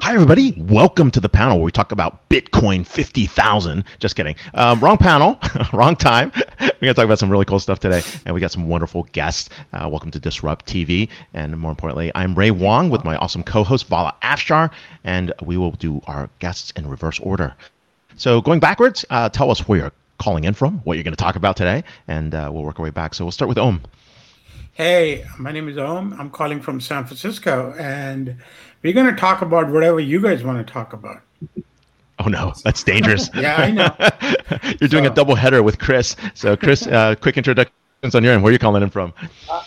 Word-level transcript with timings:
Hi, 0.00 0.12
everybody. 0.14 0.52
Welcome 0.58 1.10
to 1.12 1.20
the 1.20 1.28
panel 1.28 1.56
where 1.56 1.64
we 1.64 1.72
talk 1.72 1.90
about 1.90 2.28
Bitcoin 2.28 2.86
50,000. 2.86 3.82
Just 3.98 4.14
kidding. 4.14 4.36
Um, 4.52 4.78
wrong 4.78 4.98
panel, 4.98 5.40
wrong 5.72 5.96
time. 5.96 6.30
We're 6.34 6.68
going 6.68 6.78
to 6.80 6.94
talk 6.94 7.06
about 7.06 7.18
some 7.18 7.30
really 7.30 7.46
cool 7.46 7.58
stuff 7.58 7.80
today. 7.80 8.02
And 8.24 8.34
we 8.34 8.40
got 8.40 8.52
some 8.52 8.68
wonderful 8.68 9.04
guests. 9.12 9.48
Uh, 9.72 9.88
welcome 9.88 10.10
to 10.10 10.20
Disrupt 10.20 10.66
TV. 10.66 11.08
And 11.32 11.56
more 11.56 11.70
importantly, 11.70 12.12
I'm 12.14 12.34
Ray 12.34 12.50
Wang 12.50 12.90
with 12.90 13.04
my 13.04 13.16
awesome 13.16 13.42
co 13.42 13.64
host, 13.64 13.86
Vala 13.88 14.14
Afshar. 14.22 14.70
And 15.02 15.32
we 15.42 15.56
will 15.56 15.72
do 15.72 16.02
our 16.06 16.28
guests 16.40 16.72
in 16.72 16.86
reverse 16.86 17.18
order. 17.18 17.54
So, 18.16 18.42
going 18.42 18.60
backwards, 18.60 19.04
uh, 19.10 19.30
tell 19.30 19.50
us 19.50 19.66
where 19.66 19.78
you're 19.78 19.92
calling 20.18 20.44
in 20.44 20.52
from, 20.54 20.78
what 20.80 20.98
you're 20.98 21.04
going 21.04 21.16
to 21.16 21.22
talk 21.22 21.36
about 21.36 21.56
today, 21.56 21.84
and 22.06 22.34
uh, 22.34 22.50
we'll 22.52 22.64
work 22.64 22.78
our 22.78 22.84
way 22.84 22.90
back. 22.90 23.14
So, 23.14 23.24
we'll 23.24 23.32
start 23.32 23.48
with 23.48 23.58
Om. 23.58 23.80
Hey, 24.76 25.24
my 25.38 25.52
name 25.52 25.70
is 25.70 25.78
Om. 25.78 26.14
I'm 26.18 26.28
calling 26.28 26.60
from 26.60 26.82
San 26.82 27.06
Francisco, 27.06 27.74
and 27.78 28.36
we're 28.82 28.92
going 28.92 29.06
to 29.06 29.18
talk 29.18 29.40
about 29.40 29.70
whatever 29.70 30.00
you 30.00 30.20
guys 30.20 30.44
want 30.44 30.58
to 30.66 30.70
talk 30.70 30.92
about. 30.92 31.22
Oh 32.18 32.28
no, 32.28 32.52
that's 32.62 32.82
dangerous. 32.82 33.30
yeah, 33.34 33.56
I 33.56 33.70
know. 33.70 33.96
You're 34.78 34.90
doing 34.90 35.04
so, 35.04 35.12
a 35.12 35.14
double 35.14 35.34
header 35.34 35.62
with 35.62 35.78
Chris. 35.78 36.14
So, 36.34 36.58
Chris, 36.58 36.86
uh, 36.88 37.14
quick 37.14 37.38
introduction 37.38 37.72
on 38.14 38.22
your 38.22 38.32
end. 38.32 38.42
Where 38.42 38.50
are 38.50 38.52
you 38.52 38.58
calling 38.58 38.82
in 38.82 38.90
from? 38.90 39.12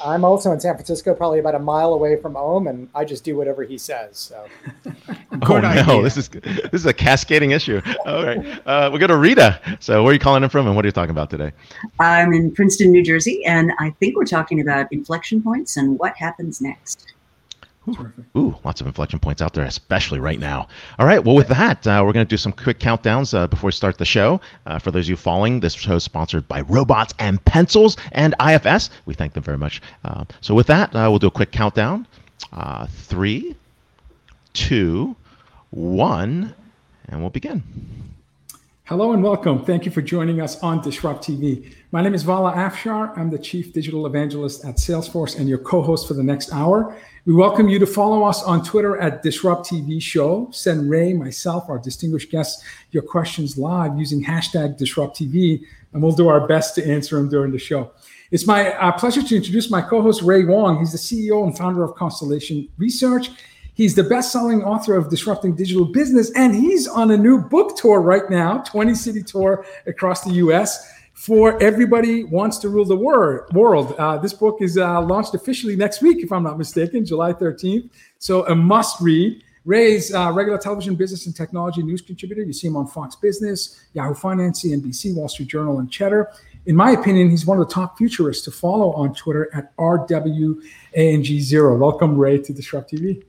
I'm 0.06 0.24
also 0.24 0.52
in 0.52 0.60
San 0.60 0.76
Francisco, 0.76 1.14
probably 1.14 1.40
about 1.40 1.56
a 1.56 1.60
mile 1.60 1.94
away 1.94 2.16
from 2.22 2.38
Om, 2.38 2.68
and 2.68 2.90
I 2.96 3.04
just 3.04 3.24
do 3.24 3.36
whatever 3.36 3.64
he 3.64 3.78
says. 3.78 4.18
So. 4.18 4.46
oh 5.42 5.60
no, 5.60 6.02
this 6.02 6.16
is 6.16 6.30
this 6.30 6.74
is 6.74 6.86
a 6.86 6.94
cascading 6.94 7.52
issue. 7.52 7.82
All 8.06 8.24
right, 8.24 8.62
uh, 8.66 8.90
we 8.94 9.00
go 9.00 9.08
to 9.08 9.18
Rita. 9.18 9.60
So, 9.80 10.04
where 10.04 10.12
are 10.12 10.14
you 10.14 10.20
calling 10.20 10.44
in 10.44 10.50
from, 10.50 10.68
and 10.68 10.76
what 10.76 10.86
are 10.86 10.88
you 10.88 10.94
talking 10.94 11.12
about 11.12 11.30
today? 11.30 11.52
I'm 12.00 12.34
in 12.34 12.54
Princeton, 12.54 12.92
New 12.92 13.04
Jersey, 13.04 13.44
and 13.46 13.72
I 13.80 13.90
think 14.00 14.16
we're 14.16 14.26
talking 14.26 14.62
about 14.62 14.92
inflection 14.92 15.42
points 15.42 15.78
and 15.78 16.00
what 16.00 16.16
happens 16.16 16.62
next. 16.62 17.14
Ooh, 17.90 18.40
ooh, 18.40 18.58
lots 18.64 18.82
of 18.82 18.88
inflection 18.88 19.20
points 19.20 19.42
out 19.42 19.54
there, 19.54 19.66
especially 19.66 20.20
right 20.20 20.40
now. 20.40 20.68
All 20.98 21.06
right, 21.06 21.24
well, 21.24 21.36
with 21.36 21.48
that, 21.48 21.86
uh, 21.88 22.04
we're 22.06 22.14
going 22.14 22.26
to 22.26 22.30
do 22.30 22.38
some 22.38 22.52
quick 22.52 22.80
countdowns 22.80 23.34
uh, 23.34 23.48
before 23.48 23.70
we 23.70 23.72
start 23.72 23.98
the 23.98 24.06
show. 24.06 24.42
Uh, 24.66 24.80
for 24.80 24.92
those 24.92 25.06
of 25.06 25.10
you 25.10 25.16
following, 25.16 25.60
this 25.60 25.74
show 25.74 25.96
is 25.96 26.04
sponsored 26.04 26.48
by 26.48 26.62
Robots 26.62 27.14
and 27.20 27.44
Pencils 27.46 27.98
and 28.12 28.36
IFS. 28.46 28.90
We 29.06 29.14
thank 29.14 29.34
them 29.34 29.44
very 29.44 29.58
much. 29.58 29.82
Uh, 30.04 30.26
so, 30.42 30.54
with 30.54 30.68
that, 30.68 30.96
uh, 30.96 31.08
we'll 31.10 31.20
do 31.20 31.28
a 31.28 31.32
quick 31.32 31.52
countdown 31.52 32.08
uh, 32.54 32.88
three, 32.88 33.56
two, 34.54 35.16
one, 35.72 36.54
and 37.08 37.22
we'll 37.22 37.30
begin. 37.30 37.64
Hello 38.90 39.14
and 39.14 39.22
welcome. 39.22 39.64
Thank 39.64 39.86
you 39.86 39.92
for 39.92 40.02
joining 40.02 40.42
us 40.42 40.58
on 40.64 40.82
Disrupt 40.82 41.24
TV. 41.24 41.76
My 41.92 42.02
name 42.02 42.16
is 42.16 42.24
Vala 42.24 42.54
Afshar. 42.54 43.16
I'm 43.16 43.30
the 43.30 43.38
Chief 43.38 43.72
Digital 43.72 44.08
Evangelist 44.08 44.66
at 44.66 44.78
Salesforce 44.78 45.38
and 45.38 45.48
your 45.48 45.60
co 45.60 45.84
host 45.84 46.08
for 46.08 46.16
the 46.16 46.24
next 46.24 46.52
hour. 46.52 46.98
We 47.26 47.36
welcome 47.36 47.70
you 47.70 47.78
to 47.78 47.86
follow 47.86 48.24
us 48.24 48.42
on 48.42 48.64
Twitter 48.64 48.98
at 48.98 49.22
Disrupt 49.22 49.70
TV 49.70 50.02
Show. 50.02 50.50
Send 50.52 50.90
Ray, 50.90 51.14
myself, 51.14 51.70
our 51.70 51.78
distinguished 51.78 52.32
guests, 52.32 52.64
your 52.90 53.04
questions 53.04 53.60
live 53.60 53.96
using 53.96 54.24
hashtag 54.24 54.76
Disrupt 54.80 55.16
TV, 55.20 55.62
and 55.94 56.02
we'll 56.02 56.14
do 56.14 56.28
our 56.28 56.48
best 56.48 56.74
to 56.74 56.92
answer 56.92 57.18
them 57.18 57.30
during 57.30 57.52
the 57.52 57.60
show. 57.60 57.92
It's 58.32 58.48
my 58.48 58.74
uh, 58.74 58.94
pleasure 58.94 59.22
to 59.22 59.36
introduce 59.36 59.70
my 59.70 59.84
co 59.84 60.02
host, 60.02 60.24
Ray 60.24 60.46
Wang. 60.46 60.80
He's 60.80 60.94
the 60.94 60.98
CEO 60.98 61.44
and 61.44 61.56
founder 61.56 61.84
of 61.84 61.94
Constellation 61.94 62.68
Research. 62.80 63.30
He's 63.80 63.96
the 63.96 64.04
best 64.04 64.34
selling 64.34 64.62
author 64.62 64.98
of 64.98 65.10
Disrupting 65.10 65.56
Digital 65.56 65.86
Business, 65.86 66.32
and 66.32 66.54
he's 66.54 66.86
on 66.86 67.12
a 67.12 67.18
new 67.18 67.40
book 67.40 67.78
tour 67.78 68.02
right 68.02 68.30
now 68.30 68.58
20 68.58 68.94
city 68.94 69.24
tour 69.24 69.66
across 69.88 70.26
the 70.26 70.32
US 70.32 70.92
for 71.14 71.58
Everybody 71.64 72.26
Wants 72.26 72.58
to 72.58 72.68
Rule 72.68 72.84
the 72.84 72.98
World. 72.98 73.96
Uh, 73.98 74.18
this 74.18 74.34
book 74.34 74.58
is 74.60 74.78
uh, 74.78 75.02
launched 75.04 75.34
officially 75.34 75.78
next 75.78 76.02
week, 76.02 76.22
if 76.22 76.34
I'm 76.34 76.44
not 76.44 76.58
mistaken, 76.58 77.06
July 77.06 77.32
13th. 77.32 77.90
So 78.18 78.46
a 78.48 78.54
must 78.54 79.00
read. 79.00 79.42
Ray's 79.64 80.14
uh, 80.14 80.30
regular 80.34 80.58
television 80.58 80.96
business 80.96 81.26
and 81.26 81.34
technology 81.34 81.82
news 81.82 82.02
contributor. 82.02 82.42
You 82.44 82.52
see 82.52 82.68
him 82.68 82.76
on 82.76 82.86
Fox 82.86 83.16
Business, 83.16 83.80
Yahoo 83.94 84.14
Finance, 84.14 84.62
CNBC, 84.64 85.16
Wall 85.16 85.30
Street 85.30 85.48
Journal, 85.48 85.80
and 85.80 85.90
Cheddar. 85.90 86.30
In 86.66 86.76
my 86.76 86.92
opinion, 86.92 87.30
he's 87.30 87.46
one 87.46 87.58
of 87.62 87.66
the 87.66 87.74
top 87.74 87.98
futurists 87.98 88.44
to 88.44 88.52
follow 88.52 88.92
on 88.92 89.14
Twitter 89.14 89.50
at 89.54 89.74
RWANG0. 89.78 90.58
Welcome, 91.80 92.18
Ray, 92.18 92.40
to 92.40 92.52
Disrupt 92.52 92.92
TV. 92.92 93.24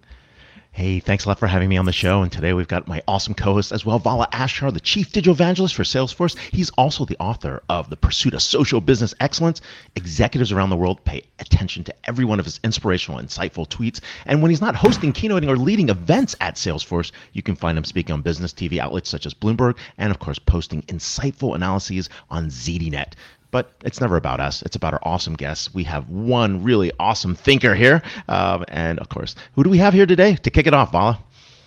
Hey, 0.72 1.00
thanks 1.00 1.24
a 1.24 1.28
lot 1.28 1.40
for 1.40 1.48
having 1.48 1.68
me 1.68 1.76
on 1.76 1.84
the 1.84 1.92
show. 1.92 2.22
And 2.22 2.30
today 2.30 2.52
we've 2.52 2.68
got 2.68 2.86
my 2.86 3.02
awesome 3.08 3.34
co 3.34 3.54
host 3.54 3.72
as 3.72 3.84
well, 3.84 3.98
Vala 3.98 4.28
Afshar, 4.32 4.72
the 4.72 4.78
Chief 4.78 5.10
Digital 5.12 5.34
Evangelist 5.34 5.74
for 5.74 5.82
Salesforce. 5.82 6.38
He's 6.52 6.70
also 6.70 7.04
the 7.04 7.18
author 7.18 7.60
of 7.68 7.90
The 7.90 7.96
Pursuit 7.96 8.34
of 8.34 8.42
Social 8.42 8.80
Business 8.80 9.12
Excellence. 9.18 9.60
Executives 9.96 10.52
around 10.52 10.70
the 10.70 10.76
world 10.76 11.04
pay 11.04 11.24
attention 11.40 11.82
to 11.84 11.94
every 12.04 12.24
one 12.24 12.38
of 12.38 12.44
his 12.44 12.60
inspirational, 12.62 13.20
insightful 13.20 13.68
tweets. 13.68 14.00
And 14.26 14.40
when 14.40 14.50
he's 14.50 14.60
not 14.60 14.76
hosting, 14.76 15.12
keynoting, 15.12 15.48
or 15.48 15.56
leading 15.56 15.88
events 15.88 16.36
at 16.40 16.54
Salesforce, 16.54 17.10
you 17.32 17.42
can 17.42 17.56
find 17.56 17.76
him 17.76 17.84
speaking 17.84 18.12
on 18.12 18.22
business 18.22 18.52
TV 18.52 18.78
outlets 18.78 19.10
such 19.10 19.26
as 19.26 19.34
Bloomberg 19.34 19.76
and, 19.98 20.12
of 20.12 20.20
course, 20.20 20.38
posting 20.38 20.82
insightful 20.82 21.56
analyses 21.56 22.08
on 22.30 22.46
ZDNet. 22.46 23.14
But 23.50 23.72
it's 23.84 24.00
never 24.00 24.16
about 24.16 24.40
us. 24.40 24.62
It's 24.62 24.76
about 24.76 24.92
our 24.94 25.00
awesome 25.02 25.34
guests. 25.34 25.74
We 25.74 25.84
have 25.84 26.08
one 26.08 26.62
really 26.62 26.92
awesome 27.00 27.34
thinker 27.34 27.74
here. 27.74 28.02
Um, 28.28 28.64
and 28.68 28.98
of 29.00 29.08
course, 29.08 29.34
who 29.54 29.64
do 29.64 29.70
we 29.70 29.78
have 29.78 29.92
here 29.94 30.06
today 30.06 30.36
to 30.36 30.50
kick 30.50 30.66
it 30.66 30.74
off, 30.74 30.92
Vala? 30.92 31.18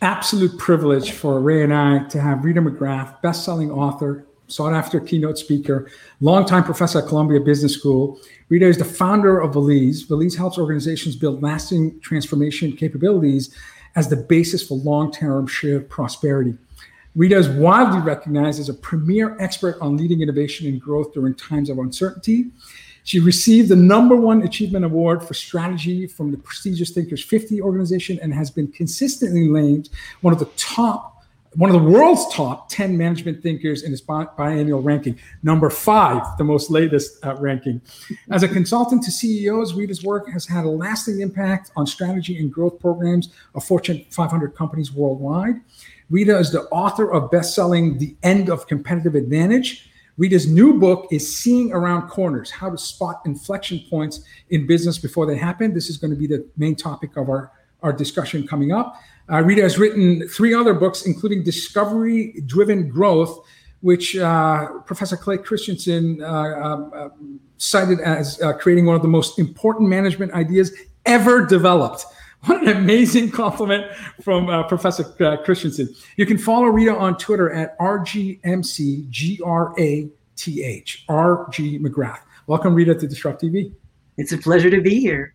Absolute 0.01 0.57
privilege 0.57 1.11
for 1.11 1.39
Ray 1.39 1.63
and 1.63 1.73
I 1.73 1.99
to 2.09 2.19
have 2.19 2.43
Rita 2.43 2.61
McGrath, 2.61 3.22
best-selling 3.22 3.72
author, 3.72 4.25
sought 4.47 4.73
after 4.73 4.99
keynote 4.99 5.38
speaker, 5.38 5.89
longtime 6.19 6.63
professor 6.63 6.99
at 6.99 7.07
Columbia 7.07 7.39
Business 7.39 7.73
School. 7.73 8.19
Rita 8.49 8.66
is 8.66 8.77
the 8.77 8.85
founder 8.85 9.39
of 9.39 9.53
Valize. 9.53 10.03
Valize 10.03 10.35
helps 10.35 10.57
organizations 10.57 11.16
build 11.16 11.41
lasting 11.41 11.99
transformation 12.01 12.75
capabilities 12.75 13.55
as 13.95 14.09
the 14.09 14.16
basis 14.16 14.66
for 14.66 14.77
long-term 14.77 15.47
shared 15.47 15.89
prosperity. 15.89 16.57
Rita 17.16 17.35
is 17.35 17.47
widely 17.47 18.00
recognized 18.00 18.59
as 18.59 18.69
a 18.69 18.74
premier 18.74 19.38
expert 19.40 19.78
on 19.79 19.97
leading 19.97 20.22
innovation 20.22 20.68
and 20.68 20.81
growth 20.81 21.13
during 21.13 21.35
times 21.35 21.69
of 21.69 21.78
uncertainty. 21.78 22.47
She 23.03 23.19
received 23.19 23.69
the 23.69 23.75
number 23.75 24.16
one 24.16 24.41
achievement 24.44 24.85
award 24.85 25.23
for 25.23 25.34
strategy 25.34 26.07
from 26.07 26.31
the 26.31 26.38
prestigious 26.38 26.91
Thinkers 26.91 27.23
50 27.23 27.62
organization 27.62 28.18
and 28.22 28.34
has 28.34 28.50
been 28.50 28.68
consistently 28.72 29.47
named 29.47 29.90
one 30.22 30.34
of 30.34 30.40
the 30.40 30.50
top 30.56 31.13
one 31.56 31.69
of 31.69 31.79
the 31.79 31.88
world's 31.88 32.34
top 32.34 32.68
10 32.69 32.97
management 32.97 33.44
thinkers 33.44 33.84
in 33.84 33.94
its 33.94 34.02
biannual 34.02 34.84
ranking, 34.84 35.19
number 35.44 35.69
five, 35.69 36.23
the 36.40 36.44
most 36.44 36.72
latest 36.72 37.23
uh, 37.23 37.35
ranking. 37.35 37.79
As 38.31 38.41
a 38.41 38.47
consultant 38.47 39.03
to 39.03 39.12
CEOs, 39.12 39.75
Rita's 39.75 40.03
work 40.03 40.28
has 40.29 40.47
had 40.47 40.66
a 40.66 40.69
lasting 40.69 41.22
impact 41.22 41.69
on 41.75 41.85
strategy 41.85 42.40
and 42.40 42.52
growth 42.52 42.79
programs 42.79 43.29
of 43.53 43.63
Fortune 43.63 44.03
500 44.09 44.56
companies 44.56 44.91
worldwide. 44.91 45.62
Rita 46.13 46.38
is 46.38 46.51
the 46.51 46.66
author 46.66 47.12
of 47.12 47.31
best-selling 47.31 47.97
The 47.97 48.16
End 48.22 48.47
of 48.47 48.68
Competitive 48.68 49.16
Advantage. 49.16 49.90
Rita's 50.16 50.46
new 50.46 50.79
book 50.79 51.07
is 51.09 51.35
Seeing 51.35 51.74
Around 51.74 52.07
Corners: 52.07 52.51
How 52.51 52.69
to 52.69 52.78
Spot 52.78 53.19
Inflection 53.25 53.84
Points 53.90 54.23
in 54.52 54.68
Business 54.68 55.00
Before 55.00 55.25
They 55.25 55.35
Happen. 55.35 55.73
This 55.73 55.90
is 55.90 55.97
going 55.97 56.12
to 56.12 56.16
be 56.16 56.28
the 56.28 56.47
main 56.56 56.75
topic 56.75 57.18
of 57.18 57.29
our, 57.29 57.52
our 57.81 57.91
discussion 57.91 58.46
coming 58.47 58.72
up. 58.72 59.02
Uh, 59.28 59.41
Rita 59.41 59.63
has 59.63 59.79
written 59.79 60.28
three 60.28 60.53
other 60.53 60.75
books, 60.75 61.07
including 61.07 61.41
Discovery 61.41 62.44
Driven 62.46 62.90
Growth, 62.90 63.44
which 63.81 64.16
uh, 64.16 64.68
Professor 64.85 65.18
Clay 65.18 65.40
Christensen 65.40 66.22
uh, 66.22 66.28
um, 66.28 66.91
uh, 66.96 67.09
cited 67.57 68.00
as 68.02 68.40
uh, 68.40 68.53
creating 68.53 68.85
one 68.85 68.96
of 68.96 69.02
the 69.02 69.07
most 69.07 69.40
important 69.40 69.90
management 69.90 70.31
ideas 70.34 70.75
ever 71.07 71.44
developed. 71.44 72.06
What 72.45 72.61
an 72.61 72.69
amazing 72.69 73.31
compliment 73.31 73.91
from 74.21 74.49
uh, 74.49 74.63
Professor 74.63 75.05
uh, 75.23 75.37
Christensen. 75.37 75.89
You 76.17 76.25
can 76.25 76.37
follow 76.37 76.65
Rita 76.65 76.93
on 76.95 77.17
Twitter 77.17 77.49
at 77.51 77.77
RGMCGRATH, 77.79 80.11
RG 80.37 81.81
McGrath. 81.81 82.19
Welcome, 82.47 82.75
Rita, 82.75 82.95
to 82.95 83.07
Disrupt 83.07 83.41
TV. 83.41 83.71
It's 84.17 84.33
a 84.33 84.37
pleasure 84.37 84.69
to 84.69 84.81
be 84.81 84.99
here. 84.99 85.32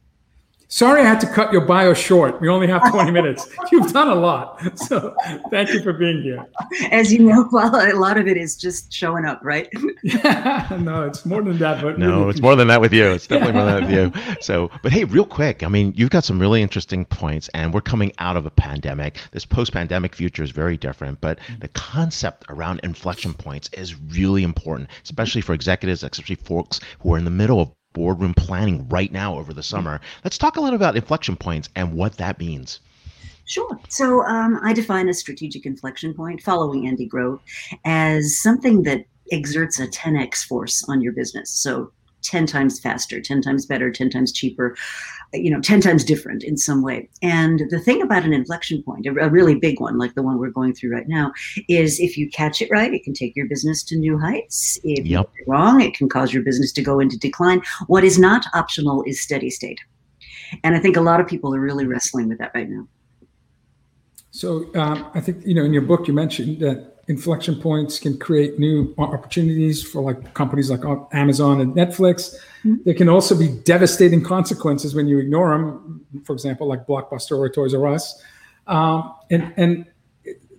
Sorry, 0.70 1.00
I 1.00 1.04
had 1.04 1.18
to 1.20 1.26
cut 1.26 1.50
your 1.50 1.62
bio 1.62 1.94
short. 1.94 2.42
We 2.42 2.48
only 2.50 2.66
have 2.66 2.90
20 2.90 3.10
minutes. 3.10 3.48
You've 3.72 3.90
done 3.90 4.08
a 4.08 4.14
lot. 4.14 4.78
So 4.78 5.16
thank 5.50 5.70
you 5.70 5.82
for 5.82 5.94
being 5.94 6.22
here. 6.22 6.46
As 6.90 7.10
you 7.10 7.20
know, 7.20 7.48
well, 7.52 7.74
a 7.74 7.96
lot 7.96 8.18
of 8.18 8.28
it 8.28 8.36
is 8.36 8.54
just 8.54 8.92
showing 8.92 9.24
up, 9.24 9.40
right? 9.42 9.66
yeah, 10.02 10.68
no, 10.80 11.04
it's 11.04 11.24
more 11.24 11.40
than 11.40 11.56
that. 11.58 11.80
But 11.80 11.98
no, 11.98 12.18
really 12.18 12.30
it's 12.30 12.42
more 12.42 12.54
than 12.54 12.68
that 12.68 12.82
with 12.82 12.92
you. 12.92 13.06
It's 13.06 13.26
definitely 13.26 13.54
more 13.54 13.64
than 13.64 13.88
that 13.88 14.12
with 14.12 14.26
you. 14.26 14.36
So, 14.42 14.70
but 14.82 14.92
hey, 14.92 15.04
real 15.04 15.24
quick, 15.24 15.62
I 15.62 15.68
mean, 15.68 15.94
you've 15.96 16.10
got 16.10 16.24
some 16.24 16.38
really 16.38 16.60
interesting 16.60 17.06
points, 17.06 17.48
and 17.54 17.72
we're 17.72 17.80
coming 17.80 18.12
out 18.18 18.36
of 18.36 18.44
a 18.44 18.50
pandemic. 18.50 19.16
This 19.30 19.46
post 19.46 19.72
pandemic 19.72 20.14
future 20.14 20.42
is 20.42 20.50
very 20.50 20.76
different, 20.76 21.18
but 21.22 21.38
mm. 21.38 21.60
the 21.60 21.68
concept 21.68 22.44
around 22.50 22.80
inflection 22.82 23.32
points 23.32 23.70
is 23.72 23.98
really 23.98 24.42
important, 24.42 24.90
especially 25.02 25.40
for 25.40 25.54
executives, 25.54 26.02
especially 26.02 26.36
folks 26.36 26.80
who 26.98 27.14
are 27.14 27.18
in 27.18 27.24
the 27.24 27.30
middle 27.30 27.58
of 27.58 27.72
boardroom 27.98 28.32
planning 28.32 28.88
right 28.88 29.10
now 29.10 29.36
over 29.36 29.52
the 29.52 29.62
summer. 29.62 30.00
Let's 30.22 30.38
talk 30.38 30.56
a 30.56 30.60
little 30.60 30.76
about 30.76 30.94
inflection 30.94 31.34
points 31.34 31.68
and 31.74 31.92
what 31.92 32.16
that 32.18 32.38
means. 32.38 32.78
Sure. 33.44 33.76
So 33.88 34.22
um, 34.22 34.60
I 34.62 34.72
define 34.72 35.08
a 35.08 35.14
strategic 35.14 35.66
inflection 35.66 36.14
point, 36.14 36.40
following 36.40 36.86
Andy 36.86 37.06
Grove, 37.06 37.40
as 37.84 38.40
something 38.40 38.84
that 38.84 39.04
exerts 39.32 39.80
a 39.80 39.88
10x 39.88 40.44
force 40.44 40.84
on 40.88 41.00
your 41.00 41.12
business. 41.12 41.50
So 41.50 41.90
10 42.28 42.46
times 42.46 42.78
faster, 42.78 43.20
10 43.20 43.42
times 43.42 43.66
better, 43.66 43.90
10 43.90 44.10
times 44.10 44.32
cheaper, 44.32 44.76
you 45.32 45.50
know, 45.50 45.60
10 45.60 45.80
times 45.80 46.04
different 46.04 46.42
in 46.42 46.56
some 46.56 46.82
way. 46.82 47.08
And 47.22 47.62
the 47.70 47.80
thing 47.80 48.02
about 48.02 48.24
an 48.24 48.32
inflection 48.32 48.82
point, 48.82 49.06
a, 49.06 49.10
a 49.10 49.28
really 49.28 49.54
big 49.54 49.80
one, 49.80 49.98
like 49.98 50.14
the 50.14 50.22
one 50.22 50.38
we're 50.38 50.50
going 50.50 50.74
through 50.74 50.92
right 50.92 51.08
now, 51.08 51.32
is 51.68 51.98
if 52.00 52.16
you 52.16 52.28
catch 52.30 52.62
it 52.62 52.70
right, 52.70 52.92
it 52.92 53.04
can 53.04 53.14
take 53.14 53.34
your 53.34 53.46
business 53.46 53.82
to 53.84 53.96
new 53.96 54.18
heights. 54.18 54.78
If 54.84 55.06
yep. 55.06 55.06
you 55.06 55.16
get 55.16 55.42
it 55.42 55.50
wrong, 55.50 55.80
it 55.80 55.94
can 55.94 56.08
cause 56.08 56.32
your 56.32 56.42
business 56.42 56.72
to 56.72 56.82
go 56.82 57.00
into 57.00 57.18
decline. 57.18 57.62
What 57.86 58.04
is 58.04 58.18
not 58.18 58.46
optional 58.54 59.02
is 59.04 59.20
steady 59.20 59.50
state. 59.50 59.80
And 60.64 60.74
I 60.74 60.78
think 60.78 60.96
a 60.96 61.00
lot 61.00 61.20
of 61.20 61.26
people 61.26 61.54
are 61.54 61.60
really 61.60 61.86
wrestling 61.86 62.28
with 62.28 62.38
that 62.38 62.52
right 62.54 62.68
now. 62.68 62.86
So 64.30 64.70
um, 64.74 65.10
I 65.14 65.20
think, 65.20 65.44
you 65.44 65.54
know, 65.54 65.64
in 65.64 65.72
your 65.72 65.82
book, 65.82 66.06
you 66.06 66.14
mentioned 66.14 66.60
that 66.60 66.97
inflection 67.08 67.60
points 67.60 67.98
can 67.98 68.18
create 68.18 68.58
new 68.58 68.94
opportunities 68.98 69.82
for 69.82 70.02
like 70.02 70.34
companies 70.34 70.70
like 70.70 70.80
Amazon 71.12 71.60
and 71.60 71.74
Netflix. 71.74 72.36
Mm-hmm. 72.64 72.76
There 72.84 72.94
can 72.94 73.08
also 73.08 73.36
be 73.36 73.48
devastating 73.48 74.22
consequences 74.22 74.94
when 74.94 75.08
you 75.08 75.18
ignore 75.18 75.50
them. 75.50 76.06
For 76.24 76.34
example, 76.34 76.68
like 76.68 76.86
Blockbuster 76.86 77.38
or 77.38 77.48
Toys 77.48 77.74
R 77.74 77.86
Us. 77.86 78.22
Um, 78.66 79.14
and 79.30 79.52
and 79.56 79.86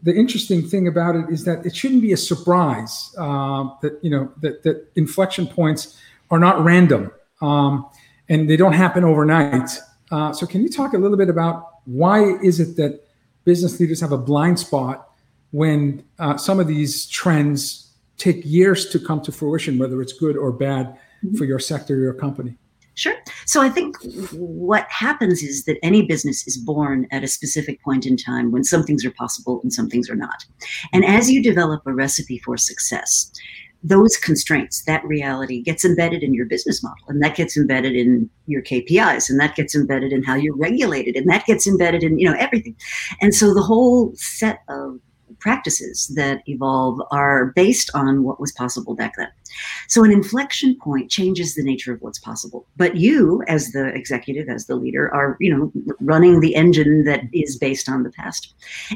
the 0.02 0.16
interesting 0.16 0.68
thing 0.68 0.88
about 0.88 1.16
it 1.16 1.30
is 1.30 1.46
that 1.46 1.66
it 1.66 1.76
shouldn't 1.76 2.02
be 2.02 2.14
a 2.14 2.18
surprise 2.18 3.14
uh, 3.18 3.70
that 3.82 4.00
you 4.02 4.10
know 4.10 4.32
that 4.42 4.64
that 4.64 4.88
inflection 4.96 5.46
points 5.46 6.00
are 6.32 6.40
not 6.40 6.64
random 6.64 7.12
um, 7.42 7.88
and 8.28 8.50
they 8.50 8.58
don't 8.58 8.74
happen 8.74 9.04
overnight. 9.04 9.70
Uh, 10.12 10.34
so 10.34 10.48
can 10.48 10.62
you 10.62 10.70
talk 10.70 10.94
a 10.94 10.98
little 10.98 11.18
bit 11.18 11.30
about 11.30 11.68
why 11.86 12.24
is 12.42 12.60
it 12.60 12.76
that 12.78 13.06
business 13.44 13.80
leaders 13.80 14.02
have 14.02 14.12
a 14.12 14.18
blind 14.18 14.60
spot 14.60 15.09
when 15.52 16.04
uh, 16.20 16.38
some 16.38 16.60
of 16.60 16.68
these 16.68 17.08
trends 17.08 17.94
take 18.18 18.42
years 18.46 18.90
to 18.90 19.00
come 19.00 19.22
to 19.22 19.32
fruition, 19.32 19.78
whether 19.78 20.02
it's 20.02 20.14
good 20.14 20.38
or 20.38 20.52
bad 20.52 20.88
mm-hmm. 21.24 21.36
for 21.36 21.46
your 21.46 21.60
sector 21.60 21.96
or 21.96 22.00
your 22.00 22.14
company? 22.14 22.58
Sure. 23.00 23.16
So 23.46 23.62
I 23.62 23.70
think 23.70 23.96
what 24.34 24.86
happens 24.90 25.42
is 25.42 25.64
that 25.64 25.78
any 25.82 26.02
business 26.02 26.46
is 26.46 26.58
born 26.58 27.08
at 27.12 27.24
a 27.24 27.30
specific 27.30 27.82
point 27.82 28.06
in 28.06 28.18
time 28.18 28.52
when 28.52 28.66
some 28.66 28.84
things 28.84 29.06
are 29.06 29.12
possible 29.12 29.62
and 29.64 29.72
some 29.72 29.90
things 29.90 30.10
are 30.10 30.18
not. 30.18 30.46
And 30.92 31.06
as 31.06 31.32
you 31.32 31.42
develop 31.42 31.82
a 31.88 31.94
recipe 31.94 32.40
for 32.40 32.58
success, 32.58 33.32
those 33.84 34.18
constraints, 34.18 34.84
that 34.84 35.06
reality 35.06 35.62
gets 35.62 35.86
embedded 35.86 36.24
in 36.24 36.34
your 36.34 36.46
business 36.46 36.84
model, 36.84 37.06
and 37.08 37.24
that 37.24 37.36
gets 37.36 37.56
embedded 37.56 37.96
in 37.96 38.30
your 38.48 38.62
KPIs, 38.62 39.30
and 39.30 39.40
that 39.40 39.56
gets 39.56 39.74
embedded 39.74 40.12
in 40.12 40.22
how 40.22 40.36
you're 40.36 40.58
regulated, 40.58 41.16
and 41.16 41.30
that 41.30 41.46
gets 41.46 41.66
embedded 41.66 42.04
in 42.04 42.20
you 42.20 42.30
know 42.30 42.36
everything. 42.38 42.76
And 43.22 43.34
so 43.34 43.54
the 43.54 43.62
whole 43.62 44.12
set 44.16 44.64
of 44.68 45.00
practices 45.40 46.12
that 46.16 46.42
evolve 46.48 47.02
are 47.12 47.48
based 47.56 47.90
on 47.94 48.24
what 48.24 48.40
was 48.40 48.52
possible 48.52 48.96
back 48.96 49.14
then. 49.18 49.30
So 49.88 50.04
an 50.04 50.12
inflection 50.12 50.76
point 50.76 51.10
changes 51.10 51.56
the 51.56 51.64
nature 51.64 51.94
of 51.94 52.02
what's 52.02 52.20
possible. 52.20 52.68
But 52.78 52.98
you, 52.98 53.44
as 53.48 53.72
the 53.72 53.88
executive, 53.88 54.48
as 54.48 54.68
the 54.68 54.76
leader, 54.76 55.14
are 55.14 55.38
you 55.40 55.56
know 55.56 55.72
running 56.00 56.40
the 56.40 56.56
engine 56.56 57.04
that 57.06 57.24
is 57.34 57.58
based 57.58 57.90
on 57.90 58.04
the 58.04 58.12
past. 58.12 58.54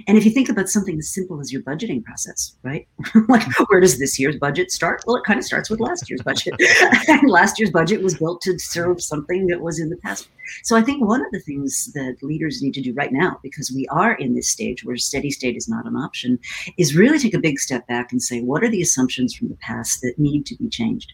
And 0.08 0.18
if 0.18 0.26
you 0.26 0.32
think 0.32 0.50
about 0.50 0.70
something 0.70 0.98
as 0.98 1.10
simple 1.10 1.40
as 1.40 1.52
your 1.52 1.62
budgeting 1.64 2.04
process, 2.04 2.56
right? 2.64 2.88
like 3.28 3.44
where 3.70 3.80
does 3.80 4.00
this 4.00 4.20
year's 4.20 4.38
budget 4.38 4.72
start? 4.72 5.04
Well, 5.06 5.16
it 5.16 5.24
kind 5.26 5.40
of 5.40 5.46
starts 5.46 5.70
with 5.70 5.80
last 5.80 6.10
year's 6.10 6.22
budget. 6.22 6.54
and 7.08 7.30
last 7.30 7.60
year's 7.60 7.72
budget 7.72 8.02
was 8.02 8.18
built 8.18 8.42
to 8.42 8.58
serve 8.60 9.02
something 9.02 9.48
that 9.48 9.62
was 9.62 9.80
in 9.80 9.90
the 9.90 9.98
past. 9.98 10.30
So 10.64 10.76
I 10.76 10.82
think 10.82 11.02
one 11.02 11.26
of 11.26 11.32
the 11.32 11.40
things 11.40 11.92
that 11.94 12.18
leaders 12.22 12.62
need 12.62 12.74
to 12.76 12.82
do 12.82 12.94
right 12.94 13.12
now, 13.12 13.40
because 13.44 13.72
we 13.72 13.88
are 13.88 14.14
in 14.16 14.36
this 14.36 14.50
stage 14.50 14.84
where 14.84 14.98
steady 14.98 15.32
state 15.32 15.56
is 15.56 15.68
not 15.68 15.86
an 15.86 15.96
option, 15.96 16.40
is 16.78 16.96
really 16.96 17.20
take 17.20 17.34
a 17.34 17.40
big 17.40 17.60
step 17.60 17.88
back 17.88 18.12
and 18.12 18.22
say, 18.22 18.42
what 18.42 18.64
are 18.64 18.70
the 18.70 18.82
assumptions 18.82 19.34
from 19.34 19.50
the 19.50 19.58
past 19.58 20.02
that 20.02 20.18
need 20.18 20.46
to 20.48 20.56
be 20.56 20.70
changed? 20.70 21.14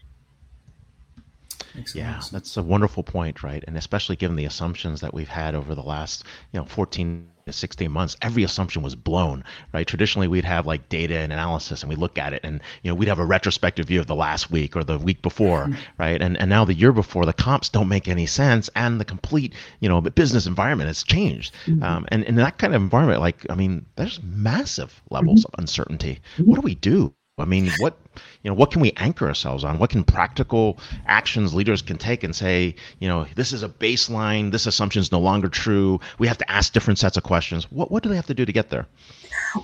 Yeah, 1.94 2.20
that's 2.32 2.56
a 2.56 2.62
wonderful 2.62 3.02
point, 3.02 3.42
right? 3.42 3.62
And 3.66 3.76
especially 3.76 4.16
given 4.16 4.36
the 4.36 4.44
assumptions 4.44 5.00
that 5.00 5.14
we've 5.14 5.28
had 5.28 5.54
over 5.54 5.74
the 5.74 5.82
last, 5.82 6.24
you 6.52 6.60
know, 6.60 6.66
14 6.66 7.26
to 7.46 7.52
16 7.52 7.90
months, 7.90 8.16
every 8.22 8.42
assumption 8.42 8.82
was 8.82 8.94
blown, 8.94 9.44
right? 9.72 9.86
Traditionally, 9.86 10.28
we'd 10.28 10.44
have 10.44 10.66
like 10.66 10.88
data 10.88 11.16
and 11.16 11.32
analysis, 11.32 11.82
and 11.82 11.90
we 11.90 11.96
look 11.96 12.18
at 12.18 12.32
it, 12.32 12.40
and 12.44 12.60
you 12.82 12.90
know, 12.90 12.94
we'd 12.94 13.08
have 13.08 13.18
a 13.18 13.24
retrospective 13.24 13.86
view 13.86 14.00
of 14.00 14.06
the 14.06 14.14
last 14.14 14.50
week 14.50 14.76
or 14.76 14.84
the 14.84 14.98
week 14.98 15.22
before, 15.22 15.64
mm-hmm. 15.64 15.80
right? 15.98 16.20
And 16.20 16.36
and 16.38 16.48
now 16.48 16.64
the 16.64 16.74
year 16.74 16.92
before, 16.92 17.26
the 17.26 17.32
comps 17.32 17.68
don't 17.68 17.88
make 17.88 18.08
any 18.08 18.26
sense, 18.26 18.70
and 18.74 19.00
the 19.00 19.04
complete, 19.04 19.54
you 19.80 19.88
know, 19.88 20.00
business 20.00 20.46
environment 20.46 20.88
has 20.88 21.02
changed. 21.02 21.54
Mm-hmm. 21.66 21.82
Um, 21.82 22.06
and 22.08 22.24
in 22.24 22.36
that 22.36 22.58
kind 22.58 22.74
of 22.74 22.82
environment, 22.82 23.20
like, 23.20 23.46
I 23.50 23.54
mean, 23.54 23.86
there's 23.96 24.20
massive 24.22 25.00
levels 25.10 25.40
mm-hmm. 25.40 25.54
of 25.54 25.60
uncertainty. 25.60 26.20
What 26.38 26.56
do 26.56 26.62
we 26.62 26.74
do? 26.74 27.14
I 27.40 27.44
mean, 27.44 27.70
what 27.78 27.96
you 28.42 28.50
know, 28.50 28.54
what 28.54 28.70
can 28.70 28.80
we 28.80 28.92
anchor 28.96 29.26
ourselves 29.26 29.64
on? 29.64 29.78
What 29.78 29.90
can 29.90 30.04
practical 30.04 30.78
actions 31.06 31.54
leaders 31.54 31.82
can 31.82 31.98
take 31.98 32.24
and 32.24 32.34
say, 32.34 32.74
you 32.98 33.08
know, 33.08 33.26
this 33.34 33.52
is 33.52 33.62
a 33.62 33.68
baseline. 33.68 34.50
This 34.50 34.66
assumption 34.66 35.00
is 35.00 35.12
no 35.12 35.20
longer 35.20 35.48
true. 35.48 36.00
We 36.18 36.26
have 36.26 36.38
to 36.38 36.50
ask 36.50 36.72
different 36.72 36.98
sets 36.98 37.16
of 37.16 37.22
questions. 37.22 37.70
What 37.70 37.90
what 37.90 38.02
do 38.02 38.08
they 38.08 38.16
have 38.16 38.26
to 38.26 38.34
do 38.34 38.44
to 38.44 38.52
get 38.52 38.70
there? 38.70 38.86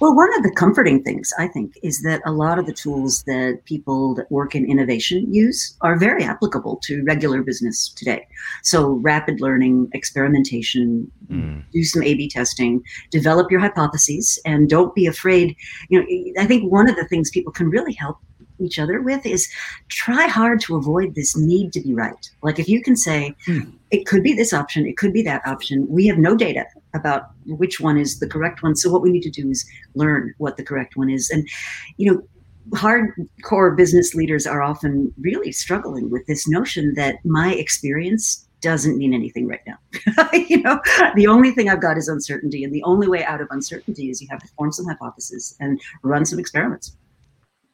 Well, 0.00 0.14
one 0.14 0.34
of 0.36 0.42
the 0.42 0.50
comforting 0.50 1.02
things 1.02 1.32
I 1.38 1.48
think 1.48 1.78
is 1.82 2.02
that 2.02 2.20
a 2.24 2.32
lot 2.32 2.58
of 2.58 2.66
the 2.66 2.72
tools 2.72 3.22
that 3.24 3.60
people 3.64 4.14
that 4.14 4.30
work 4.30 4.54
in 4.54 4.68
innovation 4.68 5.32
use 5.32 5.76
are 5.80 5.96
very 5.96 6.24
applicable 6.24 6.76
to 6.84 7.04
regular 7.04 7.42
business 7.42 7.88
today. 7.88 8.26
So, 8.62 8.94
rapid 8.94 9.40
learning, 9.40 9.88
experimentation, 9.92 11.10
mm. 11.28 11.62
do 11.72 11.84
some 11.84 12.02
A 12.02 12.14
B 12.14 12.28
testing, 12.28 12.82
develop 13.10 13.50
your 13.50 13.60
hypotheses, 13.60 14.40
and 14.44 14.68
don't 14.68 14.94
be 14.94 15.06
afraid. 15.06 15.56
You 15.88 16.00
know, 16.00 16.42
I 16.42 16.46
think 16.46 16.70
one 16.70 16.88
of 16.88 16.96
the 16.96 17.06
things 17.06 17.30
people 17.30 17.52
can 17.52 17.70
really 17.70 17.92
help 17.92 18.18
each 18.58 18.78
other 18.78 19.02
with 19.02 19.24
is 19.26 19.48
try 19.88 20.26
hard 20.26 20.60
to 20.60 20.76
avoid 20.76 21.14
this 21.14 21.36
need 21.36 21.72
to 21.74 21.80
be 21.80 21.94
right. 21.94 22.30
Like 22.42 22.58
if 22.58 22.68
you 22.68 22.82
can 22.82 22.96
say, 22.96 23.34
hmm. 23.44 23.70
it 23.90 24.06
could 24.06 24.22
be 24.22 24.32
this 24.32 24.52
option, 24.52 24.86
it 24.86 24.96
could 24.96 25.12
be 25.12 25.22
that 25.22 25.46
option. 25.46 25.86
We 25.88 26.06
have 26.06 26.18
no 26.18 26.34
data 26.34 26.64
about 26.96 27.30
which 27.46 27.80
one 27.80 27.98
is 27.98 28.18
the 28.18 28.28
correct 28.28 28.62
one. 28.62 28.74
So 28.74 28.90
what 28.90 29.02
we 29.02 29.10
need 29.10 29.22
to 29.22 29.30
do 29.30 29.50
is 29.50 29.64
learn 29.94 30.34
what 30.38 30.56
the 30.56 30.64
correct 30.64 30.96
one 30.96 31.10
is. 31.10 31.30
And, 31.30 31.48
you 31.96 32.12
know, 32.12 32.22
hardcore 32.70 33.76
business 33.76 34.14
leaders 34.14 34.46
are 34.46 34.62
often 34.62 35.12
really 35.20 35.52
struggling 35.52 36.10
with 36.10 36.26
this 36.26 36.48
notion 36.48 36.94
that 36.94 37.16
my 37.24 37.52
experience 37.54 38.46
doesn't 38.60 38.96
mean 38.96 39.14
anything 39.14 39.46
right 39.46 39.60
now. 39.66 39.78
you 40.48 40.62
know, 40.62 40.80
the 41.14 41.26
only 41.26 41.52
thing 41.52 41.68
I've 41.68 41.80
got 41.80 41.96
is 41.96 42.08
uncertainty, 42.08 42.64
and 42.64 42.74
the 42.74 42.82
only 42.82 43.06
way 43.06 43.24
out 43.24 43.40
of 43.40 43.48
uncertainty 43.50 44.10
is 44.10 44.20
you 44.20 44.28
have 44.30 44.40
to 44.40 44.48
form 44.56 44.72
some 44.72 44.86
hypotheses 44.86 45.56
and 45.60 45.80
run 46.02 46.24
some 46.24 46.38
experiments. 46.38 46.96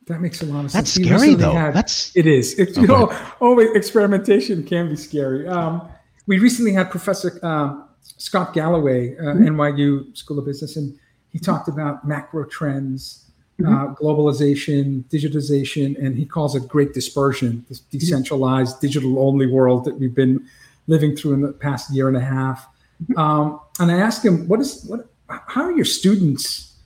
That 0.06 0.20
makes 0.20 0.42
a 0.42 0.46
lot 0.46 0.64
of 0.64 0.72
sense. 0.72 0.94
That's 0.94 1.06
scary, 1.06 1.34
though. 1.34 1.52
Had, 1.52 1.74
That's 1.74 2.14
it 2.16 2.26
is. 2.26 2.58
It, 2.58 2.76
you 2.76 2.88
know, 2.88 3.16
always 3.40 3.70
experimentation 3.70 4.64
can 4.64 4.88
be 4.88 4.96
scary. 4.96 5.46
Um, 5.46 5.88
we 6.26 6.38
recently 6.38 6.72
had 6.72 6.90
Professor 6.90 7.38
uh, 7.42 7.82
Scott 8.02 8.52
Galloway, 8.52 9.16
uh, 9.16 9.22
mm-hmm. 9.22 9.48
NYU 9.48 10.16
School 10.16 10.38
of 10.38 10.44
Business, 10.44 10.76
and 10.76 10.98
he 11.30 11.38
talked 11.38 11.68
about 11.68 12.06
macro 12.06 12.44
trends, 12.44 13.30
mm-hmm. 13.60 13.72
uh, 13.72 13.94
globalization, 13.94 15.04
digitization, 15.04 15.98
and 15.98 16.16
he 16.16 16.24
calls 16.24 16.54
it 16.54 16.68
great 16.68 16.94
dispersion, 16.94 17.64
this 17.68 17.80
mm-hmm. 17.80 17.98
decentralized, 17.98 18.80
digital-only 18.80 19.46
world 19.46 19.84
that 19.84 19.98
we've 19.98 20.14
been 20.14 20.44
living 20.86 21.16
through 21.16 21.34
in 21.34 21.42
the 21.42 21.52
past 21.52 21.92
year 21.94 22.08
and 22.08 22.16
a 22.16 22.20
half. 22.20 22.66
Mm-hmm. 23.04 23.18
Um, 23.18 23.60
and 23.80 23.90
I 23.90 23.98
asked 23.98 24.24
him, 24.24 24.46
"What 24.48 24.60
is 24.60 24.84
what? 24.84 25.08
How 25.28 25.62
are 25.62 25.72
your 25.72 25.84
students? 25.84 26.76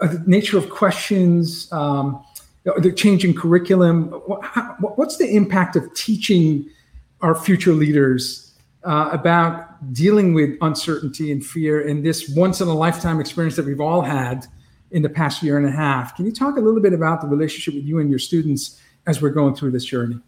Uh, 0.00 0.08
the 0.08 0.22
nature 0.26 0.58
of 0.58 0.70
questions." 0.70 1.70
Um, 1.72 2.24
the 2.78 2.92
changing 2.92 3.34
curriculum. 3.34 4.06
What's 4.80 5.18
the 5.18 5.28
impact 5.28 5.76
of 5.76 5.92
teaching 5.94 6.68
our 7.20 7.34
future 7.34 7.72
leaders 7.72 8.45
uh, 8.86 9.10
about 9.12 9.92
dealing 9.92 10.32
with 10.32 10.56
uncertainty 10.62 11.32
and 11.32 11.44
fear 11.44 11.80
in 11.80 12.02
this 12.02 12.28
once 12.30 12.60
in 12.60 12.68
a 12.68 12.74
lifetime 12.74 13.20
experience 13.20 13.56
that 13.56 13.66
we've 13.66 13.80
all 13.80 14.00
had 14.00 14.46
in 14.92 15.02
the 15.02 15.08
past 15.08 15.42
year 15.42 15.58
and 15.58 15.66
a 15.66 15.70
half? 15.70 16.16
Can 16.16 16.24
you 16.24 16.32
talk 16.32 16.56
a 16.56 16.60
little 16.60 16.80
bit 16.80 16.92
about 16.92 17.20
the 17.20 17.26
relationship 17.26 17.74
with 17.74 17.84
you 17.84 17.98
and 17.98 18.08
your 18.08 18.20
students 18.20 18.80
as 19.06 19.20
we're 19.20 19.30
going 19.30 19.54
through 19.54 19.72
this 19.72 19.84
journey? 19.84 20.20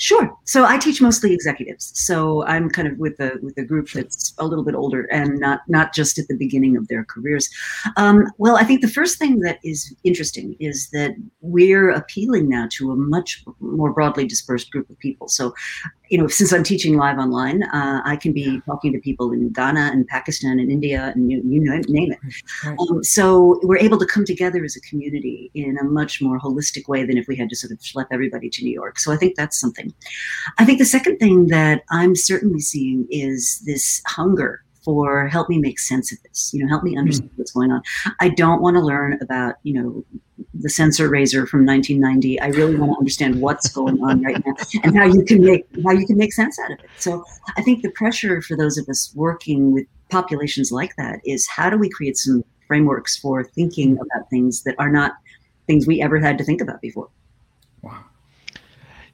Sure. 0.00 0.32
So 0.44 0.64
I 0.64 0.78
teach 0.78 1.02
mostly 1.02 1.34
executives. 1.34 1.90
So 1.94 2.44
I'm 2.46 2.70
kind 2.70 2.86
of 2.86 2.96
with 2.98 3.18
a 3.18 3.32
with 3.42 3.58
a 3.58 3.64
group 3.64 3.90
that's 3.90 4.32
a 4.38 4.46
little 4.46 4.64
bit 4.64 4.76
older 4.76 5.02
and 5.06 5.40
not 5.40 5.62
not 5.66 5.92
just 5.92 6.18
at 6.18 6.28
the 6.28 6.36
beginning 6.36 6.76
of 6.76 6.86
their 6.86 7.04
careers. 7.04 7.50
Um, 7.96 8.26
well, 8.38 8.56
I 8.56 8.62
think 8.62 8.80
the 8.80 8.88
first 8.88 9.18
thing 9.18 9.40
that 9.40 9.58
is 9.64 9.92
interesting 10.04 10.56
is 10.60 10.88
that 10.90 11.16
we're 11.40 11.90
appealing 11.90 12.48
now 12.48 12.68
to 12.74 12.92
a 12.92 12.96
much 12.96 13.44
more 13.58 13.92
broadly 13.92 14.24
dispersed 14.24 14.70
group 14.70 14.88
of 14.88 14.96
people. 15.00 15.26
So 15.26 15.52
you 16.10 16.18
know, 16.18 16.26
since 16.26 16.52
I'm 16.52 16.64
teaching 16.64 16.96
live 16.96 17.18
online, 17.18 17.62
uh, 17.64 18.00
I 18.04 18.16
can 18.16 18.32
be 18.32 18.60
talking 18.64 18.92
to 18.92 18.98
people 18.98 19.32
in 19.32 19.52
Ghana 19.52 19.90
and 19.92 20.06
Pakistan 20.06 20.58
and 20.58 20.70
India 20.70 21.12
and 21.14 21.30
you, 21.30 21.42
you 21.44 21.60
name 21.60 22.12
it. 22.12 22.18
Um, 22.64 23.04
so 23.04 23.60
we're 23.62 23.78
able 23.78 23.98
to 23.98 24.06
come 24.06 24.24
together 24.24 24.64
as 24.64 24.76
a 24.76 24.80
community 24.80 25.50
in 25.54 25.76
a 25.78 25.84
much 25.84 26.22
more 26.22 26.38
holistic 26.38 26.88
way 26.88 27.04
than 27.04 27.18
if 27.18 27.28
we 27.28 27.36
had 27.36 27.50
to 27.50 27.56
sort 27.56 27.72
of 27.72 27.78
schlep 27.78 28.06
everybody 28.10 28.48
to 28.50 28.64
New 28.64 28.72
York. 28.72 28.98
So 28.98 29.12
I 29.12 29.16
think 29.16 29.36
that's 29.36 29.60
something. 29.60 29.87
I 30.58 30.64
think 30.64 30.78
the 30.78 30.84
second 30.84 31.18
thing 31.18 31.48
that 31.48 31.82
I'm 31.90 32.14
certainly 32.14 32.60
seeing 32.60 33.06
is 33.10 33.62
this 33.66 34.02
hunger 34.06 34.62
for 34.84 35.28
help 35.28 35.48
me 35.48 35.58
make 35.58 35.78
sense 35.78 36.12
of 36.12 36.18
this 36.22 36.50
you 36.54 36.62
know 36.62 36.68
help 36.68 36.84
me 36.84 36.96
understand 36.96 37.28
mm. 37.30 37.36
what's 37.36 37.50
going 37.50 37.70
on 37.70 37.82
i 38.20 38.28
don't 38.28 38.62
want 38.62 38.76
to 38.76 38.80
learn 38.80 39.18
about 39.20 39.56
you 39.64 39.74
know 39.74 40.04
the 40.54 40.68
sensor 40.68 41.08
razor 41.08 41.46
from 41.46 41.64
1990. 41.64 42.40
I 42.40 42.48
really 42.48 42.76
want 42.76 42.92
to 42.92 42.98
understand 42.98 43.40
what's 43.40 43.68
going 43.70 44.02
on 44.02 44.22
right 44.22 44.42
now 44.44 44.54
and 44.82 44.96
how 44.96 45.06
you 45.06 45.24
can 45.24 45.44
make 45.44 45.66
how 45.84 45.92
you 45.92 46.06
can 46.06 46.16
make 46.16 46.32
sense 46.32 46.58
out 46.58 46.72
of 46.72 46.78
it. 46.80 46.90
So 46.98 47.24
I 47.56 47.62
think 47.62 47.82
the 47.82 47.90
pressure 47.90 48.42
for 48.42 48.56
those 48.56 48.78
of 48.78 48.88
us 48.88 49.12
working 49.14 49.72
with 49.72 49.86
populations 50.10 50.72
like 50.72 50.94
that 50.96 51.20
is 51.24 51.46
how 51.48 51.70
do 51.70 51.78
we 51.78 51.88
create 51.88 52.16
some 52.16 52.44
frameworks 52.66 53.16
for 53.16 53.44
thinking 53.44 53.94
about 53.94 54.28
things 54.30 54.62
that 54.62 54.74
are 54.78 54.90
not 54.90 55.12
things 55.66 55.86
we 55.86 56.02
ever 56.02 56.18
had 56.18 56.38
to 56.38 56.44
think 56.44 56.60
about 56.60 56.80
before. 56.80 57.08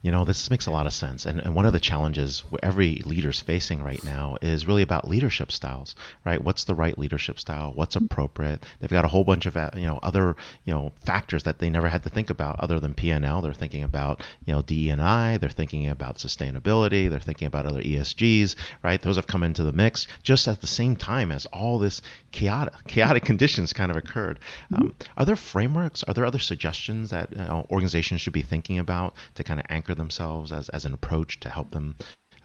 You 0.05 0.11
know, 0.11 0.23
this 0.23 0.51
makes 0.51 0.67
a 0.67 0.71
lot 0.71 0.85
of 0.85 0.93
sense. 0.93 1.25
And, 1.25 1.39
and 1.39 1.55
one 1.55 1.65
of 1.65 1.73
the 1.73 1.79
challenges 1.79 2.43
every 2.61 3.01
leader's 3.07 3.41
facing 3.41 3.81
right 3.81 4.03
now 4.03 4.37
is 4.39 4.67
really 4.67 4.83
about 4.83 5.07
leadership 5.07 5.51
styles, 5.51 5.95
right? 6.23 6.39
What's 6.39 6.65
the 6.65 6.75
right 6.75 6.95
leadership 6.95 7.39
style? 7.39 7.71
What's 7.73 7.95
appropriate? 7.95 8.63
They've 8.79 8.87
got 8.87 9.03
a 9.03 9.07
whole 9.07 9.23
bunch 9.23 9.47
of, 9.47 9.57
uh, 9.57 9.71
you 9.75 9.87
know, 9.87 9.99
other, 10.03 10.35
you 10.63 10.75
know, 10.75 10.91
factors 11.05 11.41
that 11.45 11.57
they 11.57 11.71
never 11.71 11.89
had 11.89 12.03
to 12.03 12.09
think 12.09 12.29
about 12.29 12.59
other 12.59 12.79
than 12.79 12.93
P&L. 12.93 13.41
They're 13.41 13.51
thinking 13.51 13.81
about, 13.81 14.21
you 14.45 14.53
know, 14.53 14.61
DE&I, 14.61 15.37
they're 15.37 15.49
thinking 15.49 15.89
about 15.89 16.17
sustainability, 16.17 17.09
they're 17.09 17.19
thinking 17.19 17.47
about 17.47 17.65
other 17.65 17.81
ESGs, 17.81 18.57
right? 18.83 19.01
Those 19.01 19.15
have 19.15 19.25
come 19.25 19.41
into 19.41 19.63
the 19.63 19.73
mix 19.73 20.05
just 20.21 20.47
at 20.47 20.61
the 20.61 20.67
same 20.67 20.95
time 20.95 21.31
as 21.31 21.47
all 21.47 21.79
this 21.79 22.03
chaotic, 22.31 22.75
chaotic 22.87 23.25
conditions 23.31 23.73
kind 23.73 23.89
of 23.89 23.97
occurred. 23.97 24.39
Um, 24.75 24.93
are 25.17 25.25
there 25.25 25.35
frameworks? 25.35 26.03
Are 26.03 26.13
there 26.13 26.25
other 26.25 26.37
suggestions 26.37 27.09
that 27.09 27.31
you 27.31 27.37
know, 27.37 27.65
organizations 27.71 28.21
should 28.21 28.33
be 28.33 28.43
thinking 28.43 28.77
about 28.77 29.15
to 29.33 29.43
kind 29.43 29.59
of 29.59 29.65
anchor 29.69 29.94
themselves 29.95 30.51
as, 30.51 30.69
as 30.69 30.85
an 30.85 30.93
approach 30.93 31.39
to 31.41 31.49
help 31.49 31.71
them 31.71 31.95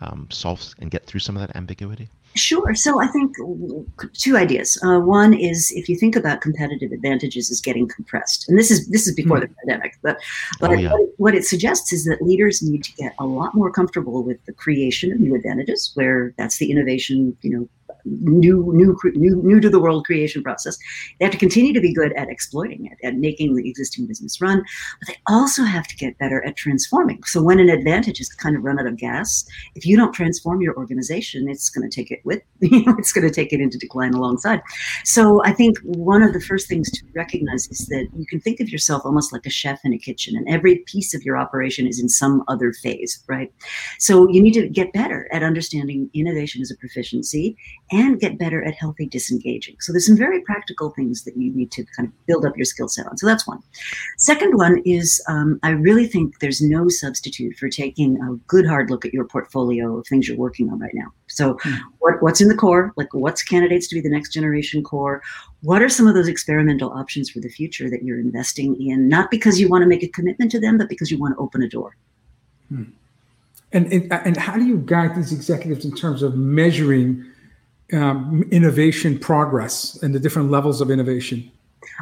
um, 0.00 0.28
solve 0.30 0.74
and 0.78 0.90
get 0.90 1.06
through 1.06 1.20
some 1.20 1.36
of 1.36 1.46
that 1.46 1.54
ambiguity? 1.56 2.08
Sure. 2.36 2.74
So 2.76 3.00
I 3.00 3.08
think 3.08 3.34
two 4.12 4.36
ideas. 4.36 4.80
Uh, 4.84 5.00
one 5.00 5.34
is 5.34 5.72
if 5.72 5.88
you 5.88 5.96
think 5.96 6.14
about 6.14 6.40
competitive 6.40 6.92
advantages 6.92 7.50
as 7.50 7.60
getting 7.60 7.88
compressed, 7.88 8.48
and 8.48 8.56
this 8.56 8.70
is 8.70 8.88
this 8.88 9.08
is 9.08 9.14
before 9.14 9.38
mm. 9.38 9.42
the 9.42 9.48
pandemic, 9.48 9.98
but 10.02 10.16
but 10.60 10.70
oh, 10.70 10.74
yeah. 10.74 10.92
what, 10.92 11.00
it, 11.00 11.14
what, 11.16 11.34
it 11.34 11.44
suggests 11.44 11.92
is 11.92 12.04
that 12.04 12.22
leaders 12.22 12.62
need 12.62 12.84
to 12.84 12.92
get 12.92 13.14
a 13.18 13.26
lot 13.26 13.54
more 13.54 13.70
comfortable 13.72 14.22
with 14.22 14.44
the 14.44 14.52
creation 14.52 15.10
of 15.10 15.18
new 15.18 15.34
advantages, 15.34 15.90
where 15.94 16.32
that's 16.38 16.58
the 16.58 16.70
innovation, 16.70 17.36
you 17.42 17.50
know, 17.50 17.68
new, 18.04 18.72
new, 18.74 18.96
new, 19.14 19.36
new 19.42 19.60
to 19.60 19.70
the 19.70 19.80
world 19.80 20.04
creation 20.04 20.42
process. 20.42 20.76
They 21.18 21.24
have 21.24 21.32
to 21.32 21.38
continue 21.38 21.72
to 21.72 21.80
be 21.80 21.94
good 21.94 22.12
at 22.14 22.28
exploiting 22.28 22.86
it, 22.86 22.98
at 23.06 23.16
making 23.16 23.54
the 23.54 23.68
existing 23.68 24.06
business 24.06 24.40
run, 24.40 24.62
but 24.98 25.08
they 25.08 25.16
also 25.26 25.64
have 25.64 25.86
to 25.86 25.96
get 25.96 26.18
better 26.18 26.44
at 26.44 26.56
transforming. 26.56 27.22
So 27.24 27.42
when 27.42 27.58
an 27.58 27.68
advantage 27.68 28.20
is 28.20 28.28
kind 28.28 28.56
of 28.56 28.64
run 28.64 28.78
out 28.78 28.86
of 28.86 28.96
gas, 28.96 29.44
if 29.74 29.86
you 29.86 29.96
don't 29.96 30.12
transform 30.12 30.60
your 30.60 30.76
organization, 30.76 31.48
it's 31.48 31.70
going 31.70 31.88
to 31.88 31.94
take 31.94 32.10
it 32.10 32.20
with, 32.24 32.42
you 32.60 32.84
know, 32.84 32.94
it's 32.98 33.12
going 33.12 33.26
to 33.26 33.34
take 33.34 33.52
it 33.52 33.60
into 33.60 33.78
decline 33.78 34.14
alongside. 34.14 34.60
So 35.04 35.42
I 35.44 35.52
think 35.52 35.78
one 35.82 36.22
of 36.22 36.32
the 36.32 36.40
first 36.40 36.68
things 36.68 36.90
to 36.90 37.04
recognize 37.14 37.68
is 37.68 37.86
that 37.86 38.08
you 38.16 38.26
can 38.26 38.40
think 38.40 38.60
of 38.60 38.68
yourself 38.68 39.02
almost 39.04 39.32
like 39.32 39.46
a 39.46 39.50
chef 39.50 39.80
in 39.84 39.92
a 39.92 39.98
kitchen, 39.98 40.36
and 40.36 40.48
every 40.48 40.78
piece 40.86 41.14
of 41.14 41.22
your 41.22 41.36
operation 41.36 41.86
is 41.86 42.00
in 42.00 42.08
some 42.08 42.42
other 42.48 42.72
phase, 42.72 43.22
right? 43.28 43.52
So 43.98 44.28
you 44.28 44.42
need 44.42 44.54
to 44.54 44.68
get 44.68 44.92
better 44.92 45.28
at 45.32 45.42
understanding 45.42 46.10
innovation 46.14 46.62
as 46.62 46.70
a 46.70 46.76
proficiency 46.76 47.56
and 47.90 48.20
get 48.20 48.38
better 48.38 48.62
at 48.64 48.74
healthy 48.74 49.06
disengaging. 49.06 49.76
So 49.80 49.92
there's 49.92 50.06
some 50.06 50.16
very 50.16 50.40
practical 50.42 50.90
things 50.90 51.24
that 51.24 51.36
you 51.36 51.52
need 51.52 51.72
to 51.72 51.84
kind 51.96 52.08
of 52.08 52.26
build 52.26 52.44
up 52.44 52.56
your 52.56 52.64
skill 52.64 52.88
set 52.88 53.06
on. 53.06 53.16
So 53.18 53.26
that's 53.26 53.46
one. 53.46 53.62
Second 54.16 54.56
one 54.56 54.80
is 54.84 55.22
um, 55.28 55.58
I 55.62 55.70
really 55.70 56.06
think 56.06 56.38
there's 56.38 56.62
no 56.62 56.88
substitute 56.88 57.56
for 57.56 57.68
taking 57.68 58.20
a 58.22 58.36
good 58.46 58.66
hard 58.66 58.90
look 58.90 59.04
at 59.04 59.12
your 59.12 59.24
portfolio 59.24 59.98
of 59.98 60.06
things 60.06 60.28
you're 60.28 60.36
working 60.36 60.70
on 60.70 60.78
right 60.78 60.94
now. 60.94 61.12
So 61.26 61.56
hmm. 61.62 61.74
what, 61.98 62.22
what's 62.22 62.40
in 62.40 62.48
the 62.48 62.56
core? 62.56 62.92
Like 62.96 63.12
what's 63.12 63.42
candidates 63.42 63.88
to 63.88 63.96
be 63.96 64.00
the 64.00 64.10
next 64.10 64.32
generation 64.32 64.84
core? 64.84 65.22
What 65.62 65.82
are 65.82 65.88
some 65.88 66.06
of 66.06 66.14
those 66.14 66.28
experimental 66.28 66.92
options 66.92 67.28
for 67.28 67.40
the 67.40 67.48
future 67.48 67.90
that 67.90 68.04
you're 68.04 68.20
investing 68.20 68.80
in? 68.80 69.08
Not 69.08 69.30
because 69.30 69.60
you 69.60 69.68
want 69.68 69.82
to 69.82 69.88
make 69.88 70.02
a 70.02 70.08
commitment 70.08 70.50
to 70.52 70.60
them, 70.60 70.78
but 70.78 70.88
because 70.88 71.10
you 71.10 71.18
want 71.18 71.34
to 71.34 71.40
open 71.40 71.62
a 71.62 71.68
door. 71.68 71.96
Hmm. 72.68 72.84
And, 73.72 73.92
and, 73.92 74.12
and 74.12 74.36
how 74.36 74.56
do 74.56 74.64
you 74.64 74.78
guide 74.78 75.14
these 75.14 75.32
executives 75.32 75.84
in 75.84 75.94
terms 75.94 76.22
of 76.22 76.34
measuring 76.36 77.24
um, 77.92 78.44
innovation 78.50 79.18
progress 79.18 80.00
and 80.02 80.14
the 80.14 80.20
different 80.20 80.50
levels 80.50 80.80
of 80.80 80.90
innovation? 80.90 81.50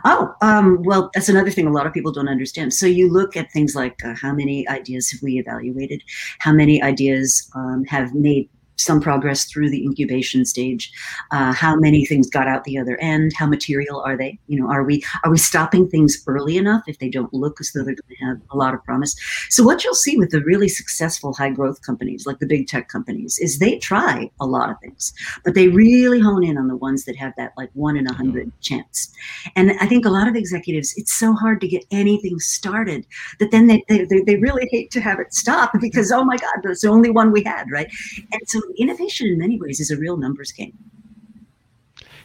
Oh, 0.04 0.34
um, 0.42 0.82
well, 0.82 1.10
that's 1.14 1.28
another 1.28 1.50
thing 1.50 1.66
a 1.66 1.72
lot 1.72 1.86
of 1.86 1.92
people 1.92 2.12
don't 2.12 2.28
understand. 2.28 2.72
So 2.74 2.86
you 2.86 3.10
look 3.10 3.36
at 3.36 3.50
things 3.52 3.74
like 3.74 4.04
uh, 4.04 4.14
how 4.14 4.32
many 4.32 4.68
ideas 4.68 5.10
have 5.10 5.22
we 5.22 5.38
evaluated, 5.38 6.02
how 6.38 6.52
many 6.52 6.82
ideas 6.82 7.50
um, 7.54 7.84
have 7.84 8.14
made 8.14 8.48
some 8.78 9.00
progress 9.00 9.44
through 9.44 9.70
the 9.70 9.84
incubation 9.84 10.44
stage. 10.44 10.92
Uh, 11.30 11.52
how 11.52 11.76
many 11.76 12.04
things 12.04 12.28
got 12.28 12.48
out 12.48 12.64
the 12.64 12.78
other 12.78 12.96
end? 13.00 13.32
How 13.36 13.46
material 13.46 14.00
are 14.00 14.16
they? 14.16 14.38
You 14.46 14.60
know 14.60 14.70
are 14.70 14.84
we 14.84 15.04
are 15.24 15.30
we 15.30 15.38
stopping 15.38 15.88
things 15.88 16.22
early 16.26 16.56
enough 16.56 16.82
if 16.86 16.98
they 16.98 17.08
don't 17.08 17.32
look 17.32 17.60
as 17.60 17.72
though 17.72 17.84
they're 17.84 17.94
going 17.94 18.16
to 18.18 18.24
have 18.24 18.40
a 18.50 18.56
lot 18.56 18.74
of 18.74 18.84
promise? 18.84 19.14
So 19.50 19.62
what 19.62 19.84
you'll 19.84 19.94
see 19.94 20.16
with 20.16 20.30
the 20.30 20.42
really 20.42 20.68
successful 20.68 21.34
high 21.34 21.50
growth 21.50 21.82
companies 21.82 22.26
like 22.26 22.38
the 22.38 22.46
big 22.46 22.66
tech 22.66 22.88
companies 22.88 23.38
is 23.38 23.58
they 23.58 23.78
try 23.78 24.30
a 24.40 24.46
lot 24.46 24.70
of 24.70 24.76
things 24.80 25.12
but 25.44 25.54
they 25.54 25.68
really 25.68 26.20
hone 26.20 26.44
in 26.44 26.58
on 26.58 26.68
the 26.68 26.76
ones 26.76 27.04
that 27.04 27.16
have 27.16 27.32
that 27.36 27.52
like 27.56 27.70
one 27.74 27.96
in 27.96 28.06
a 28.06 28.12
hundred 28.12 28.48
mm-hmm. 28.48 28.60
chance. 28.60 29.12
And 29.56 29.72
i 29.80 29.86
think 29.86 30.04
a 30.04 30.10
lot 30.10 30.28
of 30.28 30.36
executives 30.36 30.94
it's 30.96 31.14
so 31.14 31.32
hard 31.32 31.60
to 31.60 31.68
get 31.68 31.84
anything 31.90 32.38
started 32.38 33.06
that 33.40 33.50
then 33.50 33.66
they, 33.66 33.84
they, 33.88 34.04
they 34.04 34.36
really 34.36 34.68
hate 34.70 34.90
to 34.90 35.00
have 35.00 35.20
it 35.20 35.32
stop 35.32 35.72
because 35.80 36.12
oh 36.12 36.24
my 36.24 36.36
god 36.36 36.56
that's 36.62 36.82
the 36.82 36.88
only 36.88 37.10
one 37.10 37.32
we 37.32 37.42
had 37.42 37.68
right? 37.70 37.90
And 38.32 38.40
so 38.46 38.60
innovation 38.76 39.28
in 39.28 39.38
many 39.38 39.58
ways 39.60 39.80
is 39.80 39.90
a 39.90 39.96
real 39.96 40.16
numbers 40.16 40.52
game. 40.52 40.76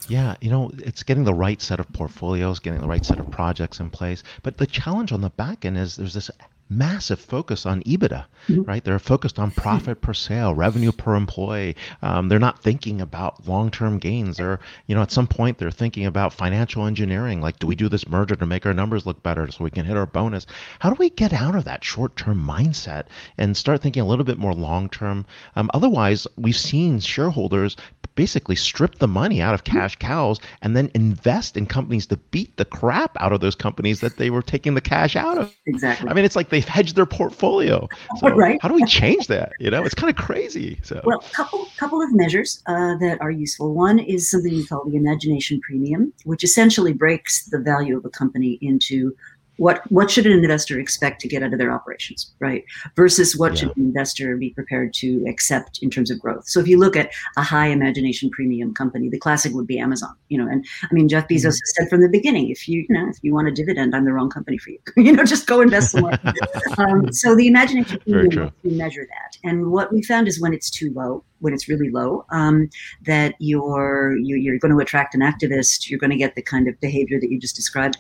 Yeah, 0.10 0.36
you 0.42 0.50
know, 0.50 0.72
it's 0.80 1.04
getting 1.04 1.24
the 1.24 1.34
right 1.34 1.62
set 1.62 1.80
of 1.80 1.92
portfolios, 1.94 2.60
getting 2.60 2.82
the 2.82 2.88
right 2.88 3.06
set 3.06 3.20
of 3.20 3.32
projects 3.32 3.80
in 3.80 3.90
place. 3.90 4.24
But 4.42 4.58
the 4.58 4.68
challenge 4.68 5.12
on 5.12 5.22
the 5.22 5.30
back 5.30 5.64
end 5.64 5.78
is 5.78 5.96
there's 5.96 6.14
this 6.14 6.30
massive 6.78 7.20
focus 7.20 7.66
on 7.66 7.82
EBITDA, 7.84 8.26
mm-hmm. 8.48 8.62
right? 8.64 8.84
They're 8.84 9.00
focused 9.00 9.40
on 9.40 9.52
profit 9.52 10.02
per 10.02 10.14
sale, 10.14 10.54
revenue 10.54 10.92
per 10.92 11.16
employee. 11.16 11.76
Um, 12.02 12.30
they're 12.30 12.40
not 12.40 12.62
thinking 12.62 13.02
about 13.02 13.48
long-term 13.48 14.00
gains. 14.00 14.40
Or, 14.40 14.60
you 14.88 14.96
know, 14.96 15.02
at 15.02 15.12
some 15.12 15.28
point 15.28 15.58
they're 15.58 15.72
thinking 15.72 16.06
about 16.06 16.34
financial 16.34 16.86
engineering. 16.86 17.42
Like, 17.42 17.60
do 17.60 17.68
we 17.68 17.76
do 17.76 17.90
this 17.90 18.08
merger 18.08 18.36
to 18.36 18.46
make 18.46 18.66
our 18.66 18.74
numbers 18.74 19.06
look 19.06 19.22
better 19.24 19.50
so 19.52 19.64
we 19.64 19.72
can 19.72 19.86
hit 19.86 19.98
our 19.98 20.06
bonus? 20.06 20.46
How 20.80 20.90
do 20.90 20.96
we 21.00 21.10
get 21.10 21.34
out 21.34 21.56
of 21.56 21.66
that 21.66 21.84
short-term 21.84 22.44
mindset 22.44 23.06
and 23.38 23.56
start 23.56 23.82
thinking 23.82 24.02
a 24.02 24.08
little 24.08 24.26
bit 24.26 24.38
more 24.38 24.54
long-term? 24.54 25.26
Um, 25.56 25.70
otherwise, 25.74 26.28
we've 26.38 26.58
seen 26.58 27.00
shareholders 27.00 27.76
basically 28.16 28.56
strip 28.56 29.00
the 29.00 29.08
money 29.08 29.42
out 29.42 29.56
of 29.56 29.64
cash 29.64 29.96
cows 29.96 30.40
and 30.62 30.76
then 30.76 30.92
invest 30.94 31.58
in 31.58 31.66
companies 31.66 32.06
to 32.06 32.18
beat 32.18 32.56
the 32.58 32.66
crap 32.66 33.16
out 33.20 33.34
of 33.34 33.42
those 33.42 33.56
companies 33.56 34.02
that 34.02 34.18
they 34.18 34.30
were 34.30 34.42
taking 34.42 34.76
the 34.76 34.82
cash 34.82 35.16
out 35.16 35.38
of. 35.38 35.56
Exactly. 35.66 36.10
I 36.10 36.14
mean, 36.14 36.24
it's 36.24 36.36
like 36.36 36.50
they've 36.64 36.74
hedged 36.74 36.96
their 36.96 37.06
portfolio. 37.06 37.90
So 38.18 38.30
right. 38.30 38.62
how 38.62 38.68
do 38.68 38.76
we 38.76 38.86
change 38.86 39.28
that? 39.28 39.54
You 39.60 39.72
know, 39.72 39.84
it's 39.84 39.96
kind 39.96 40.10
of 40.10 40.16
crazy. 40.16 40.80
So 40.84 41.02
well, 41.04 41.20
couple 41.34 41.68
couple 41.78 42.02
of 42.02 42.14
measures 42.14 42.62
uh, 42.68 42.96
that 42.98 43.18
are 43.22 43.32
useful. 43.32 43.74
One 43.74 43.98
is 43.98 44.30
something 44.30 44.54
we 44.54 44.66
call 44.66 44.88
the 44.88 44.96
imagination 44.96 45.60
premium, 45.62 46.14
which 46.26 46.44
essentially 46.44 46.94
breaks 46.94 47.46
the 47.46 47.60
value 47.60 47.98
of 47.98 48.06
a 48.06 48.10
company 48.10 48.60
into 48.62 49.16
what 49.58 49.82
what 49.92 50.10
should 50.10 50.26
an 50.26 50.32
investor 50.32 50.80
expect 50.80 51.22
to 51.22 51.28
get 51.28 51.44
out 51.44 51.54
of 51.54 51.60
their 51.60 51.72
operations 51.72 52.32
right? 52.40 52.64
Versus 52.96 53.38
what 53.38 53.54
yeah. 53.54 53.60
should 53.60 53.78
an 53.78 53.84
investor 53.84 54.38
be 54.38 54.50
prepared 54.52 54.94
to 54.96 55.24
accept 55.28 55.80
in 55.82 55.90
terms 55.90 56.12
of 56.12 56.20
growth? 56.20 56.48
So 56.48 56.60
if 56.60 56.68
you 56.68 56.78
look 56.80 56.96
at 56.96 57.12
a 57.38 57.44
high 57.44 57.68
imagination 57.68 58.30
premium 58.30 58.74
company 58.74 59.10
the 59.10 59.20
classic 59.20 59.54
would 59.54 59.68
be 59.68 59.78
amazon 59.78 60.14
you 60.30 60.38
know 60.38 60.50
and 60.50 60.66
i 60.84 60.94
mean 60.94 61.08
jeff 61.08 61.28
bezos 61.28 61.38
mm-hmm. 61.38 61.48
has 61.48 61.74
said 61.76 61.90
from 61.90 62.02
the 62.02 62.10
beginning 62.10 62.50
if 62.50 62.68
you, 62.68 62.86
you 62.88 62.96
know 62.96 63.08
if 63.10 63.18
you 63.22 63.34
want 63.34 63.48
a 63.48 63.52
dividend 63.52 63.96
i'm 63.96 64.06
the 64.06 64.14
wrong 64.14 64.30
company 64.30 64.58
for 64.58 64.70
you. 64.70 64.80
You 65.04 65.12
know 65.12 65.26
just 65.26 65.48
go 65.48 65.60
invest 65.60 65.92
somewhere 65.92 66.20
um, 66.78 67.12
so 67.12 67.36
the 67.36 67.48
imagination 67.48 68.00
premium 68.00 68.54
we 68.64 68.72
measure 68.72 69.06
that. 69.10 69.38
And 69.44 69.72
what 69.72 69.92
we 69.92 70.02
found 70.02 70.28
is 70.28 70.42
when 70.42 70.54
it's 70.54 70.70
too 70.70 70.92
low 70.94 71.24
when 71.44 71.54
it's 71.54 71.68
really 71.68 71.90
low 71.90 72.26
um, 72.30 72.70
that 73.06 73.36
you're 73.40 74.16
you, 74.18 74.36
are 74.36 74.40
you 74.40 74.54
are 74.54 74.58
going 74.58 74.74
to 74.74 74.80
attract 74.80 75.14
an 75.14 75.22
activist 75.22 75.90
you're 75.90 76.00
going 76.00 76.10
to 76.10 76.18
get 76.18 76.36
the 76.36 76.42
kind 76.42 76.68
of 76.68 76.80
behavior 76.80 77.20
that 77.20 77.30
you 77.30 77.40
just 77.40 77.56
described 77.56 77.98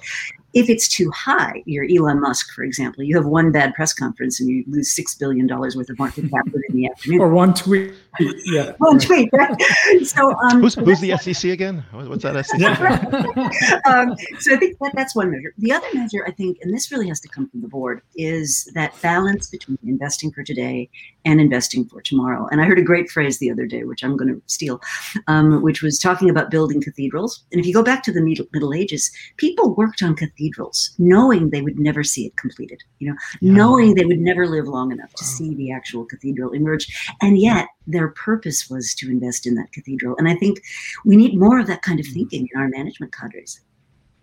if 0.54 0.70
it's 0.70 0.88
too 0.88 1.10
high, 1.12 1.64
you're 1.66 1.86
Elon 1.90 2.22
Musk, 2.22 2.54
for 2.54 2.64
example, 2.64 3.04
you 3.04 3.16
have 3.16 3.26
one 3.26 3.52
bad 3.52 3.74
press 3.74 3.92
conference 3.92 4.40
and 4.40 4.50
you 4.50 4.64
lose 4.68 4.96
$6 4.96 5.18
billion 5.18 5.48
worth 5.48 5.90
of 5.90 5.98
market 5.98 6.30
cap 6.30 6.46
within 6.54 6.76
the 6.76 6.88
afternoon. 6.88 7.22
Or 7.22 7.30
one 7.30 7.54
tweet. 7.54 7.94
Yeah. 8.20 8.74
one 8.78 9.00
tweet. 9.00 9.30
Right? 9.34 9.56
So, 10.04 10.36
um, 10.40 10.62
who's, 10.62 10.76
who's 10.76 11.00
the 11.00 11.18
SEC 11.18 11.52
again? 11.52 11.84
What's 11.92 12.24
that 12.24 12.46
SEC? 12.46 12.62
um, 13.86 14.16
so 14.40 14.54
I 14.54 14.58
think 14.58 14.78
that, 14.80 14.92
that's 14.94 15.16
one 15.16 15.32
measure. 15.32 15.54
The 15.58 15.72
other 15.72 15.88
measure, 15.94 16.26
I 16.28 16.32
think, 16.32 16.58
and 16.62 16.74
this 16.74 16.92
really 16.92 17.08
has 17.08 17.20
to 17.22 17.28
come 17.30 17.50
from 17.50 17.62
the 17.62 17.68
board, 17.68 18.02
is 18.16 18.70
that 18.76 18.94
balance 19.02 19.50
between 19.50 19.78
investing 19.84 20.32
for 20.32 20.44
today 20.44 20.90
and 21.26 21.40
investing 21.40 21.86
for 21.86 22.02
tomorrow. 22.02 22.48
And 22.52 22.62
I 22.62 22.66
heard 22.66 22.80
a 22.80 22.84
great 22.84 23.10
phrase 23.10 23.40
the 23.40 23.50
other 23.50 23.66
day, 23.66 23.84
which 23.84 24.04
I'm 24.04 24.18
going 24.18 24.34
to 24.34 24.42
steal, 24.48 24.82
um, 25.28 25.62
which 25.62 25.82
was 25.82 25.98
talking 25.98 26.30
about 26.30 26.52
building 26.52 26.82
cathedrals. 26.82 27.46
And 27.52 27.60
if 27.60 27.66
you 27.66 27.74
go 27.74 27.84
back 27.84 28.04
to 28.04 28.12
the 28.12 28.22
Middle 28.22 28.74
Ages, 28.74 29.12
people 29.38 29.74
worked 29.76 30.04
on 30.04 30.16
cathedrals 30.16 30.34
cathedrals, 30.34 30.96
knowing 30.98 31.50
they 31.50 31.62
would 31.62 31.80
never 31.80 32.04
see 32.04 32.26
it 32.26 32.36
completed, 32.36 32.82
you 33.00 33.10
know, 33.10 33.16
yeah. 33.42 33.54
knowing 33.54 33.96
they 33.96 34.06
would 34.06 34.20
never 34.20 34.48
live 34.48 34.68
long 34.68 34.92
enough 34.92 35.14
to 35.14 35.24
see 35.24 35.56
the 35.56 35.72
actual 35.72 36.06
cathedral 36.06 36.52
emerge. 36.52 36.88
And 37.22 37.38
yet 37.38 37.68
their 38.04 38.12
purpose 38.12 38.70
was 38.70 38.94
to 38.96 39.10
invest 39.10 39.48
in 39.48 39.56
that 39.56 39.72
cathedral. 39.72 40.16
And 40.18 40.28
I 40.28 40.36
think 40.36 40.62
we 41.06 41.16
need 41.16 41.40
more 41.40 41.58
of 41.58 41.68
that 41.68 41.82
kind 41.84 42.00
of 42.00 42.06
mm-hmm. 42.06 42.16
thinking 42.16 42.50
in 42.54 42.60
our 42.60 42.68
management 42.68 43.14
cadres. 43.14 43.62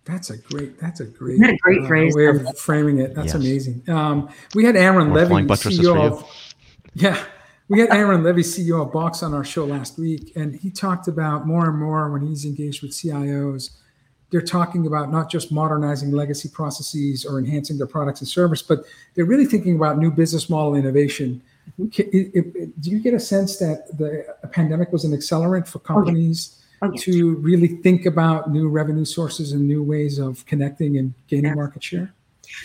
That's 0.05 0.29
a 0.29 0.37
great. 0.37 0.79
That's 0.79 1.01
a 1.01 1.07
great. 1.07 1.35
Isn't 1.35 1.47
that 1.47 1.55
a 1.55 1.59
great 1.59 1.83
uh, 1.83 1.87
phrase? 1.87 2.15
way 2.15 2.27
of 2.27 2.59
framing 2.59 2.99
it. 2.99 3.15
That's 3.15 3.35
Yes. 3.35 3.35
amazing. 3.35 3.83
Um, 3.89 4.29
we 4.55 4.65
had 4.65 4.77
Aaron 4.77 5.09
More 5.09 5.19
Levie, 5.19 5.29
flying 5.29 5.49
CEO 5.49 5.83
you? 5.83 5.99
of. 5.99 6.25
Yeah, 6.95 7.23
we 7.69 7.79
had 7.79 7.91
Aaron 7.91 8.23
Levie, 8.23 8.43
CEO 8.43 8.85
of 8.85 8.93
Box, 8.93 9.23
on 9.23 9.33
our 9.33 9.45
show 9.45 9.65
last 9.65 9.97
week, 9.97 10.33
and 10.35 10.57
he 10.57 10.71
talked 10.71 11.07
about 11.07 11.47
more 11.47 11.69
and 11.69 11.79
more 11.79 12.11
when 12.11 12.27
he's 12.27 12.45
engaged 12.45 12.83
with 12.83 12.91
CIOs. 12.91 13.71
They're 14.31 14.43
talking 14.43 14.89
about 14.89 15.13
not 15.13 15.31
just 15.31 15.53
modernizing 15.53 16.11
legacy 16.11 16.49
processes 16.49 17.25
or 17.25 17.39
enhancing 17.39 17.79
their 17.79 17.87
products 17.87 18.21
and 18.23 18.29
service, 18.29 18.61
but 18.61 18.81
they're 19.15 19.25
really 19.25 19.47
thinking 19.47 19.77
about 19.77 19.99
new 19.99 20.11
business 20.11 20.51
model 20.51 20.75
innovation. 20.75 21.41
Ca- 21.95 22.09
it- 22.13 22.31
it- 22.35 22.81
Do 22.81 22.91
you 22.91 23.01
get 23.01 23.15
a 23.15 23.21
sense 23.21 23.57
that 23.59 23.97
the 23.97 24.27
pandemic 24.51 24.93
was 24.93 25.05
an 25.05 25.13
accelerant 25.13 25.67
for 25.67 25.79
companies? 25.79 26.57
Oh, 26.83 26.91
yes. 26.95 27.05
to 27.05 27.35
really 27.37 27.69
think 27.69 28.07
about 28.07 28.51
new 28.51 28.67
revenue 28.67 29.05
sources 29.05 29.53
and 29.53 29.69
new 29.69 29.83
ways 29.83 30.19
of 30.19 30.47
connecting 30.47 30.97
and 30.97 31.13
gaining 31.29 31.45
Yeah. 31.51 31.55
market 31.55 31.83
share? 31.85 32.11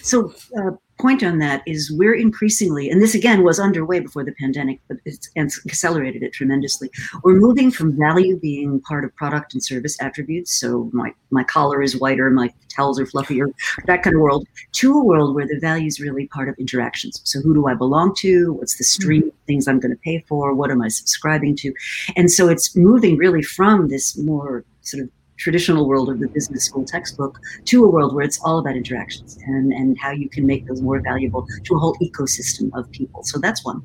So, 0.03 0.33
uh, 0.57 0.71
point 0.97 1.23
on 1.23 1.39
that 1.39 1.61
is 1.65 1.91
we're 1.91 2.15
increasingly, 2.15 2.89
and 2.89 3.01
this 3.01 3.15
again 3.15 3.43
was 3.43 3.59
underway 3.59 3.99
before 3.99 4.23
the 4.23 4.31
pandemic, 4.33 4.79
but 4.87 4.97
it's 5.05 5.29
accelerated 5.35 6.23
it 6.23 6.33
tremendously. 6.33 6.89
We're 7.23 7.35
moving 7.35 7.71
from 7.71 7.97
value 7.97 8.37
being 8.39 8.79
part 8.81 9.03
of 9.03 9.15
product 9.15 9.53
and 9.53 9.63
service 9.63 10.01
attributes. 10.01 10.59
So 10.59 10.89
my 10.93 11.13
my 11.31 11.43
collar 11.43 11.81
is 11.81 11.99
whiter, 11.99 12.29
my 12.29 12.53
towels 12.69 12.99
are 12.99 13.05
fluffier, 13.05 13.47
that 13.85 14.03
kind 14.03 14.15
of 14.15 14.21
world, 14.21 14.47
to 14.73 14.97
a 14.97 15.03
world 15.03 15.35
where 15.35 15.47
the 15.47 15.59
value 15.59 15.87
is 15.87 15.99
really 15.99 16.27
part 16.27 16.49
of 16.49 16.55
interactions. 16.57 17.21
So 17.23 17.41
who 17.41 17.53
do 17.53 17.67
I 17.67 17.73
belong 17.73 18.15
to? 18.15 18.53
What's 18.53 18.77
the 18.77 18.83
hmm. 18.83 19.03
stream 19.03 19.23
of 19.23 19.33
things 19.47 19.67
I'm 19.67 19.79
going 19.79 19.91
to 19.95 20.01
pay 20.01 20.23
for? 20.27 20.53
What 20.53 20.71
am 20.71 20.81
I 20.81 20.87
subscribing 20.87 21.55
to? 21.57 21.73
And 22.15 22.31
so 22.31 22.47
it's 22.47 22.75
moving 22.75 23.17
really 23.17 23.41
from 23.41 23.89
this 23.89 24.17
more 24.17 24.63
sort 24.81 25.03
of 25.03 25.09
traditional 25.37 25.87
world 25.87 26.09
of 26.09 26.19
the 26.19 26.27
business 26.27 26.65
school 26.65 26.85
textbook 26.85 27.39
to 27.65 27.83
a 27.83 27.89
world 27.89 28.13
where 28.15 28.23
it's 28.23 28.39
all 28.43 28.59
about 28.59 28.75
interactions 28.75 29.37
and, 29.45 29.73
and 29.73 29.97
how 29.99 30.11
you 30.11 30.29
can 30.29 30.45
make 30.45 30.67
those 30.67 30.81
more 30.81 30.99
valuable 31.01 31.45
to 31.63 31.75
a 31.75 31.79
whole 31.79 31.95
ecosystem 32.01 32.69
of 32.73 32.89
people. 32.91 33.23
So 33.23 33.39
that's 33.39 33.63
one. 33.65 33.81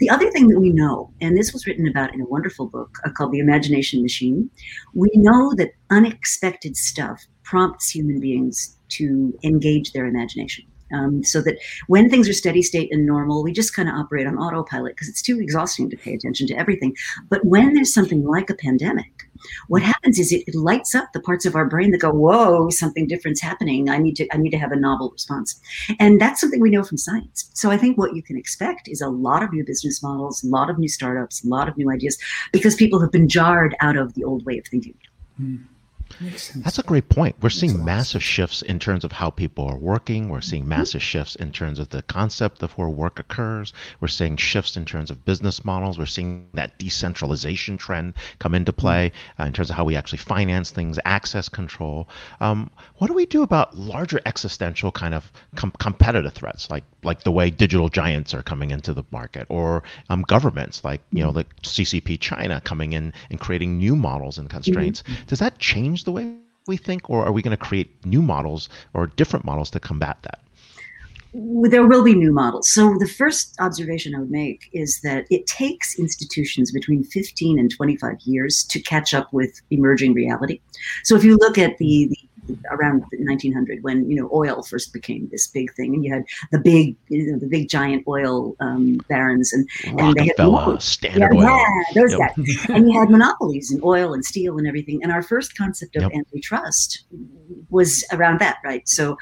The 0.00 0.10
other 0.10 0.30
thing 0.30 0.48
that 0.48 0.60
we 0.60 0.70
know, 0.70 1.12
and 1.20 1.36
this 1.36 1.52
was 1.52 1.66
written 1.66 1.88
about 1.88 2.14
in 2.14 2.20
a 2.20 2.26
wonderful 2.26 2.66
book 2.66 2.98
uh, 3.04 3.10
called 3.10 3.32
The 3.32 3.40
Imagination 3.40 4.02
Machine, 4.02 4.50
we 4.94 5.10
know 5.14 5.52
that 5.56 5.72
unexpected 5.90 6.76
stuff 6.76 7.24
prompts 7.42 7.90
human 7.90 8.20
beings 8.20 8.78
to 8.90 9.36
engage 9.42 9.92
their 9.92 10.06
imagination. 10.06 10.64
Um, 10.92 11.24
so 11.24 11.40
that 11.42 11.58
when 11.86 12.10
things 12.10 12.28
are 12.28 12.32
steady 12.32 12.62
state 12.62 12.92
and 12.92 13.06
normal, 13.06 13.42
we 13.42 13.52
just 13.52 13.74
kind 13.74 13.88
of 13.88 13.94
operate 13.94 14.26
on 14.26 14.38
autopilot 14.38 14.94
because 14.94 15.08
it's 15.08 15.22
too 15.22 15.40
exhausting 15.40 15.90
to 15.90 15.96
pay 15.96 16.14
attention 16.14 16.46
to 16.48 16.54
everything. 16.54 16.94
But 17.28 17.44
when 17.44 17.74
there's 17.74 17.94
something 17.94 18.24
like 18.24 18.50
a 18.50 18.54
pandemic, 18.54 19.28
what 19.68 19.82
happens 19.82 20.18
is 20.18 20.32
it, 20.32 20.44
it 20.46 20.54
lights 20.54 20.94
up 20.94 21.12
the 21.12 21.20
parts 21.20 21.44
of 21.46 21.54
our 21.54 21.66
brain 21.66 21.90
that 21.90 21.98
go, 21.98 22.10
"Whoa, 22.12 22.70
something 22.70 23.06
different's 23.06 23.40
happening. 23.40 23.88
I 23.88 23.98
need 23.98 24.16
to 24.16 24.32
I 24.32 24.36
need 24.36 24.50
to 24.50 24.58
have 24.58 24.72
a 24.72 24.76
novel 24.76 25.10
response," 25.10 25.60
and 25.98 26.20
that's 26.20 26.40
something 26.40 26.60
we 26.60 26.70
know 26.70 26.84
from 26.84 26.98
science. 26.98 27.50
So 27.54 27.70
I 27.70 27.76
think 27.76 27.98
what 27.98 28.14
you 28.14 28.22
can 28.22 28.36
expect 28.36 28.88
is 28.88 29.00
a 29.00 29.08
lot 29.08 29.42
of 29.42 29.52
new 29.52 29.64
business 29.64 30.02
models, 30.02 30.44
a 30.44 30.48
lot 30.48 30.70
of 30.70 30.78
new 30.78 30.88
startups, 30.88 31.44
a 31.44 31.48
lot 31.48 31.68
of 31.68 31.76
new 31.76 31.90
ideas, 31.90 32.18
because 32.52 32.74
people 32.74 33.00
have 33.00 33.10
been 33.10 33.28
jarred 33.28 33.74
out 33.80 33.96
of 33.96 34.14
the 34.14 34.24
old 34.24 34.44
way 34.44 34.58
of 34.58 34.66
thinking. 34.66 34.94
Sense. 35.38 35.71
That's 36.56 36.78
a 36.78 36.82
great 36.82 37.08
point. 37.08 37.36
We're 37.40 37.50
seeing 37.50 37.84
massive 37.84 38.22
shifts 38.22 38.62
in 38.62 38.78
terms 38.78 39.04
of 39.04 39.12
how 39.12 39.30
people 39.30 39.66
are 39.66 39.76
working. 39.76 40.28
We're 40.28 40.40
seeing 40.40 40.68
massive 40.68 41.02
shifts 41.02 41.34
in 41.36 41.52
terms 41.52 41.78
of 41.78 41.88
the 41.90 42.02
concept 42.02 42.62
of 42.62 42.72
where 42.72 42.88
work 42.88 43.18
occurs. 43.18 43.72
We're 44.00 44.08
seeing 44.08 44.36
shifts 44.36 44.76
in 44.76 44.84
terms 44.84 45.10
of 45.10 45.24
business 45.24 45.64
models. 45.64 45.98
We're 45.98 46.06
seeing 46.06 46.48
that 46.54 46.78
decentralization 46.78 47.76
trend 47.78 48.14
come 48.38 48.54
into 48.54 48.72
play 48.72 49.12
uh, 49.38 49.44
in 49.44 49.52
terms 49.52 49.70
of 49.70 49.76
how 49.76 49.84
we 49.84 49.96
actually 49.96 50.18
finance 50.18 50.70
things, 50.70 50.98
access 51.04 51.48
control. 51.48 52.08
Um, 52.40 52.70
what 52.96 53.08
do 53.08 53.14
we 53.14 53.26
do 53.26 53.42
about 53.42 53.76
larger 53.76 54.20
existential 54.26 54.92
kind 54.92 55.14
of 55.14 55.30
com- 55.56 55.72
competitive 55.78 56.32
threats, 56.34 56.70
like 56.70 56.84
like 57.04 57.22
the 57.24 57.32
way 57.32 57.50
digital 57.50 57.88
giants 57.88 58.34
are 58.34 58.42
coming 58.42 58.70
into 58.70 58.94
the 58.94 59.04
market, 59.10 59.46
or 59.48 59.82
um, 60.10 60.22
governments 60.22 60.84
like 60.84 61.00
you 61.10 61.22
know 61.22 61.32
the 61.32 61.44
CCP 61.62 62.20
China 62.20 62.60
coming 62.60 62.92
in 62.92 63.12
and 63.30 63.40
creating 63.40 63.78
new 63.78 63.96
models 63.96 64.38
and 64.38 64.48
constraints? 64.48 65.02
Does 65.26 65.38
that 65.38 65.58
change 65.58 66.04
the 66.04 66.12
way 66.12 66.34
we 66.66 66.76
think, 66.76 67.10
or 67.10 67.24
are 67.24 67.32
we 67.32 67.42
going 67.42 67.56
to 67.56 67.62
create 67.62 68.04
new 68.06 68.22
models 68.22 68.68
or 68.94 69.08
different 69.08 69.44
models 69.44 69.70
to 69.70 69.80
combat 69.80 70.18
that? 70.22 70.40
there 71.34 71.86
will 71.86 72.04
be 72.04 72.14
new 72.14 72.32
models. 72.32 72.68
So 72.68 72.96
the 72.98 73.06
first 73.06 73.56
observation 73.58 74.14
I 74.14 74.20
would 74.20 74.30
make 74.30 74.68
is 74.72 75.00
that 75.02 75.26
it 75.30 75.46
takes 75.46 75.98
institutions 75.98 76.70
between 76.70 77.04
15 77.04 77.58
and 77.58 77.70
25 77.70 78.16
years 78.24 78.64
to 78.64 78.80
catch 78.80 79.14
up 79.14 79.32
with 79.32 79.60
emerging 79.70 80.12
reality. 80.12 80.60
So 81.04 81.16
if 81.16 81.24
you 81.24 81.36
look 81.38 81.56
at 81.56 81.78
the, 81.78 82.08
the 82.08 82.18
around 82.70 83.00
1900 83.18 83.82
when 83.82 84.08
you 84.08 84.16
know 84.16 84.30
oil 84.32 84.62
first 84.62 84.92
became 84.92 85.28
this 85.30 85.46
big 85.46 85.72
thing 85.74 85.94
and 85.94 86.04
you 86.04 86.12
had 86.12 86.24
the 86.50 86.58
big 86.58 86.96
you 87.08 87.32
know 87.32 87.38
the 87.38 87.46
big 87.46 87.68
giant 87.68 88.04
oil 88.06 88.54
um, 88.60 88.98
barons 89.08 89.52
and 89.52 89.68
and 89.98 90.14
they 90.16 90.26
had. 90.26 90.80
Standard 90.80 91.34
yeah, 91.34 91.40
Oil. 91.40 91.58
yeah, 91.58 92.02
those 92.02 92.12
Yep. 92.12 92.20
guys. 92.36 92.66
and 92.68 92.88
you 92.90 92.98
had 92.98 93.10
monopolies 93.10 93.70
in 93.72 93.80
oil 93.82 94.12
and 94.14 94.24
steel 94.24 94.58
and 94.58 94.66
everything. 94.66 95.02
And 95.02 95.10
our 95.12 95.22
first 95.22 95.56
concept 95.56 95.96
of 95.96 96.02
Yep. 96.02 96.12
antitrust 96.14 97.04
was 97.70 98.04
around 98.12 98.40
that, 98.40 98.58
right? 98.64 98.86
So 98.88 99.16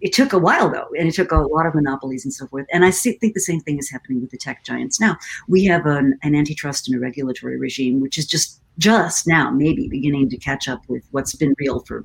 it 0.00 0.12
took 0.12 0.32
a 0.32 0.38
while 0.38 0.68
though, 0.70 0.88
and 0.98 1.08
it 1.08 1.14
took 1.14 1.32
a 1.32 1.36
lot 1.36 1.66
of 1.66 1.74
monopolies 1.74 2.24
and 2.24 2.32
so 2.34 2.46
forth. 2.46 2.66
And 2.72 2.84
I 2.84 2.90
see, 2.90 3.12
think 3.12 3.34
the 3.34 3.40
same 3.40 3.60
thing 3.60 3.78
is 3.78 3.90
happening 3.90 4.20
with 4.20 4.30
the 4.30 4.36
tech 4.36 4.64
giants 4.64 5.00
now. 5.00 5.16
We 5.48 5.64
have 5.64 5.86
an, 5.86 6.18
an 6.22 6.34
antitrust 6.34 6.88
and 6.88 6.96
a 6.96 7.00
regulatory 7.00 7.58
regime, 7.58 8.00
which 8.00 8.18
is 8.18 8.26
just 8.26 8.60
just 8.78 9.26
now 9.26 9.50
maybe 9.50 9.88
beginning 9.88 10.28
to 10.30 10.36
catch 10.36 10.68
up 10.68 10.82
with 10.88 11.04
what's 11.10 11.34
been 11.34 11.54
real 11.58 11.80
for 11.80 12.04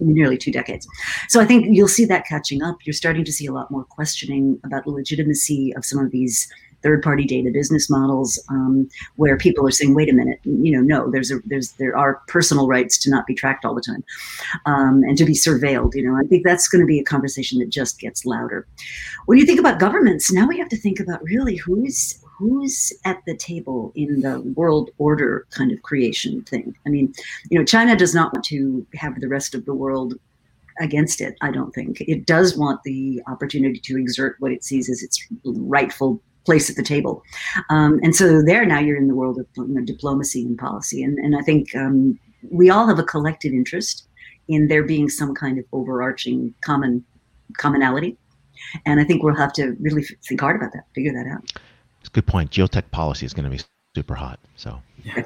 nearly 0.00 0.38
two 0.38 0.52
decades. 0.52 0.86
So 1.28 1.40
I 1.40 1.44
think 1.44 1.66
you'll 1.70 1.88
see 1.88 2.04
that 2.06 2.26
catching 2.26 2.62
up. 2.62 2.76
You're 2.84 2.94
starting 2.94 3.24
to 3.24 3.32
see 3.32 3.46
a 3.46 3.52
lot 3.52 3.70
more 3.70 3.84
questioning 3.84 4.60
about 4.64 4.84
the 4.84 4.90
legitimacy 4.90 5.74
of 5.76 5.84
some 5.84 5.98
of 5.98 6.10
these 6.12 6.48
third-party 6.82 7.24
data 7.24 7.50
business 7.52 7.90
models, 7.90 8.40
um, 8.50 8.88
where 9.16 9.36
people 9.36 9.66
are 9.66 9.70
saying, 9.72 9.94
"Wait 9.94 10.08
a 10.08 10.12
minute, 10.12 10.38
you 10.44 10.70
know, 10.70 10.80
no, 10.80 11.10
there's 11.10 11.32
a 11.32 11.40
there's 11.44 11.72
there 11.72 11.96
are 11.96 12.20
personal 12.28 12.68
rights 12.68 12.98
to 12.98 13.10
not 13.10 13.26
be 13.26 13.34
tracked 13.34 13.64
all 13.64 13.74
the 13.74 13.80
time, 13.80 14.04
um, 14.66 15.02
and 15.02 15.18
to 15.18 15.24
be 15.24 15.32
surveilled." 15.32 15.94
You 15.94 16.08
know, 16.08 16.16
I 16.16 16.24
think 16.28 16.44
that's 16.44 16.68
going 16.68 16.82
to 16.82 16.86
be 16.86 17.00
a 17.00 17.04
conversation 17.04 17.58
that 17.58 17.70
just 17.70 17.98
gets 17.98 18.24
louder. 18.24 18.68
When 19.24 19.38
you 19.38 19.46
think 19.46 19.58
about 19.58 19.80
governments, 19.80 20.30
now 20.30 20.46
we 20.46 20.58
have 20.58 20.68
to 20.68 20.76
think 20.76 21.00
about 21.00 21.24
really 21.24 21.56
who's 21.56 22.22
who's 22.38 22.92
at 23.04 23.22
the 23.26 23.36
table 23.36 23.92
in 23.94 24.20
the 24.20 24.40
world 24.56 24.90
order 24.98 25.46
kind 25.50 25.72
of 25.72 25.82
creation 25.82 26.42
thing. 26.42 26.74
I 26.86 26.90
mean, 26.90 27.14
you 27.50 27.58
know, 27.58 27.64
China 27.64 27.96
does 27.96 28.14
not 28.14 28.32
want 28.32 28.44
to 28.46 28.86
have 28.94 29.20
the 29.20 29.28
rest 29.28 29.54
of 29.54 29.64
the 29.64 29.74
world 29.74 30.14
against 30.78 31.20
it, 31.20 31.36
I 31.40 31.50
don't 31.50 31.72
think. 31.72 32.00
It 32.02 32.26
does 32.26 32.56
want 32.56 32.82
the 32.84 33.22
opportunity 33.26 33.80
to 33.80 33.98
exert 33.98 34.36
what 34.40 34.52
it 34.52 34.62
sees 34.62 34.90
as 34.90 35.02
its 35.02 35.26
rightful 35.44 36.20
place 36.44 36.70
at 36.70 36.76
the 36.76 36.82
table. 36.82 37.22
Um, 37.70 37.98
and 38.02 38.14
so 38.14 38.42
there 38.42 38.64
now 38.66 38.78
you're 38.78 38.96
in 38.96 39.08
the 39.08 39.14
world 39.14 39.38
of 39.38 39.46
you 39.56 39.66
know, 39.68 39.84
diplomacy 39.84 40.42
and 40.42 40.58
policy. 40.58 41.02
And, 41.02 41.18
and 41.18 41.36
I 41.36 41.42
think 41.42 41.74
um, 41.74 42.18
we 42.50 42.70
all 42.70 42.86
have 42.86 42.98
a 42.98 43.04
collective 43.04 43.52
interest 43.52 44.06
in 44.48 44.68
there 44.68 44.84
being 44.84 45.08
some 45.08 45.34
kind 45.34 45.58
of 45.58 45.64
overarching 45.72 46.54
common 46.60 47.04
commonality. 47.56 48.16
And 48.84 49.00
I 49.00 49.04
think 49.04 49.22
we'll 49.22 49.34
have 49.34 49.52
to 49.54 49.76
really 49.80 50.04
think 50.26 50.40
hard 50.40 50.56
about 50.56 50.72
that, 50.72 50.84
figure 50.94 51.12
that 51.12 51.26
out. 51.26 51.52
It's 52.06 52.12
a 52.12 52.12
good 52.12 52.26
point. 52.26 52.52
Geotech 52.52 52.92
policy 52.92 53.26
is 53.26 53.34
going 53.34 53.50
to 53.50 53.50
be 53.50 53.60
super 53.96 54.14
hot. 54.14 54.38
So 54.54 54.80
yeah. 55.02 55.24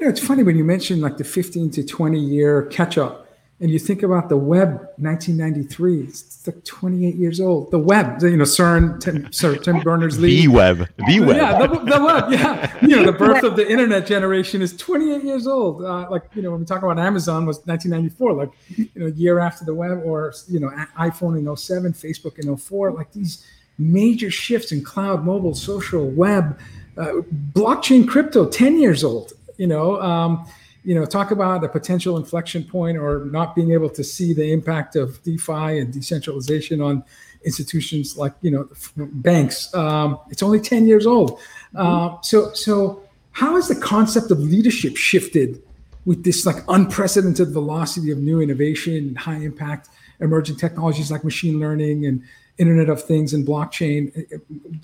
You 0.00 0.06
know, 0.06 0.08
it's 0.08 0.24
funny 0.24 0.42
when 0.42 0.56
you 0.56 0.64
mention 0.64 1.02
like 1.02 1.18
the 1.18 1.24
15 1.24 1.70
to 1.72 1.84
20 1.84 2.18
year 2.18 2.62
catch 2.62 2.96
up 2.96 3.28
and 3.60 3.70
you 3.70 3.78
think 3.78 4.02
about 4.02 4.28
the 4.30 4.36
web 4.36 4.68
1993 4.98 6.02
it's 6.04 6.46
like 6.46 6.64
28 6.64 7.16
years 7.16 7.40
old 7.40 7.72
the 7.72 7.78
web 7.78 8.22
you 8.22 8.36
know 8.36 8.44
cern 8.44 9.00
tim, 9.00 9.30
Sir 9.32 9.56
tim 9.56 9.80
berners-lee 9.80 10.46
the 10.46 10.48
web, 10.48 10.88
the 11.08 11.18
web. 11.18 11.36
yeah 11.36 11.66
the, 11.66 11.66
the 11.66 12.04
web 12.04 12.30
yeah 12.30 12.78
you 12.80 12.94
know 12.94 13.04
the 13.04 13.12
birth 13.18 13.42
of 13.42 13.56
the 13.56 13.68
internet 13.68 14.06
generation 14.06 14.62
is 14.62 14.76
28 14.76 15.24
years 15.24 15.48
old 15.48 15.82
uh, 15.84 16.08
like 16.08 16.30
you 16.34 16.42
know 16.42 16.52
when 16.52 16.60
we 16.60 16.66
talk 16.66 16.84
about 16.84 17.00
amazon 17.00 17.46
was 17.46 17.58
1994 17.66 18.32
like 18.32 18.50
you 18.76 18.88
know 18.94 19.06
year 19.08 19.40
after 19.40 19.64
the 19.64 19.74
web 19.74 20.00
or 20.04 20.32
you 20.46 20.60
know 20.60 20.70
iphone 21.00 21.36
in 21.36 21.56
07 21.56 21.92
facebook 21.92 22.38
in 22.38 22.56
04 22.56 22.92
like 22.92 23.10
these 23.10 23.44
major 23.78 24.30
shifts 24.30 24.72
in 24.72 24.82
cloud 24.82 25.24
mobile 25.24 25.54
social 25.54 26.08
web 26.10 26.58
uh, 26.96 27.12
blockchain 27.52 28.06
crypto 28.08 28.48
10 28.48 28.80
years 28.80 29.04
old 29.04 29.32
you 29.56 29.66
know 29.66 30.00
um, 30.02 30.46
you 30.84 30.94
know 30.94 31.04
talk 31.04 31.30
about 31.30 31.62
a 31.64 31.68
potential 31.68 32.16
inflection 32.16 32.64
point 32.64 32.96
or 32.98 33.26
not 33.26 33.54
being 33.54 33.72
able 33.72 33.90
to 33.90 34.02
see 34.02 34.32
the 34.32 34.52
impact 34.52 34.96
of 34.96 35.22
defi 35.22 35.78
and 35.78 35.92
decentralization 35.92 36.80
on 36.80 37.04
institutions 37.44 38.16
like 38.16 38.34
you 38.42 38.50
know 38.50 38.68
banks. 38.96 39.72
Um, 39.74 40.18
it's 40.30 40.42
only 40.42 40.60
10 40.60 40.86
years 40.86 41.06
old. 41.06 41.40
Uh, 41.74 42.16
so 42.22 42.52
so 42.52 43.02
how 43.32 43.54
has 43.54 43.68
the 43.68 43.76
concept 43.76 44.30
of 44.30 44.38
leadership 44.40 44.96
shifted 44.96 45.62
with 46.06 46.24
this 46.24 46.46
like 46.46 46.56
unprecedented 46.68 47.50
velocity 47.50 48.10
of 48.10 48.18
new 48.18 48.40
innovation 48.40 48.94
and 48.94 49.18
high 49.18 49.36
impact 49.36 49.88
emerging 50.20 50.56
technologies 50.56 51.10
like 51.10 51.22
machine 51.22 51.60
learning 51.60 52.06
and 52.06 52.22
internet 52.58 52.88
of 52.88 53.02
things 53.02 53.32
and 53.34 53.46
blockchain 53.46 54.12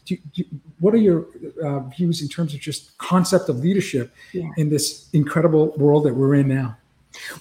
do, 0.05 0.17
do, 0.35 0.45
what 0.81 0.95
are 0.95 0.99
your 0.99 1.27
uh, 1.65 1.81
views 1.81 2.23
in 2.23 2.29
terms 2.29 2.55
of 2.55 2.61
just 2.61 2.97
concept 2.99 3.49
of 3.49 3.59
leadership 3.59 4.13
Yeah. 4.33 4.49
in 4.57 4.71
this 4.71 5.09
incredible 5.13 5.73
world 5.77 6.05
that 6.05 6.15
we're 6.15 6.35
in 6.35 6.49
now 6.49 6.77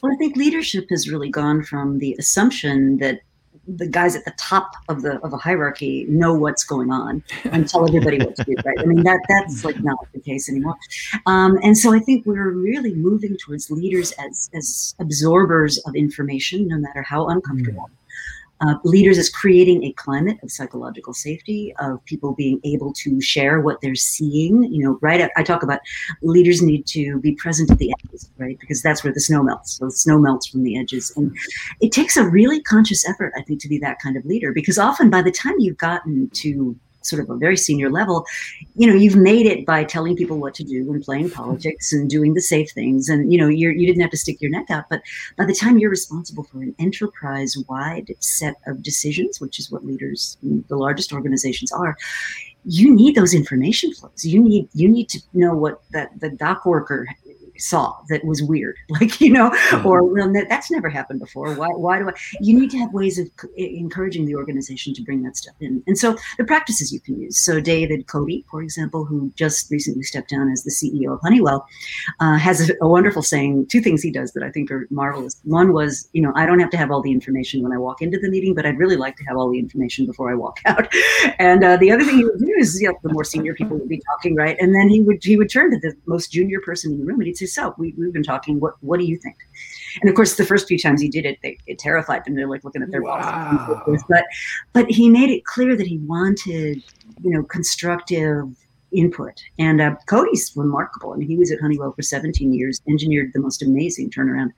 Well, 0.02 0.12
I 0.12 0.16
think 0.18 0.36
leadership 0.36 0.86
has 0.90 1.10
really 1.10 1.30
gone 1.30 1.64
from 1.64 2.00
the 2.00 2.16
assumption 2.20 2.98
that 2.98 3.22
the 3.66 3.88
guys 3.88 4.14
at 4.16 4.26
the 4.26 4.34
top 4.38 4.74
of 4.90 5.04
the 5.04 5.14
of 5.26 5.32
a 5.32 5.38
hierarchy 5.38 6.06
know 6.10 6.34
what's 6.34 6.66
going 6.66 6.92
on 6.92 7.24
and 7.46 7.68
tell 7.68 7.88
everybody 7.88 8.18
what 8.18 8.36
to 8.36 8.44
do. 8.44 8.56
Right? 8.66 8.78
I 8.80 8.86
mean 8.86 9.04
that 9.04 9.22
that's 9.30 9.64
like 9.64 9.80
not 9.82 9.98
the 10.14 10.20
case 10.20 10.50
anymore. 10.50 10.76
Um, 11.28 11.58
and 11.64 11.78
so 11.78 11.94
I 11.94 12.00
think 12.00 12.26
we're 12.26 12.52
really 12.52 12.94
moving 12.94 13.38
towards 13.38 13.72
leaders 13.72 14.12
as 14.14 14.50
as 14.54 14.96
absorbers 15.00 15.78
of 15.88 15.96
information, 15.96 16.68
no 16.68 16.78
matter 16.78 17.04
how 17.04 17.28
uncomfortable. 17.28 17.90
Mm 17.90 18.00
uh, 18.64 18.76
leaders 18.84 19.18
is 19.18 19.30
creating 19.30 19.84
a 19.84 19.92
climate 19.94 20.38
of 20.44 20.52
psychological 20.52 21.14
safety 21.14 21.74
of 21.80 22.04
people 22.06 22.34
being 22.34 22.60
able 22.64 22.94
to 22.94 23.20
share 23.22 23.60
what 23.60 23.82
they're 23.82 23.96
seeing 23.96 24.64
you 24.72 24.84
know 24.84 24.98
right 25.02 25.30
i 25.36 25.44
talk 25.44 25.64
about 25.64 25.80
leaders 26.22 26.62
need 26.62 26.86
to 26.86 27.20
be 27.20 27.34
present 27.36 27.70
at 27.72 27.78
the 27.78 27.94
edges 28.06 28.30
right? 28.38 28.58
Because 28.60 28.82
that's 28.82 29.04
where 29.04 29.14
the 29.14 29.20
snow 29.20 29.44
melts 29.44 29.74
so 29.74 29.86
the 29.86 29.92
snow 29.92 30.20
melts 30.20 30.48
from 30.48 30.64
the 30.64 30.78
edges. 30.78 31.12
And 31.16 31.36
it 31.82 31.92
takes 31.92 32.18
a 32.18 32.28
really 32.28 32.62
conscious 32.62 33.08
effort 33.08 33.34
i 33.38 33.42
think 33.42 33.62
to 33.62 33.68
be 33.68 33.78
that 33.80 34.00
kind 34.00 34.18
of 34.18 34.26
leader 34.26 34.52
because 34.52 34.78
often 34.78 35.10
by 35.10 35.22
the 35.22 35.32
time 35.32 35.56
you've 35.60 35.78
gotten 35.78 36.30
to 36.32 36.76
sort 37.04 37.22
of 37.22 37.30
a 37.30 37.36
very 37.36 37.58
senior 37.58 37.90
level, 37.90 38.26
you 38.76 38.88
know, 38.88 38.94
you've 38.94 39.16
made 39.16 39.46
it 39.46 39.66
by 39.66 39.84
telling 39.84 40.16
people 40.16 40.38
what 40.38 40.54
to 40.56 40.64
do 40.64 40.92
and 40.92 41.04
playing 41.04 41.30
politics 41.42 41.94
and 41.94 42.10
doing 42.10 42.34
the 42.34 42.42
safe 42.42 42.72
things. 42.72 43.10
And, 43.10 43.32
you 43.32 43.38
know, 43.38 43.48
you're, 43.48 43.72
you 43.72 43.86
didn't 43.86 44.02
have 44.02 44.12
to 44.12 44.18
stick 44.18 44.42
your 44.42 44.52
neck 44.52 44.70
out. 44.70 44.86
But 44.90 45.02
by 45.38 45.46
the 45.46 45.56
time 45.56 45.78
you're 45.78 45.90
responsible 45.90 46.44
for 46.44 46.62
an 46.62 46.76
enterprise 46.80 47.58
wide 47.68 48.14
set 48.20 48.56
of 48.68 48.82
decisions, 48.82 49.40
which 49.40 49.60
is 49.60 49.72
what 49.72 49.86
leaders 49.86 50.38
in 50.44 50.64
the 50.68 50.78
largest 50.78 51.14
organizations 51.14 51.72
are, 51.72 51.98
you 52.66 52.94
need 52.94 53.16
those 53.16 53.34
information 53.34 53.94
flows. 53.94 54.24
You 54.24 54.42
need 54.42 54.70
you 54.74 54.88
need 54.88 55.10
to 55.10 55.20
know 55.34 55.54
what 55.54 55.82
that 55.92 56.18
the 56.20 56.30
dock 56.30 56.66
worker 56.66 57.08
saw 57.58 57.96
that 58.10 58.24
was 58.26 58.42
weird 58.42 58.76
like 58.90 59.20
you 59.22 59.32
know 59.32 59.50
mm-hmm. 59.50 59.88
or 59.88 60.04
well 60.04 60.32
that's 60.50 60.72
never 60.72 60.90
happened 60.90 61.20
before. 61.20 61.54
Why, 61.56 61.70
why 61.70 62.00
do 62.00 62.10
i 62.10 62.14
you 62.40 62.60
need 62.60 62.72
to 62.72 62.78
have 62.78 62.94
ways 62.94 63.20
of 63.20 63.28
encouraging 63.58 64.26
the 64.26 64.36
organization 64.36 64.94
to 64.94 65.02
bring 65.04 65.24
that 65.24 65.38
stuff 65.38 65.56
in. 65.60 65.84
And 65.88 65.98
so 65.98 66.18
the 66.38 66.44
practices 66.44 66.92
you 66.92 67.00
can 67.00 67.20
use. 67.20 67.38
So 67.38 67.60
david 67.60 68.08
Cote, 68.08 68.44
for 68.50 68.62
example 68.62 69.06
who 69.06 69.32
just 69.36 69.70
recently 69.72 70.04
stepped 70.04 70.30
down 70.30 70.50
as 70.50 70.64
the 70.64 70.72
ceo 70.72 71.14
of 71.14 71.22
honeywell 71.22 71.68
uh, 72.20 72.38
has 72.38 72.70
a, 72.70 72.74
a, 72.82 72.88
wonderful 72.88 73.22
saying 73.22 73.66
two 73.68 73.82
things 73.82 74.02
he 74.02 74.12
does 74.12 74.34
that 74.34 74.44
i 74.44 74.52
think 74.52 74.72
are 74.72 74.88
marvelous. 74.90 75.40
One 75.44 75.74
was 75.74 76.10
you 76.14 76.22
know 76.22 76.32
i 76.36 76.46
don't 76.46 76.60
have 76.60 76.70
to 76.72 76.78
have 76.78 76.92
all 76.92 77.02
the 77.02 77.12
information 77.12 77.64
when 77.64 77.72
i 77.72 77.78
walk 77.78 78.02
into 78.02 78.20
the 78.20 78.30
meeting 78.30 78.54
but 78.54 78.66
i'd 78.66 78.78
really 78.78 78.98
like 78.98 79.16
to 79.18 79.24
have 79.26 79.38
all 79.38 79.50
the 79.50 79.60
information 79.60 80.06
before 80.06 80.32
i 80.32 80.36
walk 80.36 80.60
out. 80.66 80.88
And 81.40 81.64
uh, 81.64 81.78
the 81.78 81.92
other 81.92 82.04
thing 82.04 82.18
he 82.18 82.26
would 82.26 82.40
do 82.40 82.54
is 82.58 82.82
you 82.82 82.88
know 82.88 82.98
the 83.04 83.14
more 83.14 83.24
senior 83.24 83.54
people 83.54 83.78
would 83.78 83.90
be 83.90 84.02
talking 84.12 84.36
right? 84.36 84.58
And 84.60 84.74
then 84.74 84.90
he 84.90 85.02
would 85.02 85.24
he 85.24 85.38
would 85.38 85.50
turn 85.50 85.72
to 85.72 85.80
the 85.80 85.96
most 86.06 86.32
junior 86.32 86.60
person 86.62 86.92
in 86.92 87.00
the 87.00 87.06
room 87.06 87.20
and 87.20 87.28
he'd 87.28 87.38
say 87.38 87.43
so 87.48 87.74
we, 87.78 87.94
we've 87.98 88.14
been 88.14 88.24
talking. 88.24 88.60
What 88.60 88.76
what 88.82 89.00
do 89.00 89.06
you 89.06 89.18
think? 89.18 89.36
And 90.02 90.10
of 90.10 90.16
course, 90.16 90.36
the 90.36 90.46
first 90.46 90.68
few 90.68 90.78
times 90.78 91.02
he 91.02 91.10
did 91.10 91.26
it, 91.26 91.40
they, 91.44 91.58
it 91.68 91.80
terrified 91.80 92.26
them. 92.26 92.36
They're 92.36 92.48
like 92.48 92.64
looking 92.64 92.82
at 92.82 92.92
their 92.92 93.02
wow. 93.02 93.84
bosses. 93.86 94.04
But 94.10 94.26
but 94.74 94.90
he 94.90 95.10
made 95.10 95.30
it 95.30 95.46
clear 95.46 95.76
that 95.76 95.88
he 95.88 96.00
wanted 96.00 96.84
you 97.22 97.32
know 97.32 97.44
constructive 97.44 98.48
input. 98.94 99.42
And 99.60 99.82
uh, 99.82 99.96
Cote's 100.08 100.56
remarkable. 100.56 101.14
I 101.14 101.18
mean, 101.18 101.28
he 101.28 101.38
was 101.38 101.52
at 101.52 101.60
Honeywell 101.60 101.92
for 101.94 102.02
17 102.02 102.54
years, 102.54 102.82
engineered 102.88 103.32
the 103.34 103.40
most 103.40 103.62
amazing 103.62 104.12
turnaround. 104.12 104.52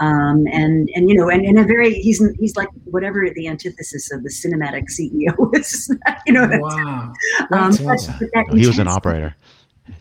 Um, 0.00 0.46
and 0.50 0.90
and 0.94 1.08
you 1.08 1.14
know, 1.14 1.28
and 1.28 1.44
in 1.44 1.58
a 1.58 1.64
very 1.64 1.94
he's 1.94 2.22
he's 2.38 2.56
like 2.56 2.68
whatever 2.84 3.28
the 3.34 3.48
antithesis 3.48 4.10
of 4.12 4.22
the 4.22 4.30
cinematic 4.30 4.86
CEO 4.90 5.34
is. 5.54 5.94
you 6.26 6.32
know, 6.32 6.48
wow. 6.60 7.12
Um, 7.52 7.76
but, 7.84 8.00
but 8.32 8.58
he 8.58 8.66
was 8.66 8.78
an 8.78 8.88
operator. 8.88 9.36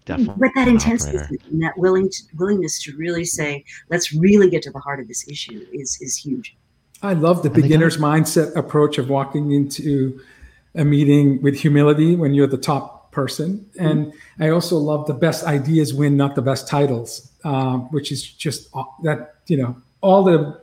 Definitely. 0.06 0.36
But 0.40 0.52
that 0.56 0.68
intensity 0.68 1.38
and 1.52 1.62
that 1.62 1.78
willing 1.78 2.10
to, 2.10 2.24
willingness 2.38 2.82
to 2.84 2.96
really 2.96 3.26
say, 3.26 3.66
let's 3.90 4.14
really 4.14 4.50
get 4.50 4.62
to 4.64 4.72
the 4.72 4.80
heart 4.80 5.00
of 5.00 5.08
this 5.08 5.28
issue 5.28 5.66
is 5.74 5.98
is 6.02 6.16
huge. 6.16 6.56
I 7.02 7.14
love 7.14 7.44
the 7.44 7.50
beginner's 7.50 7.98
mindset 7.98 8.56
approach 8.56 8.98
of 8.98 9.10
walking 9.10 9.52
into 9.52 10.22
a 10.76 10.86
meeting 10.86 11.42
with 11.42 11.60
humility 11.60 12.16
when 12.16 12.34
you're 12.34 12.48
the 12.48 12.58
top 12.58 13.12
person. 13.12 13.70
Mm-hmm. 13.78 13.86
And 13.86 14.14
I 14.40 14.50
also 14.50 14.78
love 14.78 15.06
the 15.06 15.14
best 15.14 15.46
ideas 15.46 15.94
win, 15.94 16.16
not 16.16 16.36
the 16.36 16.42
best 16.42 16.68
titles, 16.68 17.32
um, 17.44 17.92
which 17.92 18.12
is 18.12 18.24
just 18.24 18.72
that, 19.04 19.36
you 19.48 19.58
know, 19.58 19.76
all 20.02 20.24
the 20.24 20.62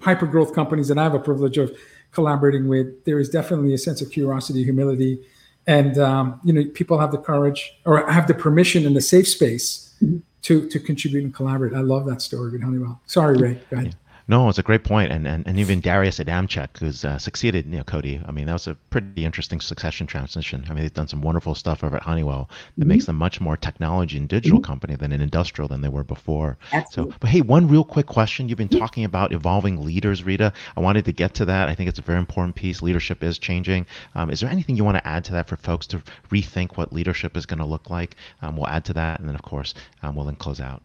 hyper 0.00 0.26
growth 0.26 0.54
companies 0.54 0.88
that 0.88 0.98
I 0.98 1.02
have 1.04 1.14
a 1.14 1.18
privilege 1.18 1.58
of 1.58 1.76
collaborating 2.12 2.68
with, 2.68 3.04
there 3.04 3.18
is 3.18 3.28
definitely 3.28 3.74
a 3.74 3.78
sense 3.78 4.00
of 4.00 4.10
curiosity, 4.10 4.64
humility, 4.64 5.22
and 5.66 5.98
um, 5.98 6.40
you 6.44 6.52
know 6.52 6.64
people 6.74 6.98
have 6.98 7.12
the 7.12 7.18
courage 7.18 7.72
or 7.84 8.10
have 8.10 8.26
the 8.26 8.34
permission 8.34 8.86
and 8.86 8.96
the 8.96 9.00
safe 9.00 9.28
space 9.28 9.94
mm-hmm. 10.02 10.18
to 10.42 10.68
to 10.68 10.78
contribute 10.78 11.24
and 11.24 11.34
collaborate. 11.34 11.74
I 11.74 11.80
love 11.80 12.06
that 12.06 12.22
story 12.22 12.52
with 12.52 12.62
Honeywell. 12.62 13.00
Sorry, 13.06 13.36
Ray. 13.36 13.60
Go 13.70 13.78
ahead. 13.78 13.96
No, 14.28 14.48
it's 14.48 14.58
a 14.58 14.62
great 14.62 14.82
point, 14.82 15.12
and 15.12 15.26
and, 15.26 15.46
and 15.46 15.60
even 15.60 15.80
Darius 15.80 16.18
Adamczyk, 16.18 16.78
who's 16.78 17.04
uh, 17.04 17.16
succeeded 17.16 17.66
you 17.66 17.76
know 17.76 17.84
Cote. 17.84 18.04
I 18.26 18.32
mean, 18.32 18.46
that 18.46 18.54
was 18.54 18.66
a 18.66 18.74
pretty 18.90 19.24
interesting 19.24 19.60
succession 19.60 20.08
transition. 20.08 20.64
I 20.68 20.72
mean, 20.72 20.82
they've 20.82 20.92
done 20.92 21.06
some 21.06 21.22
wonderful 21.22 21.54
stuff 21.54 21.84
over 21.84 21.96
at 21.96 22.02
Honeywell 22.02 22.48
that 22.50 22.82
mm-hmm. 22.82 22.88
makes 22.88 23.04
them 23.04 23.16
much 23.16 23.40
more 23.40 23.56
technology 23.56 24.18
and 24.18 24.28
digital 24.28 24.58
mm-hmm. 24.58 24.66
company 24.66 24.96
than 24.96 25.12
an 25.12 25.20
industrial 25.20 25.68
than 25.68 25.80
they 25.80 25.88
were 25.88 26.02
before. 26.02 26.58
Absolutely. 26.72 27.12
So, 27.12 27.18
but 27.20 27.30
hey, 27.30 27.40
one 27.40 27.68
real 27.68 27.84
quick 27.84 28.06
question: 28.06 28.48
You've 28.48 28.58
been 28.58 28.68
talking 28.68 29.04
about 29.04 29.32
evolving 29.32 29.84
leaders, 29.84 30.24
Rita. 30.24 30.52
I 30.76 30.80
wanted 30.80 31.04
to 31.04 31.12
get 31.12 31.34
to 31.34 31.44
that. 31.44 31.68
I 31.68 31.76
think 31.76 31.88
it's 31.88 32.00
a 32.00 32.02
very 32.02 32.18
important 32.18 32.56
piece. 32.56 32.82
Leadership 32.82 33.22
is 33.22 33.38
changing. 33.38 33.86
Um, 34.16 34.30
is 34.30 34.40
there 34.40 34.50
anything 34.50 34.76
you 34.76 34.84
want 34.84 34.96
to 34.96 35.06
add 35.06 35.24
to 35.26 35.32
that 35.32 35.48
for 35.48 35.56
folks 35.56 35.86
to 35.88 36.02
rethink 36.30 36.76
what 36.76 36.92
leadership 36.92 37.36
is 37.36 37.46
going 37.46 37.60
to 37.60 37.64
look 37.64 37.90
like? 37.90 38.16
Um, 38.42 38.56
we'll 38.56 38.66
add 38.66 38.84
to 38.86 38.94
that, 38.94 39.20
and 39.20 39.28
then 39.28 39.36
of 39.36 39.42
course 39.42 39.74
um, 40.02 40.16
we'll 40.16 40.26
then 40.26 40.34
close 40.34 40.60
out. 40.60 40.82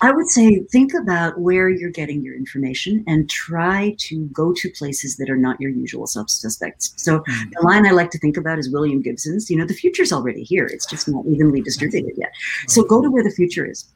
I 0.00 0.12
would 0.12 0.28
say 0.28 0.60
think 0.60 0.94
about 0.94 1.40
where 1.40 1.68
you're 1.68 1.90
getting 1.90 2.22
your 2.22 2.34
information 2.34 3.04
and 3.06 3.28
try 3.28 3.94
to 3.98 4.26
go 4.26 4.52
to 4.52 4.70
places 4.70 5.16
that 5.16 5.28
are 5.28 5.36
not 5.36 5.60
your 5.60 5.70
usual 5.70 6.06
suspects. 6.06 6.92
So 6.96 7.20
mm-hmm. 7.20 7.50
the 7.52 7.66
line 7.66 7.86
I 7.86 7.90
like 7.90 8.10
to 8.12 8.18
think 8.18 8.36
about 8.36 8.58
is 8.58 8.70
William 8.70 9.02
Gibson's, 9.02 9.50
you 9.50 9.56
know, 9.56 9.66
the 9.66 9.74
future's 9.74 10.12
already 10.12 10.42
here. 10.42 10.66
It's 10.66 10.86
just 10.86 11.08
not 11.08 11.26
evenly 11.26 11.62
distributed 11.62 12.12
yet. 12.16 12.32
So 12.68 12.82
go 12.82 13.02
to 13.02 13.10
where 13.10 13.24
the 13.24 13.30
future 13.30 13.66
is. 13.66 13.86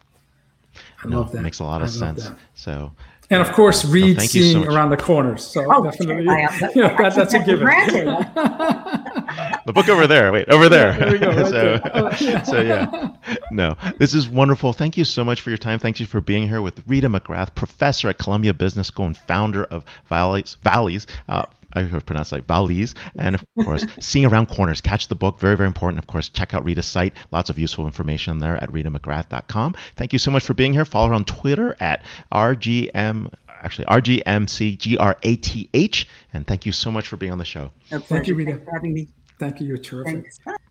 I 1.04 1.08
love 1.08 1.32
that. 1.32 1.42
Makes 1.42 1.60
a 1.60 1.64
lot 1.64 1.82
of 1.82 1.90
sense. 1.90 2.24
That. 2.24 2.38
So 2.54 2.92
and 3.32 3.40
of 3.40 3.50
course, 3.52 3.84
read 3.86 4.20
so 4.20 4.26
seeing 4.26 4.64
so 4.64 4.70
around 4.70 4.90
the 4.90 4.96
corners. 4.98 5.42
So 5.42 5.64
oh, 5.72 5.82
definitely, 5.82 6.28
I, 6.28 6.44
I, 6.44 6.70
you 6.74 6.82
know, 6.82 6.94
that, 6.98 7.14
that's 7.14 7.32
a 7.32 7.38
given. 7.38 7.66
the 9.66 9.72
book 9.72 9.88
over 9.88 10.06
there. 10.06 10.32
Wait, 10.32 10.48
over 10.48 10.68
there. 10.68 10.98
there 10.98 11.18
go, 11.18 11.28
right 11.28 11.46
so, 11.46 11.50
there. 11.50 12.44
so 12.44 12.60
yeah, 12.60 13.10
no, 13.50 13.76
this 13.98 14.14
is 14.14 14.28
wonderful. 14.28 14.72
Thank 14.72 14.96
you 14.96 15.04
so 15.04 15.24
much 15.24 15.40
for 15.40 15.50
your 15.50 15.58
time. 15.58 15.78
Thank 15.78 16.00
you 16.00 16.06
for 16.06 16.20
being 16.20 16.48
here 16.48 16.62
with 16.62 16.82
Rita 16.86 17.08
McGrath, 17.08 17.54
professor 17.54 18.08
at 18.08 18.18
Columbia 18.18 18.54
Business 18.54 18.88
School 18.88 19.06
and 19.06 19.16
founder 19.16 19.64
of 19.64 19.84
Valleys. 20.08 20.56
Valleys 20.62 21.06
uh, 21.28 21.44
I 21.74 21.84
pronounce 21.84 22.32
like 22.32 22.46
Valise, 22.46 22.94
and 23.18 23.34
of 23.34 23.44
course, 23.64 23.86
seeing 24.00 24.26
around 24.26 24.48
corners. 24.48 24.80
Catch 24.80 25.08
the 25.08 25.14
book, 25.14 25.40
very 25.40 25.56
very 25.56 25.66
important. 25.66 25.98
Of 25.98 26.06
course, 26.06 26.28
check 26.28 26.54
out 26.54 26.64
Rita's 26.64 26.86
site. 26.86 27.14
Lots 27.30 27.50
of 27.50 27.58
useful 27.58 27.86
information 27.86 28.38
there 28.38 28.62
at 28.62 28.70
ritamcgrath.com. 28.70 29.74
Thank 29.96 30.12
you 30.12 30.18
so 30.18 30.30
much 30.30 30.44
for 30.44 30.54
being 30.54 30.72
here. 30.72 30.84
Follow 30.84 31.08
her 31.08 31.14
on 31.14 31.24
Twitter 31.24 31.76
at 31.80 32.04
rgm. 32.32 33.32
Actually, 33.64 33.84
RGMCGRATH. 33.86 36.06
And 36.34 36.44
thank 36.48 36.66
you 36.66 36.72
so 36.72 36.90
much 36.90 37.06
for 37.06 37.16
being 37.16 37.30
on 37.30 37.38
the 37.38 37.44
show. 37.44 37.70
Thank 37.90 38.26
you, 38.26 38.34
Rita. 38.34 38.58
for 38.58 38.72
having 38.72 38.92
me. 38.92 39.06
Thank 39.42 39.60
you. 39.60 39.66
You're 39.66 39.76
terrific. 39.76 40.32
Thanks. 40.44 40.62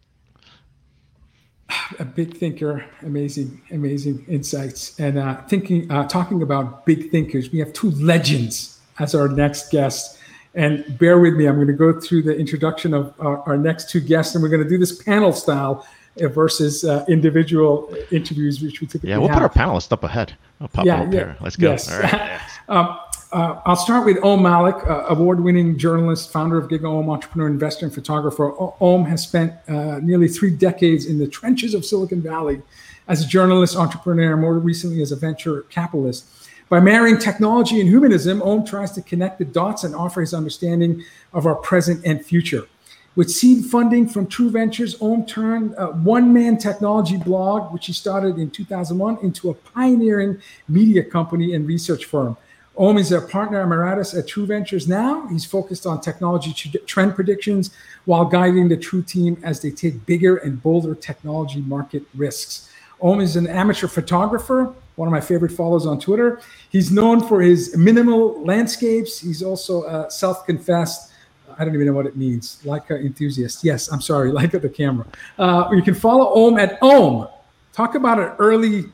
A 1.99 2.05
big 2.05 2.37
thinker, 2.37 2.85
amazing, 3.01 3.61
amazing 3.69 4.25
insights. 4.29 4.97
And 4.97 5.19
uh, 5.19 5.41
thinking, 5.43 5.91
uh, 5.91 6.07
talking 6.07 6.41
about 6.41 6.85
big 6.85 7.11
thinkers, 7.11 7.51
we 7.51 7.59
have 7.59 7.73
two 7.73 7.91
legends 7.91 8.79
as 8.99 9.13
our 9.13 9.27
next 9.27 9.71
guests. 9.71 10.17
And 10.55 10.97
bear 10.97 11.19
with 11.19 11.33
me, 11.33 11.47
I'm 11.47 11.55
going 11.55 11.67
to 11.67 11.73
go 11.73 11.99
through 11.99 12.23
the 12.23 12.37
introduction 12.37 12.93
of 12.93 13.13
our, 13.19 13.39
our 13.45 13.57
next 13.57 13.89
two 13.89 13.99
guests, 13.99 14.35
and 14.35 14.41
we're 14.41 14.49
going 14.49 14.63
to 14.63 14.69
do 14.69 14.77
this 14.77 15.03
panel 15.03 15.33
style 15.33 15.85
uh, 16.21 16.29
versus 16.29 16.85
uh, 16.85 17.03
individual 17.09 17.93
interviews, 18.09 18.61
which 18.61 18.79
we 18.79 18.87
typically 18.87 19.09
Yeah, 19.09 19.17
we'll 19.17 19.27
have. 19.27 19.51
put 19.51 19.59
our 19.61 19.67
panelists 19.67 19.91
up 19.91 20.05
ahead. 20.05 20.33
I'll 20.61 20.69
pop 20.69 20.85
yeah, 20.85 21.01
up 21.01 21.11
yeah. 21.11 21.19
here. 21.19 21.37
Let's 21.41 21.57
go. 21.57 21.71
Yes. 21.71 21.91
All 21.91 21.99
right. 21.99 22.41
um, 22.69 22.99
uh, 23.31 23.61
I'll 23.65 23.77
start 23.77 24.05
with 24.05 24.21
Om 24.23 24.43
Malik, 24.43 24.75
uh, 24.87 25.05
award-winning 25.07 25.77
journalist, 25.77 26.31
founder 26.31 26.57
of 26.57 26.67
GigaOM, 26.67 27.09
entrepreneur, 27.09 27.47
investor, 27.47 27.85
and 27.85 27.93
photographer. 27.93 28.53
Om 28.81 29.05
has 29.05 29.23
spent 29.23 29.53
uh, 29.69 29.99
nearly 29.99 30.27
three 30.27 30.51
decades 30.51 31.05
in 31.05 31.17
the 31.17 31.27
trenches 31.27 31.73
of 31.73 31.85
Silicon 31.85 32.21
Valley 32.21 32.61
as 33.07 33.23
a 33.23 33.27
journalist, 33.27 33.77
entrepreneur, 33.77 34.35
more 34.35 34.59
recently 34.59 35.01
as 35.01 35.11
a 35.13 35.15
venture 35.15 35.61
capitalist. 35.63 36.25
By 36.67 36.81
marrying 36.81 37.17
technology 37.17 37.79
and 37.79 37.89
humanism, 37.89 38.41
Om 38.41 38.65
tries 38.65 38.91
to 38.93 39.01
connect 39.01 39.39
the 39.39 39.45
dots 39.45 39.83
and 39.83 39.95
offer 39.95 40.21
his 40.21 40.33
understanding 40.33 41.03
of 41.33 41.45
our 41.45 41.55
present 41.55 42.05
and 42.05 42.25
future. 42.25 42.67
With 43.15 43.29
seed 43.29 43.65
funding 43.65 44.07
from 44.07 44.27
True 44.27 44.49
Ventures, 44.49 45.01
Om 45.01 45.25
turned 45.25 45.73
a 45.77 45.87
one 45.87 46.33
man 46.33 46.57
technology 46.57 47.17
blog, 47.17 47.73
which 47.73 47.87
he 47.87 47.93
started 47.93 48.37
in 48.37 48.49
2001, 48.49 49.17
into 49.21 49.49
a 49.49 49.53
pioneering 49.53 50.41
media 50.67 51.03
company 51.03 51.53
and 51.53 51.67
research 51.67 52.05
firm. 52.05 52.37
Om 52.77 52.97
is 52.97 53.11
a 53.11 53.21
partner 53.21 53.61
emeritus 53.61 54.13
at 54.13 54.27
True 54.27 54.45
Ventures 54.45 54.87
now. 54.87 55.27
He's 55.27 55.45
focused 55.45 55.85
on 55.85 56.01
technology 56.01 56.53
trend 56.85 57.15
predictions 57.15 57.71
while 58.05 58.25
guiding 58.25 58.69
the 58.69 58.77
True 58.77 59.01
team 59.03 59.37
as 59.43 59.61
they 59.61 59.71
take 59.71 60.05
bigger 60.05 60.37
and 60.37 60.61
bolder 60.61 60.95
technology 60.95 61.61
market 61.61 62.03
risks. 62.15 62.69
Om 63.01 63.19
is 63.19 63.35
an 63.35 63.47
amateur 63.47 63.87
photographer 63.87 64.73
one 64.95 65.07
of 65.07 65.11
my 65.11 65.21
favorite 65.21 65.51
follows 65.51 65.87
on 65.87 65.99
Twitter. 65.99 66.41
He's 66.69 66.91
known 66.91 67.27
for 67.27 67.41
his 67.41 67.75
minimal 67.75 68.43
landscapes. 68.43 69.19
He's 69.19 69.41
also 69.41 69.83
a 69.85 70.11
self-confessed, 70.11 71.11
I 71.57 71.65
don't 71.65 71.73
even 71.73 71.87
know 71.87 71.93
what 71.93 72.05
it 72.05 72.17
means, 72.17 72.61
Leica 72.63 73.03
enthusiast. 73.03 73.63
Yes, 73.63 73.91
I'm 73.91 73.99
sorry, 73.99 74.31
Leica 74.37 74.61
the 74.61 74.69
camera. 74.69 75.07
Uh, 75.39 75.69
you 75.71 75.81
can 75.81 75.95
follow 75.95 76.45
Om 76.45 76.59
at 76.59 76.77
Om. 76.83 77.27
Talk 77.73 77.95
about 77.95 78.19
an 78.19 78.35
early 78.37 78.91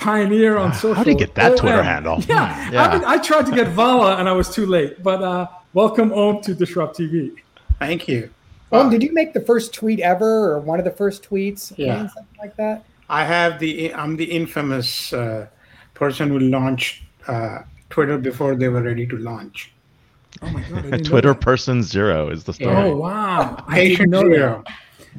pioneer 0.00 0.56
on 0.56 0.72
social. 0.72 0.94
How 0.94 1.04
did 1.04 1.12
you 1.12 1.18
get 1.18 1.34
that 1.36 1.56
Twitter 1.56 1.82
handle? 1.82 2.20
Yeah, 2.28 2.54
Hmm, 2.54 2.72
yeah. 2.72 2.88
I, 2.88 2.94
mean, 2.94 3.04
I 3.06 3.18
tried 3.18 3.46
to 3.46 3.54
get 3.54 3.68
Vala 3.68 4.16
and 4.16 4.28
I 4.28 4.32
was 4.32 4.48
too 4.48 4.66
late. 4.66 5.02
But 5.02 5.22
uh, 5.22 5.46
welcome 5.74 6.12
Om 6.12 6.40
to 6.42 6.54
Disrupt 6.54 6.98
TV. 6.98 7.36
Thank 7.78 8.08
you. 8.08 8.30
Om, 8.72 8.90
did 8.90 9.02
you 9.02 9.12
make 9.12 9.32
the 9.32 9.40
first 9.40 9.74
tweet 9.74 10.00
ever, 10.00 10.52
or 10.52 10.60
one 10.60 10.78
of 10.78 10.84
the 10.84 10.92
first 10.92 11.28
tweets? 11.28 11.72
Yeah. 11.76 12.06
something 12.06 12.38
like 12.38 12.56
that. 12.56 12.84
I 13.08 13.24
have 13.24 13.58
the 13.58 13.92
I'm 13.94 14.16
the 14.16 14.24
infamous 14.24 15.12
uh, 15.12 15.48
person 15.94 16.28
who 16.28 16.38
launched 16.38 17.02
uh, 17.26 17.62
Twitter 17.90 18.16
before 18.18 18.54
they 18.54 18.68
were 18.68 18.82
ready 18.82 19.06
to 19.08 19.16
launch. 19.18 19.72
Oh 20.42 20.50
my 20.50 20.62
god! 20.62 20.94
I 20.94 20.98
Twitter 21.10 21.34
person 21.34 21.82
zero 21.82 22.30
is 22.30 22.44
the 22.44 22.52
story. 22.52 22.76
Oh 22.76 22.96
wow! 22.96 23.64
I 23.66 23.84
didn't 23.84 23.96
Patient 23.96 24.10
know 24.10 24.28
that. 24.28 24.64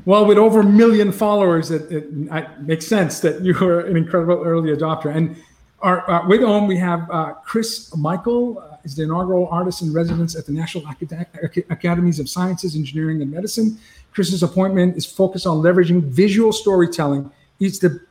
Well, 0.06 0.26
with 0.26 0.38
over 0.38 0.62
a 0.62 0.64
million 0.64 1.12
followers, 1.12 1.70
it, 1.72 1.92
it, 1.92 2.06
it 2.12 2.62
makes 2.62 2.88
sense 2.88 3.20
that 3.20 3.42
you 3.42 3.54
were 3.54 3.82
an 3.82 3.98
incredible 3.98 4.42
early 4.44 4.76
adopter. 4.76 5.14
And 5.16 5.36
our, 5.82 6.10
uh, 6.10 6.28
with 6.28 6.44
OM, 6.44 6.68
we 6.68 6.78
have 6.78 7.10
uh, 7.12 7.34
Chris 7.46 7.96
Michel, 7.96 8.60
uh, 8.60 8.78
is 8.84 8.96
the 8.96 9.04
inaugural 9.04 9.48
artist 9.48 9.82
in 9.82 9.94
residence 9.94 10.36
at 10.36 10.46
the 10.46 10.52
National 10.52 10.84
Acad- 10.88 11.66
Academies 11.70 12.20
of 12.20 12.30
Sciences, 12.30 12.76
Engineering, 12.76 13.22
and 13.22 13.32
Medicine. 13.32 13.78
Chris's 14.14 14.44
appointment 14.44 14.98
is 14.98 15.06
focused 15.06 15.48
on 15.48 15.58
leveraging 15.58 16.04
visual 16.04 16.52
storytelling. 16.52 17.32
He's 17.60 17.80
the 17.80 18.02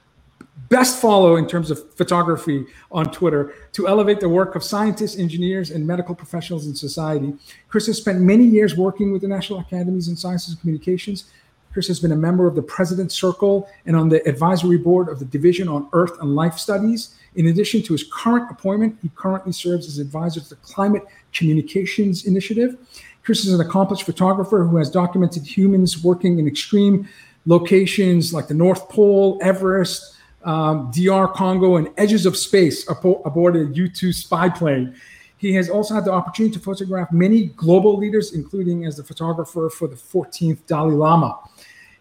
best 0.68 1.00
follow 1.00 1.36
in 1.36 1.46
terms 1.46 1.70
of 1.70 1.92
photography 1.94 2.64
on 2.92 3.10
Twitter 3.10 3.52
to 3.72 3.88
elevate 3.88 4.20
the 4.20 4.28
work 4.28 4.54
of 4.54 4.62
scientists, 4.62 5.18
engineers, 5.18 5.70
and 5.70 5.86
medical 5.86 6.14
professionals 6.14 6.66
in 6.66 6.74
society. 6.74 7.34
Chris 7.68 7.86
has 7.86 7.98
spent 7.98 8.20
many 8.20 8.44
years 8.44 8.76
working 8.76 9.12
with 9.12 9.22
the 9.22 9.28
National 9.28 9.58
Academies 9.58 10.08
in 10.08 10.16
Sciences 10.16 10.50
and 10.50 10.60
Communications. 10.60 11.24
Chris 11.72 11.86
has 11.86 12.00
been 12.00 12.12
a 12.12 12.16
member 12.16 12.46
of 12.46 12.56
the 12.56 12.62
President's 12.62 13.14
Circle 13.14 13.68
and 13.86 13.94
on 13.94 14.08
the 14.08 14.26
advisory 14.28 14.76
board 14.76 15.08
of 15.08 15.18
the 15.18 15.24
Division 15.24 15.68
on 15.68 15.88
Earth 15.92 16.20
and 16.20 16.34
Life 16.34 16.58
Studies. 16.58 17.14
In 17.36 17.46
addition 17.46 17.82
to 17.82 17.92
his 17.92 18.04
current 18.12 18.50
appointment, 18.50 18.98
he 19.02 19.10
currently 19.14 19.52
serves 19.52 19.86
as 19.86 19.98
advisor 19.98 20.40
to 20.40 20.48
the 20.48 20.56
Climate 20.56 21.04
Communications 21.32 22.26
Initiative. 22.26 22.76
Chris 23.22 23.44
is 23.44 23.52
an 23.54 23.60
accomplished 23.60 24.02
photographer 24.02 24.64
who 24.64 24.78
has 24.78 24.90
documented 24.90 25.46
humans 25.46 26.02
working 26.02 26.40
in 26.40 26.48
extreme 26.48 27.08
locations 27.46 28.34
like 28.34 28.48
the 28.48 28.54
North 28.54 28.88
Pole, 28.88 29.38
Everest, 29.40 30.16
um, 30.44 30.90
DR 30.92 31.28
Congo, 31.28 31.76
and 31.76 31.90
edges 31.96 32.26
of 32.26 32.36
space 32.36 32.84
abo- 32.86 33.24
aboard 33.24 33.54
a 33.56 33.66
U 33.66 33.88
2 33.88 34.12
spy 34.12 34.48
plane. 34.48 34.94
He 35.40 35.54
has 35.54 35.70
also 35.70 35.94
had 35.94 36.04
the 36.04 36.12
opportunity 36.12 36.52
to 36.54 36.60
photograph 36.60 37.10
many 37.12 37.46
global 37.46 37.96
leaders, 37.96 38.34
including 38.34 38.84
as 38.84 38.98
the 38.98 39.04
photographer 39.04 39.70
for 39.70 39.88
the 39.88 39.96
14th 39.96 40.66
Dalai 40.66 40.94
Lama. 40.94 41.38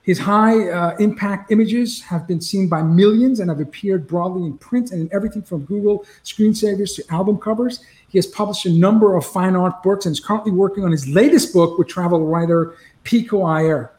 His 0.10 0.17
high 0.17 0.69
uh, 0.69 0.95
impact 0.98 1.52
images 1.52 2.02
have 2.02 2.28
been 2.28 2.41
seen 2.41 2.67
by 2.67 2.82
millions 2.82 3.41
and 3.41 3.48
have 3.48 3.60
appeared 3.60 4.08
broadly 4.08 4.48
in 4.48 4.58
print 4.58 4.89
and 4.89 5.02
in 5.02 5.10
everything 5.13 5.43
from 5.43 5.65
Google 5.65 6.04
screensavers 6.24 6.95
to 6.95 7.04
album 7.13 7.38
covers. 7.38 7.82
He 8.08 8.17
has 8.17 8.26
published 8.26 8.65
a 8.65 8.72
number 8.72 9.15
of 9.15 9.24
fine 9.24 9.56
art 9.56 9.84
books 9.84 10.08
and 10.08 10.13
is 10.13 10.19
currently 10.19 10.52
working 10.52 10.84
on 10.84 10.91
his 10.91 11.08
latest 11.08 11.54
book 11.54 11.78
with 11.78 11.89
travel 11.89 12.26
writer 12.26 12.74
Pico 13.04 13.43
Iyer. 13.43 13.91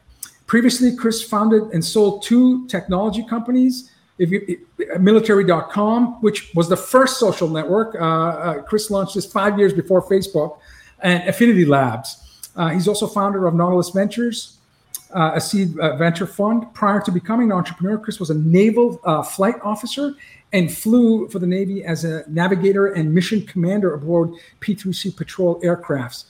Previously, 0.47 0.93
Chris 0.97 1.23
founded 1.23 1.63
and 1.71 1.85
sold 1.85 2.23
two 2.23 2.67
technology 2.67 3.25
companies. 3.25 3.89
You, 4.17 4.67
military.com, 4.99 6.19
which 6.21 6.53
was 6.55 6.67
the 6.67 6.75
first 6.75 7.21
social 7.21 7.47
network, 7.47 7.95
uh, 7.95 7.99
uh, 7.99 8.61
Chris 8.63 8.91
launched 8.91 9.15
this 9.15 9.31
five 9.31 9.57
years 9.57 9.71
before 9.71 10.01
Facebook, 10.01 10.57
and 10.99 11.23
Affinity 11.29 11.63
Labs. 11.63 12.49
Uh, 12.57 12.67
he's 12.67 12.89
also 12.89 13.07
founder 13.07 13.47
of 13.47 13.53
Nautilus 13.53 13.91
Ventures, 13.91 14.57
uh, 15.13 15.31
a 15.35 15.41
seed 15.41 15.77
uh, 15.79 15.95
venture 15.95 16.27
fund. 16.27 16.73
Prior 16.73 17.01
to 17.01 17.11
becoming 17.11 17.51
an 17.51 17.57
entrepreneur, 17.57 17.97
Chris 17.97 18.19
was 18.19 18.29
a 18.29 18.35
naval 18.35 18.99
uh, 19.03 19.23
flight 19.23 19.55
officer 19.63 20.13
and 20.53 20.71
flew 20.71 21.29
for 21.29 21.39
the 21.39 21.47
Navy 21.47 21.83
as 21.85 22.03
a 22.03 22.23
navigator 22.27 22.87
and 22.87 23.13
mission 23.13 23.45
commander 23.45 23.93
aboard 23.93 24.31
P-3C 24.59 25.15
patrol 25.15 25.61
aircrafts. 25.61 26.25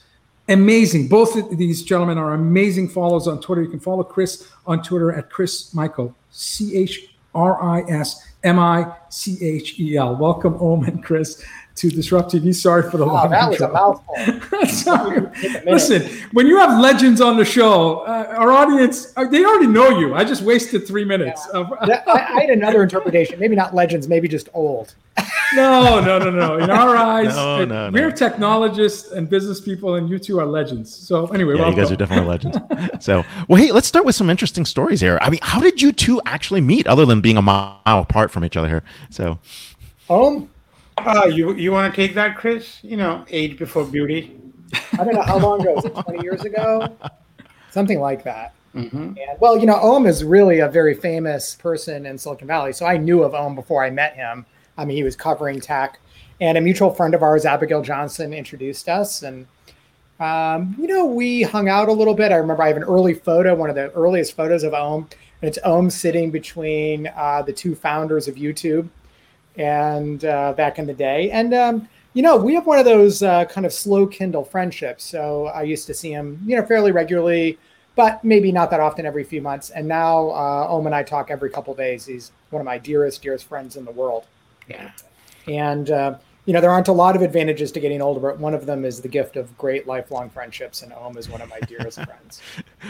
Amazing. 0.48 1.08
Both 1.08 1.36
of 1.36 1.56
these 1.56 1.82
gentlemen 1.82 2.18
are 2.18 2.34
amazing 2.34 2.88
follows 2.88 3.28
on 3.28 3.40
Twitter. 3.40 3.62
You 3.62 3.68
can 3.68 3.80
follow 3.80 4.02
Chris 4.02 4.48
on 4.66 4.82
Twitter 4.82 5.12
at 5.12 5.30
Chris 5.30 5.72
Michel, 5.74 6.14
C 6.30 6.76
H 6.76 7.14
R 7.34 7.62
I 7.62 7.80
S 7.90 8.26
M 8.44 8.58
I 8.58 8.94
C 9.08 9.38
H 9.44 9.78
E 9.78 9.96
L. 9.96 10.16
Welcome, 10.16 10.54
Om 10.60 10.84
and 10.84 11.02
Chris, 11.02 11.42
to 11.76 11.88
Disrupt 11.88 12.32
TV. 12.32 12.54
Sorry 12.54 12.90
for 12.90 12.96
the 12.98 13.06
Wow, 13.06 13.14
long 13.14 13.26
Oh, 13.26 13.30
that 13.30 13.50
was 13.50 13.60
a 13.60 13.68
mouthful. 13.68 14.66
Sorry. 14.66 15.20
Listen, 15.64 16.02
when 16.32 16.46
you 16.46 16.58
have 16.58 16.80
legends 16.80 17.20
on 17.20 17.36
the 17.36 17.44
show, 17.44 18.00
uh, 18.00 18.34
our 18.36 18.50
audience, 18.50 19.12
uh, 19.16 19.24
they 19.24 19.44
already 19.44 19.68
know 19.68 19.98
you. 19.98 20.14
I 20.14 20.24
just 20.24 20.42
wasted 20.42 20.86
three 20.86 21.04
minutes. 21.04 21.46
Of, 21.48 21.72
I, 21.80 22.02
I 22.06 22.40
had 22.40 22.50
another 22.50 22.82
interpretation. 22.82 23.38
Maybe 23.38 23.56
not 23.56 23.74
legends, 23.74 24.08
maybe 24.08 24.28
just 24.28 24.48
old. 24.54 24.94
no, 25.54 26.00
no, 26.00 26.18
no, 26.18 26.30
no. 26.30 26.58
In 26.58 26.70
our 26.70 26.96
eyes, 27.12 27.34
No, 27.34 27.64
no, 27.64 27.90
we're 27.92 28.10
no. 28.10 28.14
technologists 28.14 29.12
and 29.12 29.28
business 29.28 29.60
people, 29.60 29.94
and 29.96 30.08
you 30.08 30.18
two 30.18 30.38
are 30.40 30.46
legends. 30.46 30.94
So, 30.94 31.26
anyway, 31.28 31.56
Yeah, 31.56 31.68
you 31.68 31.74
guys 31.76 31.90
welcome. 31.90 31.92
are 31.92 31.96
definitely 31.96 32.28
legends. 32.28 32.58
So, 33.04 33.24
well, 33.48 33.60
hey, 33.60 33.72
let's 33.72 33.86
start 33.88 34.04
with 34.04 34.14
some 34.14 34.30
interesting 34.30 34.64
stories 34.64 35.00
here. 35.00 35.18
I 35.20 35.30
mean, 35.30 35.40
how 35.42 35.60
did 35.60 35.82
you 35.82 35.92
two 35.92 36.20
actually 36.26 36.60
meet, 36.60 36.86
other 36.86 37.04
than 37.04 37.20
being 37.20 37.36
a 37.36 37.42
mile 37.42 37.76
apart 37.84 38.30
from 38.30 38.44
each 38.44 38.56
other 38.56 38.68
here? 38.68 38.82
So, 39.10 39.38
Om, 40.08 40.48
Uh, 40.98 41.26
you 41.32 41.54
you 41.54 41.72
want 41.72 41.92
to 41.92 41.96
take 41.96 42.14
that, 42.14 42.36
Chris? 42.36 42.78
You 42.82 42.96
know, 42.96 43.24
age 43.30 43.58
before 43.58 43.84
beauty. 43.84 44.36
I 44.92 45.04
don't 45.04 45.14
know 45.14 45.22
how 45.22 45.38
long 45.38 45.60
ago. 45.60 45.74
Was 45.74 45.84
it 45.84 45.94
20 45.94 46.22
years 46.22 46.44
ago? 46.44 46.96
Something 47.70 48.00
like 48.00 48.22
that. 48.24 48.54
hmm 48.72 48.86
And 48.94 49.16
well, 49.40 49.58
you 49.58 49.66
know, 49.66 49.76
Om 49.76 50.06
is 50.06 50.22
really 50.24 50.60
a 50.60 50.68
very 50.68 50.94
famous 50.94 51.54
person 51.56 52.06
in 52.06 52.18
Silicon 52.18 52.46
Valley. 52.46 52.72
So 52.72 52.86
I 52.86 52.96
knew 52.98 53.22
of 53.22 53.34
Om 53.34 53.54
before 53.54 53.82
I 53.84 53.90
met 53.90 54.14
him. 54.14 54.46
I 54.76 54.84
mean, 54.84 54.96
he 54.96 55.02
was 55.02 55.16
covering 55.16 55.60
tech, 55.60 55.98
and 56.40 56.58
a 56.58 56.60
mutual 56.60 56.90
friend 56.92 57.14
of 57.14 57.22
ours, 57.22 57.44
Abigail 57.44 57.82
Johnson, 57.82 58.32
introduced 58.32 58.88
us. 58.88 59.22
And 59.22 59.46
um, 60.20 60.76
you 60.78 60.86
know, 60.86 61.06
we 61.06 61.42
hung 61.42 61.68
out 61.68 61.88
a 61.88 61.92
little 61.92 62.14
bit. 62.14 62.32
I 62.32 62.36
remember 62.36 62.62
I 62.62 62.68
have 62.68 62.76
an 62.76 62.84
early 62.84 63.14
photo, 63.14 63.54
one 63.54 63.70
of 63.70 63.76
the 63.76 63.90
earliest 63.92 64.36
photos 64.36 64.62
of 64.62 64.74
Om, 64.74 65.08
and 65.40 65.48
it's 65.48 65.58
Om 65.64 65.90
sitting 65.90 66.30
between 66.30 67.08
uh, 67.16 67.42
the 67.42 67.52
two 67.52 67.74
founders 67.74 68.28
of 68.28 68.36
YouTube, 68.36 68.88
and 69.56 70.24
uh, 70.24 70.52
back 70.54 70.78
in 70.78 70.86
the 70.86 70.94
day. 70.94 71.30
And 71.30 71.52
um, 71.54 71.88
you 72.14 72.22
know, 72.22 72.36
we 72.36 72.54
have 72.54 72.66
one 72.66 72.78
of 72.78 72.84
those 72.84 73.22
uh, 73.22 73.44
kind 73.46 73.66
of 73.66 73.72
slow 73.72 74.06
Kindle 74.06 74.44
friendships. 74.44 75.04
So 75.04 75.46
I 75.46 75.62
used 75.62 75.86
to 75.86 75.94
see 75.94 76.10
him, 76.12 76.42
you 76.46 76.56
know, 76.56 76.64
fairly 76.64 76.92
regularly 76.92 77.58
but 77.94 78.24
maybe 78.24 78.52
not 78.52 78.70
that 78.70 78.80
often 78.80 79.04
every 79.04 79.24
few 79.24 79.42
months. 79.42 79.70
And 79.70 79.86
now 79.86 80.30
uh, 80.30 80.66
Om 80.70 80.86
and 80.86 80.94
I 80.94 81.02
talk 81.02 81.30
every 81.30 81.50
couple 81.50 81.74
days. 81.74 82.06
He's 82.06 82.32
one 82.50 82.60
of 82.60 82.64
my 82.64 82.78
dearest, 82.78 83.22
dearest 83.22 83.44
friends 83.46 83.76
in 83.76 83.84
the 83.84 83.90
world. 83.90 84.24
Yeah. 84.68 84.90
And, 85.46 85.90
uh, 85.90 86.18
you 86.44 86.52
know, 86.52 86.60
there 86.60 86.70
aren't 86.70 86.88
a 86.88 86.92
lot 86.92 87.14
of 87.14 87.22
advantages 87.22 87.70
to 87.72 87.80
getting 87.80 88.02
older, 88.02 88.20
but 88.20 88.38
one 88.38 88.52
of 88.52 88.66
them 88.66 88.84
is 88.84 89.00
the 89.00 89.08
gift 89.08 89.36
of 89.36 89.56
great 89.56 89.86
lifelong 89.86 90.28
friendships. 90.28 90.82
And 90.82 90.92
Om 90.92 91.16
is 91.16 91.28
one 91.28 91.40
of 91.40 91.48
my 91.48 91.60
dearest 91.60 92.02
friends. 92.04 92.42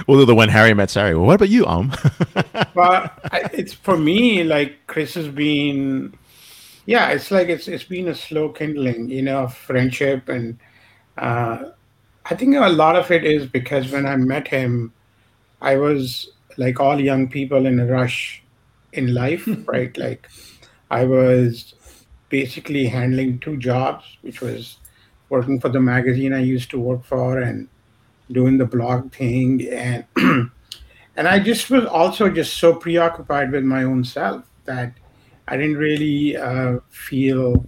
well, 0.06 0.24
the 0.24 0.35
when 0.35 0.48
Harry 0.48 0.72
met 0.72 0.90
Sally. 0.90 1.14
Well, 1.14 1.26
what 1.26 1.35
about 1.35 1.50
you, 1.50 1.66
Om? 1.66 1.92
But 2.35 2.74
I, 3.32 3.50
it's 3.52 3.74
for 3.74 3.96
me 3.96 4.42
like 4.42 4.87
Chris 4.87 5.14
has 5.14 5.28
been, 5.28 6.14
yeah, 6.87 7.11
it's 7.11 7.30
like 7.30 7.48
it's 7.48 7.68
it's 7.68 7.85
been 7.85 8.08
a 8.08 8.14
slow 8.14 8.48
kindling, 8.48 9.11
you 9.11 9.22
know, 9.22 9.44
of 9.44 9.54
friendship, 9.54 10.28
and 10.28 10.58
uh, 11.18 11.70
I 12.24 12.35
think 12.35 12.56
a 12.56 12.68
lot 12.68 12.96
of 12.96 13.11
it 13.11 13.24
is 13.24 13.46
because 13.46 13.90
when 13.90 14.06
I 14.06 14.16
met 14.16 14.48
him, 14.48 14.92
I 15.61 15.76
was 15.76 16.30
like 16.56 16.80
all 16.80 17.00
young 17.00 17.28
people 17.28 17.66
in 17.66 17.78
a 17.80 17.87
rush 17.87 18.42
in 18.92 19.14
life, 19.14 19.48
right? 19.66 19.96
Like 19.96 20.28
I 20.92 21.05
was 21.07 21.74
basically 22.28 22.87
handling 22.87 23.38
two 23.38 23.57
jobs, 23.57 24.05
which 24.20 24.42
was 24.42 24.76
working 25.31 25.59
for 25.59 25.70
the 25.70 25.81
magazine 25.81 26.35
I 26.35 26.40
used 26.40 26.70
to 26.72 26.78
work 26.78 27.02
for 27.02 27.38
and 27.38 27.66
doing 28.31 28.59
the 28.59 28.66
blog 28.66 29.11
thing 29.11 29.66
and 29.70 30.05
and 31.16 31.28
I 31.28 31.38
just 31.38 31.70
was 31.70 31.87
also 31.87 32.28
just 32.28 32.59
so 32.59 32.74
preoccupied 32.74 33.52
with 33.52 33.64
my 33.64 33.85
own 33.85 34.05
self 34.05 34.44
that 34.66 34.92
I 35.48 35.57
didn't 35.57 35.78
really 35.78 36.37
uh, 36.37 36.81
feel 36.90 37.66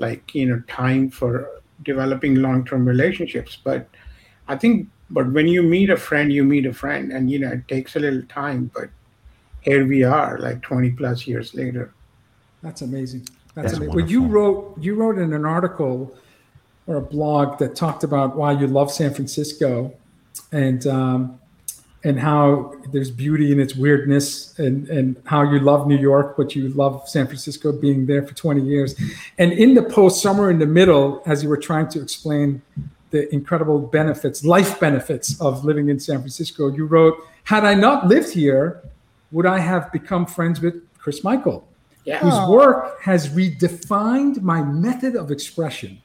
like 0.00 0.34
you 0.34 0.46
know 0.46 0.60
time 0.68 1.10
for 1.10 1.62
developing 1.84 2.36
long-term 2.36 2.86
relationships. 2.86 3.56
But 3.62 3.88
I 4.48 4.56
think, 4.56 4.88
but 5.10 5.32
when 5.32 5.46
you 5.46 5.62
meet 5.62 5.90
a 5.90 5.96
friend, 5.96 6.32
you 6.32 6.42
meet 6.42 6.66
a 6.66 6.72
friend, 6.72 7.12
and 7.12 7.30
you 7.30 7.38
know 7.38 7.52
it 7.52 7.68
takes 7.68 7.94
a 7.94 8.00
little 8.00 8.22
time. 8.22 8.70
But 8.74 8.90
here 9.60 9.86
we 9.86 10.02
are, 10.02 10.38
like 10.38 10.62
twenty 10.62 10.90
plus 10.90 11.26
years 11.26 11.54
later. 11.54 11.92
That's 12.62 12.82
amazing. 12.82 13.28
That's, 13.54 13.72
That's 13.72 13.74
amazing. 13.74 13.94
Well, 13.94 14.08
you 14.08 14.26
wrote 14.26 14.76
you 14.78 14.94
wrote 14.94 15.18
in 15.18 15.32
an 15.32 15.44
article 15.44 16.16
or 16.86 16.96
a 16.96 17.02
blog 17.02 17.58
that 17.58 17.76
talked 17.76 18.04
about 18.04 18.36
why 18.36 18.52
you 18.52 18.66
love 18.66 18.90
San 18.90 19.12
Francisco, 19.14 19.92
and 20.52 20.86
um, 20.86 21.38
and 22.04 22.18
how 22.18 22.72
there's 22.92 23.10
beauty 23.10 23.50
in 23.52 23.58
its 23.58 23.74
weirdness 23.74 24.58
and, 24.58 24.88
and 24.88 25.20
how 25.24 25.42
you 25.42 25.58
love 25.58 25.86
New 25.86 25.98
York, 25.98 26.36
but 26.36 26.54
you 26.54 26.68
love 26.70 27.08
San 27.08 27.26
Francisco 27.26 27.72
being 27.72 28.06
there 28.06 28.24
for 28.24 28.34
20 28.34 28.62
years. 28.62 28.94
And 29.36 29.52
in 29.52 29.74
the 29.74 29.82
post, 29.82 30.22
somewhere 30.22 30.50
in 30.50 30.58
the 30.58 30.66
middle, 30.66 31.22
as 31.26 31.42
you 31.42 31.48
were 31.48 31.56
trying 31.56 31.88
to 31.88 32.00
explain 32.00 32.62
the 33.10 33.32
incredible 33.34 33.80
benefits, 33.80 34.44
life 34.44 34.78
benefits 34.78 35.40
of 35.40 35.64
living 35.64 35.88
in 35.88 35.98
San 35.98 36.18
Francisco, 36.18 36.68
you 36.72 36.86
wrote, 36.86 37.16
Had 37.44 37.64
I 37.64 37.74
not 37.74 38.06
lived 38.06 38.32
here, 38.32 38.82
would 39.32 39.46
I 39.46 39.58
have 39.58 39.90
become 39.90 40.24
friends 40.24 40.60
with 40.60 40.74
Chris 40.98 41.24
Michel, 41.24 41.67
yeah. 42.08 42.18
whose 42.18 42.48
work 42.48 43.00
has 43.02 43.28
redefined 43.28 44.40
my 44.42 44.62
method 44.62 45.14
of 45.16 45.30
expression 45.30 46.00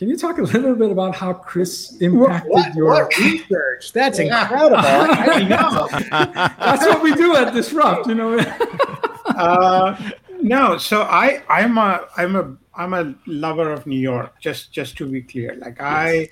can 0.00 0.08
you 0.08 0.16
talk 0.16 0.38
a 0.38 0.42
little 0.42 0.74
bit 0.74 0.90
about 0.90 1.14
how 1.14 1.34
Chris 1.34 1.94
impacted 2.00 2.50
what, 2.50 2.74
your 2.74 2.86
what 2.86 3.14
research? 3.18 3.92
That's 3.92 4.18
incredible. 4.18 4.80
That's 6.10 6.86
what 6.86 7.02
we 7.02 7.14
do 7.14 7.36
at 7.36 7.52
Disrupt, 7.52 8.06
you 8.06 8.14
know. 8.14 8.38
uh, 9.36 10.10
no, 10.40 10.78
so 10.78 11.02
I 11.02 11.42
I'm 11.50 11.76
a 11.76 12.06
I'm 12.16 12.34
a 12.34 12.56
I'm 12.74 12.94
a 12.94 13.14
lover 13.26 13.70
of 13.70 13.86
New 13.86 14.00
York. 14.00 14.40
Just 14.40 14.72
just 14.72 14.96
to 14.96 15.06
be 15.06 15.20
clear, 15.20 15.54
like 15.56 15.76
yes. 15.78 15.86
I 15.86 16.28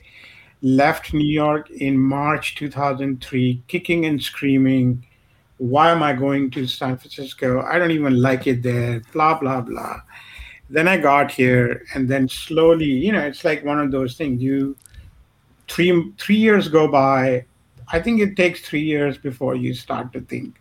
left 0.62 1.12
New 1.12 1.31
York 1.31 1.68
in 1.68 1.99
March 1.99 2.55
2003, 2.55 3.64
kicking 3.68 4.07
and 4.07 4.23
screaming. 4.23 5.05
Why 5.59 5.90
am 5.90 6.03
I 6.03 6.12
going 6.12 6.51
to 6.53 6.66
San 6.66 6.97
Francisco? 6.97 7.62
I 7.62 7.79
don't 7.79 7.90
even 7.90 8.23
like 8.23 8.47
it 8.47 8.62
there. 8.62 9.03
Blah 9.12 9.38
blah 9.38 9.61
blah 9.61 10.01
then 10.71 10.88
I 10.88 10.99
got 10.99 11.31
here, 11.31 11.85
and 11.94 12.09
then 12.09 12.29
slowly, 12.29 12.85
you 12.85 13.12
know, 13.12 13.21
it's 13.21 13.44
like 13.44 13.64
one 13.64 13.79
of 13.81 13.90
those 13.90 14.16
things. 14.16 14.42
You 14.42 14.77
three 15.68 16.12
three 16.18 16.37
years 16.37 16.68
go 16.68 16.88
by. 16.88 17.47
I 17.90 18.01
think 18.01 18.21
it 18.21 18.37
takes 18.37 18.61
three 18.61 18.83
years 18.83 19.16
before 19.16 19.55
you 19.55 19.73
start 19.73 20.12
to 20.12 20.21
think 20.21 20.61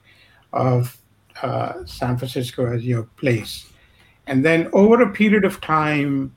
of 0.54 0.98
uh, 1.42 1.86
San 1.86 2.18
Francisco 2.18 2.66
as 2.66 2.86
your 2.86 3.04
place, 3.18 3.70
and 4.28 4.46
then 4.46 4.70
over 4.72 5.02
a 5.02 5.12
period 5.12 5.44
of 5.44 5.60
time, 5.60 6.34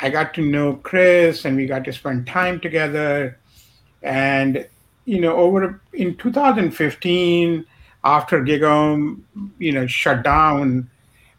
I 0.00 0.10
got 0.10 0.34
to 0.34 0.42
know 0.42 0.76
Chris, 0.76 1.46
and 1.46 1.56
we 1.56 1.66
got 1.66 1.84
to 1.84 1.92
spend 1.92 2.26
time 2.26 2.60
together, 2.60 3.38
and 4.02 4.68
you 5.04 5.20
know, 5.20 5.36
over 5.36 5.80
in 5.92 6.16
2015, 6.16 7.66
after 8.04 8.42
GigaOM, 8.42 9.20
you 9.58 9.72
know, 9.72 9.86
shut 9.86 10.22
down. 10.22 10.90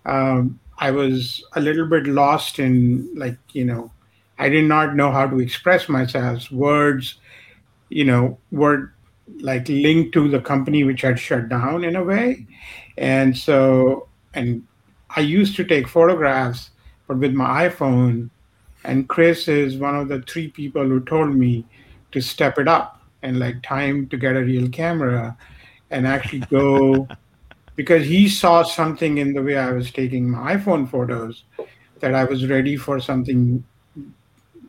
Um, 0.06 0.60
I 0.78 0.92
was 0.92 1.44
a 1.54 1.62
little 1.62 1.88
bit 1.88 2.08
lost 2.08 2.60
in 2.60 3.10
like, 3.16 3.38
you 3.54 3.66
know, 3.66 3.92
I 4.38 4.50
did 4.50 4.66
not 4.66 4.96
know 4.96 5.12
how 5.12 5.28
to 5.28 5.40
express 5.40 5.88
myself. 5.88 6.52
Words, 6.52 7.16
you 7.90 8.04
know, 8.04 8.38
were 8.52 8.94
like 9.40 9.68
linked 9.70 10.14
to 10.14 10.28
the 10.28 10.42
company 10.42 10.84
which 10.84 11.02
had 11.02 11.20
shut 11.20 11.50
down 11.50 11.84
in 11.84 11.96
a 11.96 12.04
way. 12.04 12.46
And 12.98 13.38
so, 13.38 14.08
and 14.34 14.66
I 15.16 15.22
used 15.22 15.56
to 15.56 15.64
take 15.64 15.88
photographs, 15.88 16.72
but 17.08 17.18
with 17.18 17.34
my 17.34 17.70
iPhone. 17.70 18.30
And 18.84 19.10
Chris 19.10 19.48
is 19.48 19.78
one 19.78 19.96
of 19.96 20.10
the 20.10 20.22
three 20.22 20.50
people 20.50 20.84
who 20.84 21.00
told 21.00 21.36
me 21.36 21.66
to 22.12 22.22
step 22.22 22.60
it 22.60 22.68
up 22.68 23.02
and 23.26 23.40
like 23.40 23.62
time 23.64 24.08
to 24.08 24.18
get 24.18 24.36
a 24.36 24.44
real 24.44 24.70
camera 24.70 25.36
and 25.90 26.06
actually 26.06 26.44
go 26.52 27.08
because 27.76 28.06
he 28.06 28.30
saw 28.30 28.64
something 28.64 29.18
in 29.18 29.34
the 29.34 29.42
way 29.42 29.58
I 29.58 29.72
was 29.72 29.92
taking 29.92 30.30
my 30.30 30.56
iPhone 30.56 30.90
photos 30.90 31.44
that 32.00 32.14
I 32.14 32.24
was 32.24 32.48
ready 32.48 32.78
for 32.78 33.00
something 33.00 33.64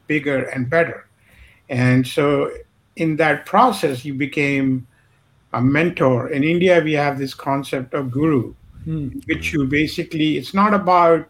bigger 0.06 0.44
and 0.46 0.70
better. 0.70 1.06
And 1.68 2.06
so 2.06 2.50
in 2.96 3.16
that 3.16 3.44
process, 3.44 4.00
he 4.00 4.10
became 4.10 4.86
a 5.52 5.60
mentor. 5.60 6.28
In 6.30 6.42
India, 6.42 6.80
we 6.80 6.94
have 6.94 7.18
this 7.18 7.34
concept 7.34 7.92
of 7.94 8.10
guru, 8.10 8.54
mm. 8.86 9.22
which 9.26 9.52
you 9.52 9.66
basically, 9.66 10.38
it's 10.38 10.54
not 10.54 10.72
about 10.72 11.28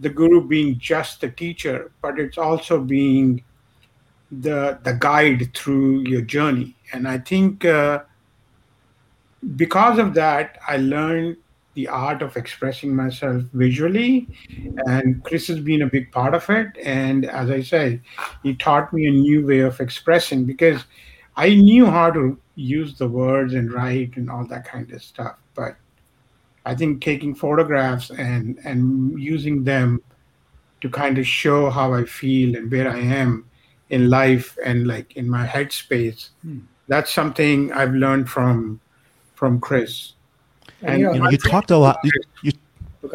the 0.00 0.08
guru 0.08 0.46
being 0.46 0.78
just 0.78 1.20
the 1.20 1.30
teacher, 1.30 1.90
but 2.00 2.18
it's 2.18 2.38
also 2.38 2.80
being 2.80 3.42
the 4.30 4.78
the 4.82 4.94
guide 4.94 5.54
through 5.54 6.00
your 6.00 6.22
journey. 6.22 6.76
And 6.92 7.08
I 7.08 7.18
think 7.18 7.64
uh, 7.64 8.00
because 9.56 9.98
of 9.98 10.14
that, 10.14 10.58
I 10.66 10.76
learned 10.78 11.36
the 11.74 11.88
art 11.88 12.22
of 12.22 12.36
expressing 12.36 12.94
myself 12.94 13.42
visually, 13.52 14.26
and 14.86 15.22
Chris 15.22 15.46
has 15.46 15.60
been 15.60 15.82
a 15.82 15.86
big 15.86 16.10
part 16.10 16.34
of 16.34 16.48
it. 16.50 16.68
And 16.82 17.24
as 17.24 17.50
I 17.50 17.62
say, 17.62 18.00
he 18.42 18.54
taught 18.56 18.92
me 18.92 19.06
a 19.06 19.12
new 19.12 19.46
way 19.46 19.60
of 19.60 19.80
expressing 19.80 20.44
because 20.44 20.84
I 21.36 21.54
knew 21.54 21.86
how 21.86 22.10
to 22.10 22.36
use 22.56 22.98
the 22.98 23.06
words 23.06 23.54
and 23.54 23.72
write 23.72 24.16
and 24.16 24.28
all 24.28 24.44
that 24.46 24.64
kind 24.64 24.90
of 24.90 25.02
stuff, 25.02 25.36
but 25.54 25.76
I 26.66 26.74
think 26.74 27.00
taking 27.00 27.34
photographs 27.34 28.10
and 28.10 28.58
and 28.64 29.18
using 29.18 29.64
them 29.64 30.02
to 30.80 30.90
kind 30.90 31.16
of 31.16 31.26
show 31.26 31.70
how 31.70 31.94
I 31.94 32.04
feel 32.04 32.56
and 32.56 32.70
where 32.70 32.90
I 32.90 32.98
am 32.98 33.47
in 33.90 34.10
life 34.10 34.58
and 34.64 34.86
like 34.86 35.16
in 35.16 35.28
my 35.28 35.46
headspace. 35.46 36.28
Hmm. 36.42 36.60
That's 36.88 37.12
something 37.12 37.72
I've 37.72 37.94
learned 37.94 38.28
from 38.30 38.80
from 39.34 39.60
Chris. 39.60 40.14
And, 40.82 41.00
you, 41.00 41.12
know, 41.14 41.30
you 41.30 41.38
talked 41.38 41.70
a 41.70 41.76
lot. 41.76 41.98
You, 42.04 42.10
you, 42.42 42.52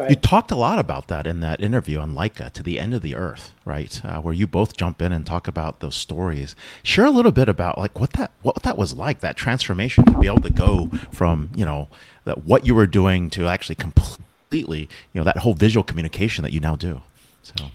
you, 0.08 0.16
talked 0.16 0.50
a 0.50 0.56
lot 0.56 0.78
about 0.78 1.08
that 1.08 1.26
in 1.26 1.40
that 1.40 1.60
interview 1.60 1.98
on 1.98 2.14
Leica 2.14 2.52
to 2.52 2.62
the 2.62 2.78
end 2.78 2.94
of 2.94 3.02
the 3.02 3.14
earth, 3.14 3.52
right? 3.64 4.04
Uh, 4.04 4.20
where 4.20 4.34
you 4.34 4.46
both 4.46 4.76
jump 4.76 5.00
in 5.00 5.12
and 5.12 5.24
talk 5.24 5.48
about 5.48 5.80
those 5.80 5.94
stories. 5.94 6.54
Share 6.82 7.06
a 7.06 7.10
little 7.10 7.32
bit 7.32 7.48
about 7.48 7.78
like 7.78 7.98
what 7.98 8.14
that 8.14 8.32
what 8.42 8.62
that 8.62 8.76
was 8.76 8.94
like 8.94 9.20
that 9.20 9.36
transformation 9.36 10.04
to 10.04 10.18
be 10.18 10.26
able 10.26 10.42
to 10.42 10.50
go 10.50 10.90
from 11.10 11.50
you 11.54 11.64
know 11.64 11.88
that 12.24 12.44
what 12.44 12.66
you 12.66 12.74
were 12.74 12.86
doing 12.86 13.30
to 13.30 13.46
actually 13.46 13.76
completely 13.76 14.88
you 15.12 15.20
know 15.20 15.24
that 15.24 15.38
whole 15.38 15.54
visual 15.54 15.84
communication 15.84 16.42
that 16.42 16.52
you 16.52 16.60
now 16.60 16.76
do. 16.76 17.02
So. 17.42 17.70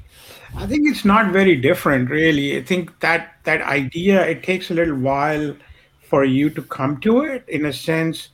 I 0.56 0.66
think 0.66 0.88
it's 0.88 1.06
not 1.06 1.32
very 1.32 1.56
different, 1.56 2.10
really. 2.10 2.58
I 2.58 2.64
think 2.64 3.00
that 3.00 3.36
that 3.44 3.62
idea 3.62 4.26
it 4.28 4.44
takes 4.44 4.72
a 4.72 4.74
little 4.74 4.98
while 4.98 5.56
for 6.02 6.26
you 6.26 6.50
to 6.50 6.62
come 6.64 7.00
to 7.02 7.22
it. 7.22 7.48
In 7.48 7.66
a 7.66 7.74
sense, 7.74 8.30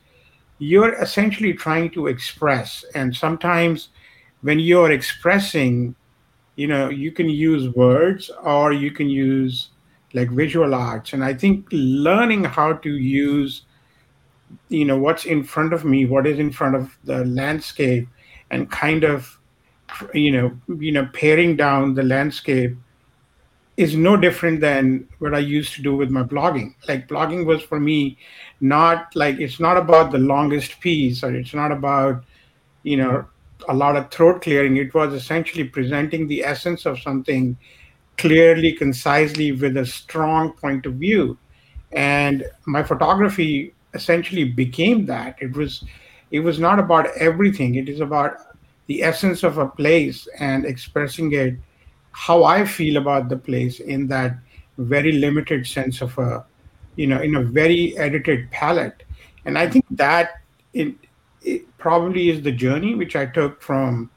you're 0.58 0.94
essentially 0.94 1.52
trying 1.52 1.90
to 1.90 2.06
express 2.06 2.84
and 2.94 3.14
sometimes 3.14 3.88
when 4.40 4.58
you're 4.58 4.90
expressing 4.90 5.94
you 6.56 6.66
know 6.66 6.88
you 6.88 7.12
can 7.12 7.28
use 7.28 7.74
words 7.74 8.30
or 8.42 8.72
you 8.72 8.90
can 8.90 9.08
use 9.08 9.68
like 10.14 10.30
visual 10.30 10.74
arts 10.74 11.12
and 11.12 11.22
i 11.22 11.34
think 11.34 11.66
learning 11.70 12.42
how 12.42 12.72
to 12.72 12.96
use 12.96 13.62
you 14.68 14.84
know 14.84 14.96
what's 14.96 15.26
in 15.26 15.44
front 15.44 15.74
of 15.74 15.84
me 15.84 16.06
what 16.06 16.26
is 16.26 16.38
in 16.38 16.50
front 16.50 16.74
of 16.74 16.96
the 17.04 17.24
landscape 17.26 18.08
and 18.50 18.70
kind 18.70 19.04
of 19.04 19.38
you 20.12 20.32
know 20.32 20.56
you 20.78 20.92
know 20.92 21.06
paring 21.12 21.56
down 21.56 21.94
the 21.94 22.02
landscape 22.02 22.76
is 23.76 23.94
no 23.94 24.16
different 24.16 24.60
than 24.60 25.06
what 25.18 25.34
I 25.34 25.38
used 25.38 25.74
to 25.74 25.82
do 25.82 25.94
with 25.94 26.10
my 26.10 26.22
blogging. 26.22 26.74
Like 26.88 27.08
blogging 27.08 27.44
was 27.44 27.62
for 27.62 27.78
me 27.78 28.16
not 28.60 29.14
like 29.14 29.38
it's 29.38 29.60
not 29.60 29.76
about 29.76 30.12
the 30.12 30.18
longest 30.18 30.80
piece 30.80 31.22
or 31.22 31.34
it's 31.34 31.52
not 31.52 31.72
about, 31.72 32.24
you 32.84 32.96
know, 32.96 33.26
a 33.68 33.74
lot 33.74 33.96
of 33.96 34.10
throat 34.10 34.40
clearing. 34.40 34.78
It 34.78 34.94
was 34.94 35.12
essentially 35.12 35.64
presenting 35.64 36.26
the 36.26 36.42
essence 36.42 36.86
of 36.86 36.98
something 37.00 37.56
clearly, 38.16 38.72
concisely, 38.72 39.52
with 39.52 39.76
a 39.76 39.84
strong 39.84 40.52
point 40.52 40.86
of 40.86 40.94
view. 40.94 41.36
And 41.92 42.44
my 42.66 42.82
photography 42.82 43.74
essentially 43.92 44.44
became 44.44 45.04
that. 45.06 45.36
It 45.40 45.54
was 45.54 45.84
it 46.30 46.40
was 46.40 46.58
not 46.58 46.78
about 46.78 47.08
everything. 47.18 47.74
It 47.74 47.88
is 47.88 48.00
about 48.00 48.38
the 48.86 49.02
essence 49.02 49.42
of 49.42 49.58
a 49.58 49.66
place 49.66 50.28
and 50.38 50.64
expressing 50.64 51.32
it 51.32 51.56
how 52.12 52.44
I 52.44 52.64
feel 52.64 52.96
about 52.96 53.28
the 53.28 53.36
place 53.36 53.80
in 53.80 54.08
that 54.08 54.36
very 54.78 55.12
limited 55.12 55.66
sense 55.66 56.00
of 56.00 56.16
a, 56.18 56.44
you 56.96 57.06
know, 57.06 57.20
in 57.20 57.36
a 57.36 57.42
very 57.42 57.96
edited 57.98 58.50
palette. 58.50 59.02
And 59.44 59.58
I 59.58 59.68
think 59.68 59.84
that 59.90 60.40
it, 60.72 60.94
it 61.42 61.76
probably 61.78 62.30
is 62.30 62.42
the 62.42 62.52
journey 62.52 62.94
which 62.94 63.16
I 63.16 63.26
took 63.26 63.60
from 63.62 64.10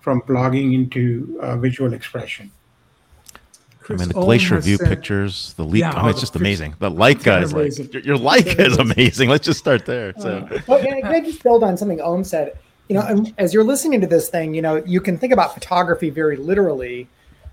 from 0.00 0.20
blogging 0.22 0.72
into 0.72 1.36
uh, 1.42 1.56
visual 1.56 1.92
expression. 1.92 2.52
Chris 3.80 4.00
I 4.00 4.04
mean, 4.04 4.08
the 4.08 4.20
glacier 4.20 4.60
view 4.60 4.76
said, 4.76 4.88
pictures, 4.88 5.54
the 5.54 5.64
leak. 5.64 5.80
Yeah, 5.80 5.92
oh, 5.96 6.08
it's 6.08 6.20
just 6.20 6.36
amazing. 6.36 6.74
The 6.78 6.90
Leica 6.90 7.42
is 7.42 7.52
like 7.52 7.92
your, 7.92 8.02
your 8.02 8.16
Leica 8.16 8.66
is 8.66 8.78
amazing. 8.78 9.28
Let's 9.28 9.46
just 9.46 9.58
start 9.58 9.86
there. 9.86 10.12
So, 10.18 10.46
uh, 10.50 10.60
well, 10.66 10.80
can 10.80 11.04
I 11.04 11.20
just 11.20 11.42
build 11.42 11.64
on 11.64 11.76
something 11.76 12.00
Om 12.00 12.22
said? 12.22 12.58
You 12.88 12.94
know, 12.94 13.26
as 13.36 13.52
you're 13.52 13.64
listening 13.64 14.00
to 14.00 14.06
this 14.06 14.28
thing, 14.28 14.54
you 14.54 14.62
know, 14.62 14.76
you 14.76 15.00
can 15.00 15.18
think 15.18 15.32
about 15.32 15.54
photography 15.54 16.10
very 16.10 16.36
literally, 16.36 17.08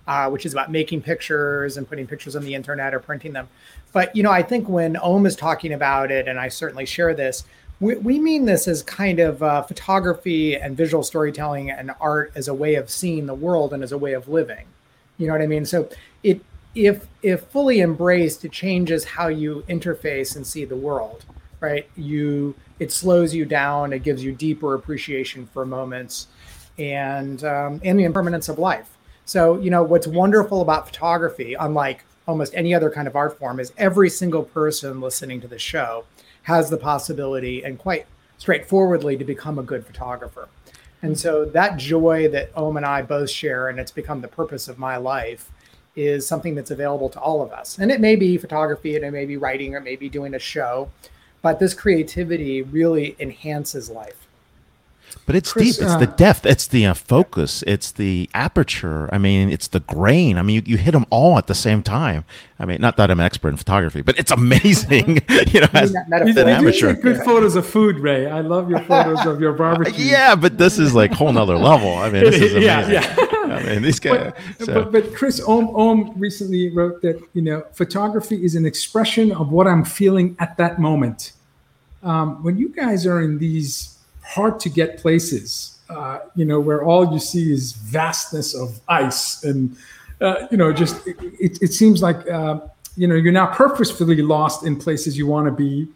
uh, 0.08 0.30
which 0.30 0.46
is 0.46 0.54
about 0.54 0.72
making 0.72 1.02
pictures 1.02 1.78
and 1.78 1.88
putting 1.88 2.06
pictures 2.06 2.36
on 2.36 2.44
the 2.44 2.54
internet 2.54 2.94
or 2.94 3.00
printing 3.00 3.34
them. 3.34 3.48
But 3.94 4.16
you 4.16 4.22
know, 4.22 4.32
I 4.32 4.44
think 4.44 4.70
when 4.70 4.96
Om 4.98 5.26
is 5.26 5.36
talking 5.36 5.74
about 5.74 6.12
it, 6.12 6.28
and 6.28 6.40
I 6.40 6.50
certainly 6.50 6.86
share 6.86 7.14
this, 7.16 7.46
we, 7.80 7.96
we 7.96 8.20
mean 8.20 8.46
this 8.46 8.68
as 8.68 8.84
kind 8.84 9.20
of 9.20 9.42
uh, 9.42 9.64
photography 9.64 10.56
and 10.56 10.78
visual 10.78 11.04
storytelling 11.04 11.72
and 11.72 11.92
art 12.00 12.32
as 12.36 12.48
a 12.48 12.54
way 12.54 12.76
of 12.76 12.90
seeing 12.90 13.26
the 13.26 13.34
world 13.34 13.74
and 13.74 13.84
as 13.84 13.92
a 13.92 13.98
way 13.98 14.14
of 14.14 14.28
living. 14.28 14.66
You 15.18 15.28
know 15.28 15.34
what 15.34 15.42
I 15.42 15.48
mean? 15.48 15.66
So 15.66 15.90
it 16.22 16.42
if 16.76 17.08
if 17.24 17.42
fully 17.46 17.82
embraced, 17.82 18.46
it 18.46 18.52
changes 18.52 19.04
how 19.04 19.28
you 19.28 19.64
interface 19.68 20.36
and 20.36 20.46
see 20.46 20.66
the 20.66 20.76
world 20.76 21.26
right? 21.64 21.88
You 21.96 22.56
it 22.84 22.92
slows 22.92 23.34
you 23.34 23.46
down. 23.46 23.94
It 23.94 24.04
gives 24.04 24.24
you 24.24 24.32
deeper 24.32 24.76
appreciation 24.76 25.48
for 25.48 25.66
moments, 25.66 26.28
and 26.78 27.44
um, 27.44 27.82
and 27.84 28.00
the 28.00 28.04
impermanence 28.04 28.50
of 28.50 28.60
life. 28.60 28.98
So 29.26 29.60
you 29.60 29.70
know 29.70 29.84
what's 29.84 30.08
wonderful 30.08 30.62
about 30.62 30.86
photography, 30.86 31.56
unlike 31.56 32.06
almost 32.28 32.54
any 32.56 32.74
other 32.74 32.90
kind 32.90 33.08
of 33.08 33.16
art 33.16 33.40
form, 33.40 33.60
is 33.60 33.74
every 33.78 34.10
single 34.10 34.44
person 34.44 35.02
listening 35.02 35.42
to 35.42 35.48
the 35.48 35.60
show 35.60 36.06
has 36.44 36.70
the 36.70 36.78
possibility 36.78 37.64
and 37.64 37.80
quite 37.80 38.06
straightforwardly 38.38 39.18
to 39.18 39.24
become 39.24 39.58
a 39.58 39.64
good 39.64 39.86
photographer. 39.86 40.50
And 41.02 41.18
so 41.20 41.46
that 41.46 41.78
joy 41.78 42.30
that 42.30 42.50
Om 42.56 42.78
and 42.78 42.86
I 42.86 43.02
both 43.02 43.30
share, 43.30 43.68
and 43.70 43.80
it's 43.80 43.92
become 43.92 44.22
the 44.22 44.28
purpose 44.28 44.68
of 44.68 44.78
my 44.78 44.98
life, 44.98 45.52
is 45.96 46.28
something 46.28 46.56
that's 46.56 46.72
available 46.72 47.10
to 47.10 47.20
all 47.20 47.42
of 47.42 47.52
us. 47.52 47.78
And 47.78 47.92
it 47.92 48.00
may 48.00 48.16
be 48.16 48.38
photography, 48.38 48.96
and 48.96 49.06
it 49.06 49.12
may 49.12 49.26
be 49.26 49.38
writing, 49.38 49.76
or 49.76 49.78
it 49.78 49.84
may 49.84 49.96
be 49.96 50.10
doing 50.10 50.34
a 50.34 50.40
show, 50.40 50.90
but 51.44 51.60
this 51.60 51.76
creativity 51.76 52.64
really 52.64 53.16
enhances 53.20 53.92
life. 53.92 54.16
But 55.26 55.36
it's 55.36 55.54
Chris, 55.54 55.78
deep. 55.78 55.84
It's 55.86 55.94
uh, 55.94 55.98
the 56.00 56.08
depth. 56.08 56.46
It's 56.46 56.66
the 56.68 56.88
uh, 56.88 56.94
focus. 56.94 57.64
It's 57.68 57.92
the 57.92 58.30
aperture. 58.34 59.14
I 59.14 59.18
mean, 59.20 59.52
it's 59.52 59.68
the 59.68 59.80
grain. 59.82 60.38
I 60.38 60.42
mean, 60.42 60.56
you, 60.56 60.62
you 60.66 60.78
hit 60.78 60.92
them 60.92 61.06
all 61.12 61.38
at 61.38 61.48
the 61.48 61.56
same 61.56 61.84
time. 61.84 62.26
I 62.60 62.66
mean, 62.66 62.82
not 62.82 62.98
that 62.98 63.12
I'm 63.12 63.20
an 63.20 63.26
expert 63.26 63.50
in 63.50 63.58
photography, 63.58 64.02
but 64.02 64.18
it's 64.18 64.32
amazing. 64.32 65.22
you 65.30 65.62
know, 65.62 65.68
as 65.74 65.94
an 65.94 66.50
amateur. 66.50 66.94
Good 66.96 67.24
photos 67.24 67.56
of 67.56 67.66
food, 67.68 68.00
Ray. 68.00 68.26
I 68.26 68.42
love 68.42 68.70
your 68.70 68.82
photos 68.82 69.26
of 69.26 69.40
your 69.40 69.54
barbecue. 69.64 70.06
yeah, 70.06 70.36
but 70.36 70.58
this 70.58 70.80
is 70.80 70.96
like 70.96 71.12
whole 71.14 71.32
nother 71.32 71.58
level. 71.58 71.96
I 71.96 72.10
mean, 72.10 72.24
this 72.24 72.42
is 72.42 72.54
amazing. 72.56 72.64
yeah, 72.64 72.90
yeah. 72.90 73.33
I 73.52 73.64
mean, 73.64 73.82
this 73.82 74.00
guy. 74.00 74.32
But, 74.58 74.66
so. 74.66 74.74
but, 74.74 74.92
but 74.92 75.16
Chris 75.16 75.42
Om, 75.42 75.76
Om 75.76 76.14
recently 76.18 76.70
wrote 76.70 77.02
that 77.02 77.22
you 77.34 77.42
know 77.42 77.66
photography 77.74 78.44
is 78.44 78.56
an 78.56 78.66
expression 78.66 79.32
of 79.32 79.52
what 79.52 79.68
I'm 79.68 79.86
feeling 79.86 80.36
at 80.40 80.58
that 80.58 80.80
moment. 80.80 81.34
Um, 82.04 82.44
when 82.44 82.58
you 82.58 82.70
guys 82.70 83.06
are 83.06 83.22
in 83.22 83.38
these 83.38 83.98
hard 84.24 84.60
to 84.62 84.70
get 84.70 84.98
places, 84.98 85.80
uh, 85.90 86.20
you 86.36 86.46
know, 86.46 86.60
where 86.60 86.84
all 86.84 87.14
you 87.14 87.20
see 87.20 87.52
is 87.52 87.74
vastness 87.74 88.56
of 88.56 88.80
ice 88.88 89.44
and, 89.44 89.76
uh, 90.22 90.48
you 90.50 90.58
know, 90.58 90.74
just 90.74 91.06
it, 91.08 91.18
it, 91.22 91.62
it 91.62 91.74
seems 91.74 92.02
like, 92.02 92.28
uh, 92.30 92.60
you 92.96 93.08
know, 93.08 93.16
you're 93.16 93.34
now 93.34 93.48
purposefully 93.48 94.22
lost 94.22 94.66
in 94.66 94.76
places 94.76 95.18
you 95.18 95.28
want 95.28 95.46
to 95.46 95.52
be 95.52 95.88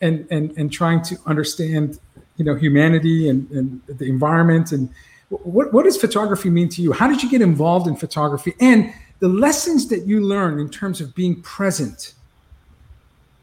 and, 0.00 0.26
and, 0.30 0.56
and 0.58 0.72
trying 0.72 1.02
to 1.02 1.16
understand, 1.26 1.98
you 2.36 2.44
know, 2.44 2.54
humanity 2.54 3.28
and, 3.28 3.50
and 3.50 3.80
the 3.86 4.06
environment. 4.06 4.72
And 4.72 4.88
what, 5.28 5.72
what 5.72 5.84
does 5.84 5.96
photography 5.96 6.50
mean 6.50 6.68
to 6.70 6.82
you? 6.82 6.92
How 6.92 7.08
did 7.08 7.22
you 7.22 7.30
get 7.30 7.42
involved 7.42 7.86
in 7.86 7.96
photography? 7.96 8.54
And 8.60 8.92
the 9.20 9.28
lessons 9.28 9.88
that 9.88 10.06
you 10.06 10.20
learn 10.20 10.58
in 10.58 10.70
terms 10.70 11.00
of 11.00 11.14
being 11.14 11.42
present, 11.42 12.14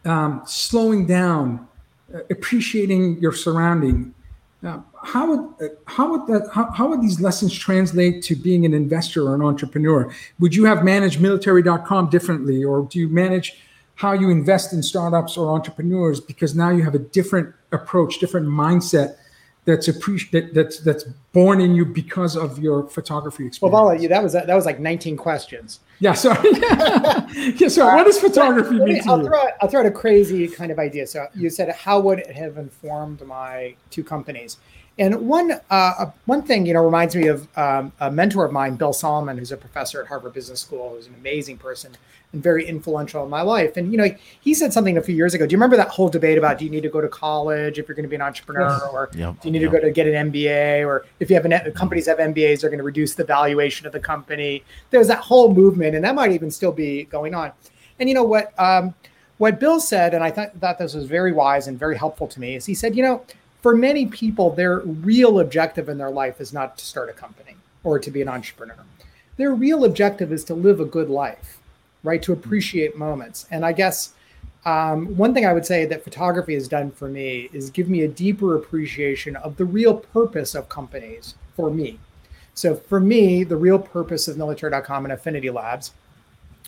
um, 0.04 0.42
slowing 0.46 1.06
down, 1.06 1.68
uh, 2.14 2.20
appreciating 2.30 3.20
your 3.20 3.34
surrounding, 3.34 4.14
now, 4.62 4.84
how 5.04 5.30
would 5.30 5.78
how 5.86 6.10
would 6.10 6.26
that 6.26 6.50
how, 6.52 6.72
how 6.72 6.88
would 6.88 7.00
these 7.00 7.22
lessons 7.22 7.54
translate 7.54 8.24
to 8.24 8.36
being 8.36 8.66
an 8.66 8.74
investor 8.74 9.28
or 9.30 9.36
an 9.36 9.44
entrepreneur? 9.44 10.12
Would 10.40 10.56
you 10.56 10.66
have 10.66 10.84
managed 10.84 11.22
military.com 11.22 12.10
differently, 12.10 12.64
or 12.64 12.88
do 12.90 12.98
you 12.98 13.08
manage 13.08 13.62
how 13.94 14.14
you 14.14 14.32
invest 14.32 14.74
in 14.74 14.82
startups 14.82 15.38
or 15.38 15.54
entrepreneurs 15.54 16.20
because 16.20 16.56
now 16.56 16.72
you 16.72 16.84
have 16.84 16.96
a 16.96 17.00
different 17.00 17.54
approach, 17.72 18.18
different 18.18 18.48
mindset 18.48 19.18
that's 19.66 19.88
appreciate 19.88 20.32
that, 20.32 20.54
that's 20.54 20.80
that's 20.80 21.04
born 21.34 21.60
in 21.60 21.74
you 21.74 21.86
because 21.86 22.36
of 22.36 22.60
your 22.60 22.88
photography 22.88 23.48
experience. 23.48 23.74
Well, 23.74 23.86
Vala, 23.96 24.08
that 24.08 24.24
was 24.24 24.34
that 24.34 24.48
was 24.48 24.66
like 24.66 24.80
19 24.80 25.18
questions. 25.18 25.80
Yeah, 26.00 26.14
sorry. 26.14 26.50
yeah, 26.60 27.68
so 27.68 27.86
what 27.86 28.06
does 28.06 28.20
photography 28.20 28.76
mean 28.76 29.02
to 29.04 29.10
I'll 29.10 29.18
you? 29.20 29.26
Throw 29.26 29.40
out, 29.40 29.52
I'll 29.62 29.68
throw 29.68 29.80
out 29.80 29.86
a 29.86 29.92
crazy 29.92 30.48
kind 30.48 30.72
of 30.72 30.78
idea. 30.78 31.08
So 31.08 31.28
you 31.34 31.50
said, 31.50 31.72
how 31.72 32.00
would 32.00 32.20
it 32.20 32.32
have 32.32 32.58
informed 32.58 33.26
my 33.26 33.76
two 33.90 34.04
companies? 34.04 34.58
And 34.98 35.28
one 35.28 35.60
uh, 35.70 36.12
one 36.26 36.42
thing, 36.42 36.66
you 36.66 36.74
know, 36.74 36.84
reminds 36.84 37.16
me 37.16 37.28
of 37.28 37.48
um, 37.58 37.92
a 38.00 38.10
mentor 38.10 38.46
of 38.46 38.54
mine, 38.54 38.76
Bill 38.76 38.94
Sahlman, 38.94 39.38
who's 39.38 39.52
a 39.52 39.58
professor 39.58 40.02
at 40.02 40.08
Harvard 40.08 40.34
Business 40.34 40.62
School, 40.62 40.96
who's 40.96 41.08
an 41.08 41.16
amazing 41.16 41.58
person 41.58 41.98
and 42.32 42.42
very 42.42 42.66
influential 42.66 43.22
in 43.24 43.30
my 43.30 43.42
life. 43.42 43.76
And 43.76 43.92
you 43.92 43.98
know, 43.98 44.08
he 44.40 44.54
said 44.54 44.72
something 44.72 44.98
a 44.98 45.02
few 45.02 45.14
years 45.14 45.34
ago. 45.34 45.46
Do 45.46 45.52
you 45.52 45.58
remember 45.58 45.76
that 45.76 45.90
whole 45.90 46.08
debate 46.08 46.38
about 46.38 46.60
do 46.60 46.66
you 46.66 46.72
need 46.72 46.84
to 46.84 46.90
go 46.90 47.02
to 47.02 47.10
college 47.10 47.78
if 47.78 47.90
you're 47.90 47.96
going 47.96 48.04
to 48.04 48.10
be 48.10 48.16
an 48.16 48.22
entrepreneur, 48.22 48.70
yes. 48.70 48.90
or 48.94 49.10
yep. 49.16 49.42
do 49.42 49.50
you 49.50 49.52
need 49.52 49.64
yep. 49.64 49.72
to 49.72 49.78
go 49.80 49.84
to 49.84 49.92
get 49.92 50.08
an 50.08 50.32
MBA, 50.32 50.88
or 50.88 51.06
if 51.20 51.30
you 51.30 51.36
have 51.36 51.46
an 51.46 51.74
companies 51.74 52.06
have 52.06 52.20
MBAs, 52.20 52.62
they're 52.62 52.70
going 52.70 52.78
to 52.78 52.84
reduce 52.84 53.16
the 53.16 53.26
valuation 53.26 53.86
of 53.86 53.92
the 53.92 54.00
company. 54.00 54.64
There's 54.92 55.08
that 55.10 55.20
whole 55.20 55.54
movement, 55.54 55.96
and 55.96 56.06
that 56.06 56.16
might 56.16 56.32
even 56.32 56.52
still 56.52 56.72
be 56.72 57.04
going 57.04 57.36
on. 57.36 57.52
And 58.00 58.08
you 58.08 58.16
know 58.16 58.24
what? 58.24 58.58
Um, 58.58 58.94
what 59.40 59.60
Bill 59.60 59.82
said, 59.82 60.14
and 60.14 60.24
I 60.24 60.32
th- 60.32 60.52
thought 60.62 60.78
this 60.78 60.94
was 60.94 61.06
very 61.06 61.34
wise 61.34 61.68
and 61.68 61.78
very 61.78 61.98
helpful 61.98 62.26
to 62.28 62.40
me, 62.40 62.56
is 62.56 62.66
he 62.66 62.74
said, 62.74 62.96
you 62.96 63.04
know 63.04 63.26
for 63.66 63.76
many 63.76 64.06
people, 64.06 64.52
their 64.52 64.82
real 64.82 65.40
objective 65.40 65.90
in 65.90 65.98
their 65.98 66.12
life 66.12 66.40
is 66.40 66.54
not 66.54 66.78
to 66.78 66.86
start 66.86 67.10
a 67.10 67.14
company 67.14 67.56
or 67.84 67.98
to 67.98 68.12
be 68.12 68.22
an 68.22 68.28
entrepreneur. 68.28 68.78
Their 69.38 69.56
real 69.56 69.86
objective 69.86 70.32
is 70.32 70.44
to 70.44 70.54
live 70.54 70.80
a 70.80 70.86
good 70.86 71.10
life, 71.10 71.58
right? 72.04 72.22
To 72.22 72.32
appreciate 72.32 72.96
moments. 72.96 73.48
And 73.50 73.66
I 73.66 73.72
guess 73.72 74.14
um, 74.66 75.18
one 75.18 75.34
thing 75.34 75.48
I 75.48 75.54
would 75.54 75.66
say 75.66 75.84
that 75.86 76.04
photography 76.04 76.54
has 76.54 76.68
done 76.68 76.92
for 76.92 77.08
me 77.08 77.50
is 77.54 77.72
give 77.72 77.90
me 77.90 78.04
a 78.04 78.08
deeper 78.08 78.56
appreciation 78.56 79.36
of 79.38 79.58
the 79.58 79.66
real 79.66 79.96
purpose 79.96 80.54
of 80.54 80.70
companies 80.70 81.34
for 81.56 81.72
me. 81.72 81.98
So 82.54 82.76
for 82.76 83.00
me, 83.00 83.44
the 83.44 83.58
real 83.58 83.80
purpose 83.80 84.28
of 84.28 84.38
military.com 84.38 85.06
and 85.06 85.12
Affinity 85.12 85.50
Labs 85.50 85.92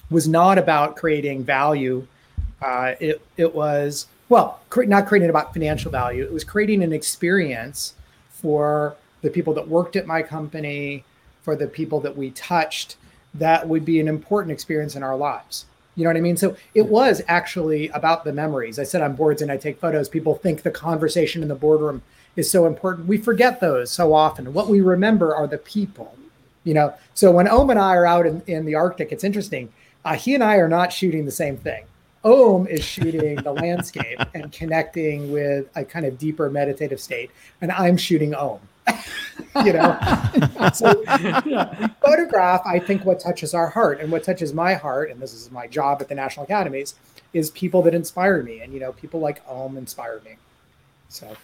was 0.09 0.27
not 0.27 0.57
about 0.57 0.95
creating 0.95 1.43
value. 1.43 2.07
Uh, 2.59 2.95
it, 2.99 3.21
it 3.37 3.53
was 3.53 4.07
well, 4.29 4.59
not 4.75 5.07
creating 5.07 5.29
about 5.29 5.53
financial 5.53 5.91
value. 5.91 6.23
It 6.23 6.33
was 6.33 6.43
creating 6.43 6.83
an 6.83 6.93
experience 6.93 7.93
for 8.29 8.95
the 9.21 9.29
people 9.29 9.53
that 9.53 9.67
worked 9.67 9.95
at 9.95 10.05
my 10.05 10.21
company, 10.21 11.03
for 11.41 11.55
the 11.55 11.67
people 11.67 11.99
that 12.01 12.17
we 12.17 12.31
touched, 12.31 12.97
that 13.33 13.67
would 13.67 13.85
be 13.85 13.99
an 13.99 14.07
important 14.07 14.51
experience 14.51 14.95
in 14.95 15.03
our 15.03 15.15
lives. 15.15 15.65
You 15.95 16.03
know 16.03 16.09
what 16.09 16.17
I 16.17 16.21
mean? 16.21 16.37
So 16.37 16.55
it 16.75 16.85
was 16.85 17.23
actually 17.27 17.87
about 17.89 18.23
the 18.23 18.33
memories. 18.33 18.77
I 18.77 18.83
sit 18.83 19.01
on 19.01 19.15
boards 19.15 19.41
and 19.41 19.51
I 19.51 19.57
take 19.57 19.79
photos. 19.79 20.09
People 20.09 20.35
think 20.35 20.61
the 20.61 20.71
conversation 20.71 21.41
in 21.41 21.47
the 21.47 21.55
boardroom 21.55 22.03
is 22.35 22.51
so 22.51 22.67
important. 22.67 23.07
We 23.07 23.17
forget 23.17 23.59
those 23.59 23.91
so 23.91 24.13
often. 24.13 24.53
What 24.53 24.67
we 24.67 24.79
remember 24.79 25.35
are 25.35 25.47
the 25.47 25.57
people. 25.57 26.15
You 26.63 26.75
know, 26.75 26.93
so 27.13 27.31
when 27.31 27.47
Om 27.47 27.69
and 27.69 27.79
I 27.79 27.95
are 27.95 28.05
out 28.05 28.27
in, 28.27 28.43
in 28.45 28.65
the 28.65 28.75
Arctic, 28.75 29.11
it's 29.11 29.23
interesting. 29.23 29.71
Uh, 30.05 30.13
he 30.13 30.35
and 30.35 30.43
I 30.43 30.57
are 30.57 30.67
not 30.67 30.93
shooting 30.93 31.25
the 31.25 31.31
same 31.31 31.57
thing. 31.57 31.85
Om 32.23 32.67
is 32.67 32.83
shooting 32.83 33.35
the 33.35 33.51
landscape 33.51 34.19
and 34.33 34.51
connecting 34.51 35.31
with 35.31 35.69
a 35.75 35.85
kind 35.85 36.05
of 36.05 36.17
deeper 36.17 36.49
meditative 36.49 36.99
state, 36.99 37.31
and 37.61 37.71
I'm 37.71 37.97
shooting 37.97 38.33
Om. 38.33 38.59
you 39.65 39.73
know, 39.73 39.97
so 40.73 41.03
yeah. 41.45 41.87
photograph. 42.01 42.61
I 42.65 42.79
think 42.79 43.05
what 43.05 43.19
touches 43.19 43.53
our 43.53 43.67
heart 43.67 43.99
and 43.99 44.11
what 44.11 44.23
touches 44.23 44.53
my 44.53 44.73
heart, 44.73 45.11
and 45.11 45.21
this 45.21 45.33
is 45.33 45.51
my 45.51 45.67
job 45.67 46.01
at 46.01 46.07
the 46.07 46.15
National 46.15 46.45
Academies, 46.45 46.95
is 47.33 47.51
people 47.51 47.81
that 47.83 47.93
inspire 47.93 48.41
me, 48.43 48.61
and 48.61 48.73
you 48.73 48.79
know, 48.79 48.93
people 48.93 49.19
like 49.19 49.41
Om 49.47 49.77
inspire 49.77 50.21
me. 50.23 50.37
So, 51.09 51.35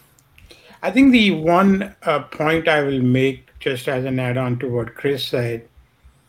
I 0.81 0.91
think 0.91 1.11
the 1.11 1.31
one 1.31 1.95
uh, 2.03 2.19
point 2.23 2.67
I 2.67 2.81
will 2.81 3.01
make, 3.01 3.49
just 3.59 3.87
as 3.87 4.05
an 4.05 4.19
add-on 4.19 4.59
to 4.59 4.69
what 4.69 4.95
Chris 4.95 5.25
said, 5.25 5.67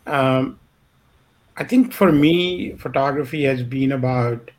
um, 0.07 0.59
I 1.57 1.65
think 1.65 1.93
for 1.93 2.11
me, 2.11 2.73
photography 2.73 3.45
has 3.45 3.63
been 3.63 3.93
about 3.93 4.51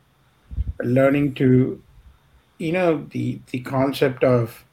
learning 0.80 1.34
to, 1.34 1.82
you 2.58 2.72
know, 2.72 3.06
the 3.10 3.40
the 3.50 3.60
concept 3.60 4.24
of 4.24 4.64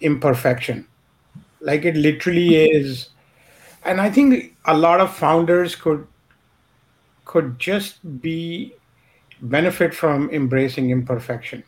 imperfection. 0.00 0.86
Like 1.60 1.84
it 1.84 1.96
literally 1.96 2.56
is, 2.56 3.08
and 3.84 4.00
I 4.00 4.10
think 4.10 4.56
a 4.64 4.76
lot 4.76 5.00
of 5.00 5.14
founders 5.14 5.74
could 5.74 6.06
could 7.24 7.58
just 7.58 8.20
be 8.20 8.74
benefit 9.40 9.94
from 9.94 10.30
embracing 10.30 10.90
imperfection 10.90 11.62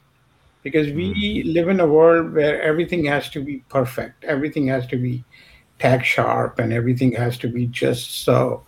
because 0.62 0.92
we 0.92 1.42
hmm. 1.42 1.48
live 1.50 1.68
in 1.68 1.80
a 1.80 1.86
world 1.86 2.32
where 2.34 2.60
everything 2.62 3.04
has 3.04 3.30
to 3.30 3.42
be 3.44 3.58
perfect 3.68 4.24
everything 4.24 4.66
has 4.66 4.86
to 4.86 4.96
be 4.96 5.22
tag 5.78 6.04
sharp 6.04 6.58
and 6.58 6.72
everything 6.72 7.12
has 7.12 7.38
to 7.38 7.46
be 7.46 7.66
just 7.66 8.24
so 8.24 8.64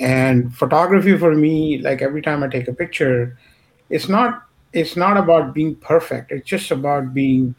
and 0.00 0.54
photography 0.56 1.16
for 1.16 1.34
me 1.34 1.78
like 1.78 2.02
every 2.02 2.22
time 2.22 2.42
i 2.42 2.48
take 2.48 2.68
a 2.68 2.72
picture 2.72 3.38
it's 3.90 4.08
not 4.08 4.44
it's 4.72 4.96
not 4.96 5.16
about 5.16 5.52
being 5.52 5.74
perfect. 5.74 6.30
It's 6.30 6.48
just 6.48 6.70
about 6.70 7.12
being 7.12 7.54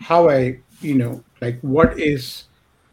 how 0.00 0.28
i 0.28 0.58
you 0.80 0.94
know 0.94 1.22
like 1.40 1.58
what 1.60 1.98
is 1.98 2.44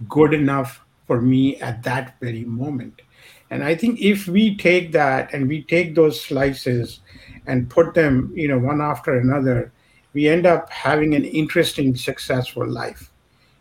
good 0.08 0.34
enough 0.34 0.86
for 1.08 1.22
me 1.22 1.58
at 1.58 1.84
that 1.84 2.16
very 2.22 2.46
moment. 2.46 3.02
And 3.50 3.64
i 3.64 3.76
think 3.76 4.00
if 4.00 4.28
we 4.28 4.56
take 4.56 4.92
that 4.94 5.34
and 5.34 5.48
we 5.48 5.64
take 5.64 5.96
those 5.96 6.22
slices 6.22 7.02
and 7.48 7.70
put 7.70 7.94
them 7.94 8.32
you 8.36 8.48
know 8.48 8.60
one 8.60 8.82
after 8.82 9.18
another 9.18 9.74
we 10.14 10.28
end 10.28 10.46
up 10.46 10.70
having 10.70 11.16
an 11.16 11.24
interesting 11.26 11.96
successful 11.96 12.68
life. 12.68 13.12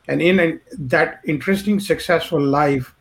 And 0.08 0.20
in 0.20 0.40
a, 0.40 0.58
that 0.78 1.20
interesting 1.24 1.78
successful 1.78 2.42
life 2.42 2.94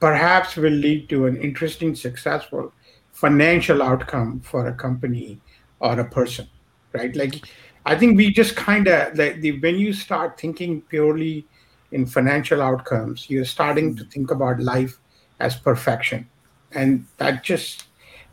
perhaps 0.00 0.56
will 0.56 0.72
lead 0.72 1.08
to 1.08 1.26
an 1.26 1.36
interesting, 1.36 1.94
successful 1.94 2.72
financial 3.12 3.82
outcome 3.82 4.40
for 4.40 4.68
a 4.68 4.72
company 4.72 5.40
or 5.80 5.98
a 5.98 6.08
person, 6.08 6.48
right? 6.92 7.14
Like, 7.16 7.44
I 7.84 7.96
think 7.96 8.16
we 8.16 8.32
just 8.32 8.54
kind 8.54 8.86
of 8.86 9.16
like 9.16 9.40
the 9.40 9.58
when 9.60 9.76
you 9.76 9.92
start 9.92 10.38
thinking 10.38 10.82
purely 10.82 11.46
in 11.90 12.06
financial 12.06 12.62
outcomes, 12.62 13.30
you're 13.30 13.44
starting 13.44 13.96
to 13.96 14.04
hmm. 14.04 14.10
think 14.10 14.30
about 14.30 14.60
life 14.60 14.98
as 15.40 15.56
perfection, 15.56 16.28
and 16.72 17.06
that 17.16 17.42
just 17.42 17.84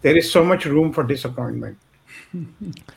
there 0.01 0.17
is 0.17 0.31
so 0.31 0.43
much 0.43 0.65
room 0.65 0.91
for 0.93 1.03
disappointment. 1.03 1.77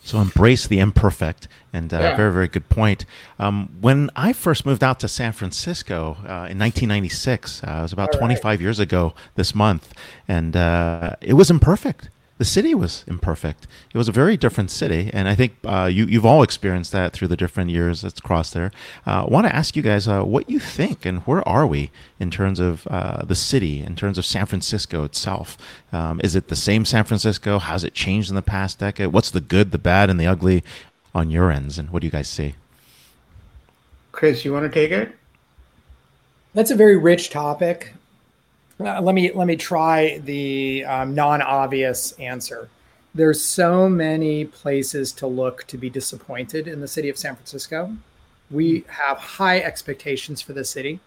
So 0.02 0.20
embrace 0.20 0.66
the 0.66 0.80
imperfect, 0.80 1.48
and 1.72 1.92
uh, 1.92 1.98
yeah. 1.98 2.16
very, 2.16 2.32
very 2.32 2.48
good 2.48 2.68
point. 2.68 3.04
Um, 3.38 3.68
when 3.80 4.10
I 4.16 4.32
first 4.32 4.66
moved 4.66 4.82
out 4.82 4.98
to 5.00 5.08
San 5.08 5.32
Francisco 5.32 6.16
uh, 6.22 6.50
in 6.50 6.58
1996, 6.58 7.62
uh, 7.62 7.76
it 7.78 7.82
was 7.82 7.92
about 7.92 8.14
All 8.14 8.20
25 8.20 8.44
right. 8.44 8.60
years 8.60 8.78
ago 8.80 9.14
this 9.36 9.54
month, 9.54 9.94
and 10.26 10.56
uh, 10.56 11.14
it 11.20 11.34
was 11.34 11.50
imperfect 11.50 12.10
the 12.39 12.45
city 12.45 12.74
was 12.74 13.05
imperfect. 13.09 13.66
It 13.93 13.99
was 13.99 14.09
a 14.09 14.12
very 14.12 14.36
different 14.36 14.70
city, 14.70 15.11
and 15.12 15.28
I 15.28 15.34
think 15.34 15.55
uh, 15.64 15.91
you 15.93 16.07
you've 16.07 16.24
all 16.24 16.43
experienced 16.43 16.93
that 16.93 17.12
through 17.12 17.28
the 17.28 17.36
different 17.36 17.70
years 17.70 18.01
that's 18.01 18.20
crossed 18.20 18.55
there. 18.55 18.70
Uh, 19.07 19.24
I 19.24 19.28
want 19.28 19.47
to 19.47 19.55
ask 19.55 19.74
you 19.74 19.82
guys 19.82 20.07
uh, 20.07 20.22
what 20.22 20.49
you 20.49 20.61
think 20.61 21.05
and 21.05 21.18
where 21.22 21.47
are 21.49 21.66
we 21.66 21.91
in 22.20 22.30
terms 22.30 22.61
of 22.61 22.86
uh, 22.86 23.24
the 23.24 23.34
city, 23.34 23.80
in 23.80 23.97
terms 23.97 24.18
of 24.18 24.24
San 24.24 24.47
Francisco 24.47 25.03
itself. 25.03 25.59
Um, 25.93 26.20
is 26.22 26.36
it 26.36 26.49
the 26.49 26.57
same 26.57 26.84
San 26.84 27.05
Francisco? 27.05 27.59
Has 27.59 27.82
it 27.82 27.93
changed 27.93 28.30
in 28.30 28.36
the 28.36 28.43
past 28.43 28.78
decade? 28.78 29.09
What's 29.09 29.32
the 29.32 29.41
good, 29.41 29.72
the 29.72 29.78
bad, 29.78 30.09
and 30.09 30.20
the 30.20 30.26
ugly 30.26 30.62
on 31.14 31.30
your 31.30 31.51
ends, 31.51 31.76
and 31.76 31.91
what 31.91 32.03
do 32.03 32.07
you 32.07 32.12
guys 32.12 32.28
see? 32.28 32.55
Chris, 34.12 34.45
you 34.45 34.53
want 34.53 34.64
to 34.64 34.70
take 34.70 34.93
it? 34.93 35.14
That's 36.55 36.70
a 36.70 36.76
very 36.76 36.97
rich 36.97 37.30
topic. 37.30 37.95
Uh, 38.81 39.01
let 39.01 39.14
me 39.14 39.33
let 39.33 39.47
me 39.47 39.57
try 39.57 40.18
the 40.18 40.85
um, 40.85 41.14
non-obvious 41.14 42.12
answer. 42.12 42.68
There's 43.14 43.43
so 43.43 43.89
many 43.89 44.45
places 44.45 45.11
to 45.12 45.26
look 45.26 45.64
to 45.66 45.76
be 45.76 45.91
disappointed 45.91 46.68
in 46.68 46.81
the 46.81 46.87
city 46.87 47.09
of 47.09 47.18
San 47.18 47.35
Francisco. 47.35 47.97
We 48.51 48.85
have 48.89 49.18
high 49.18 49.61
expectations 49.61 50.41
for 50.41 50.53
the 50.53 50.64
city. 50.64 51.01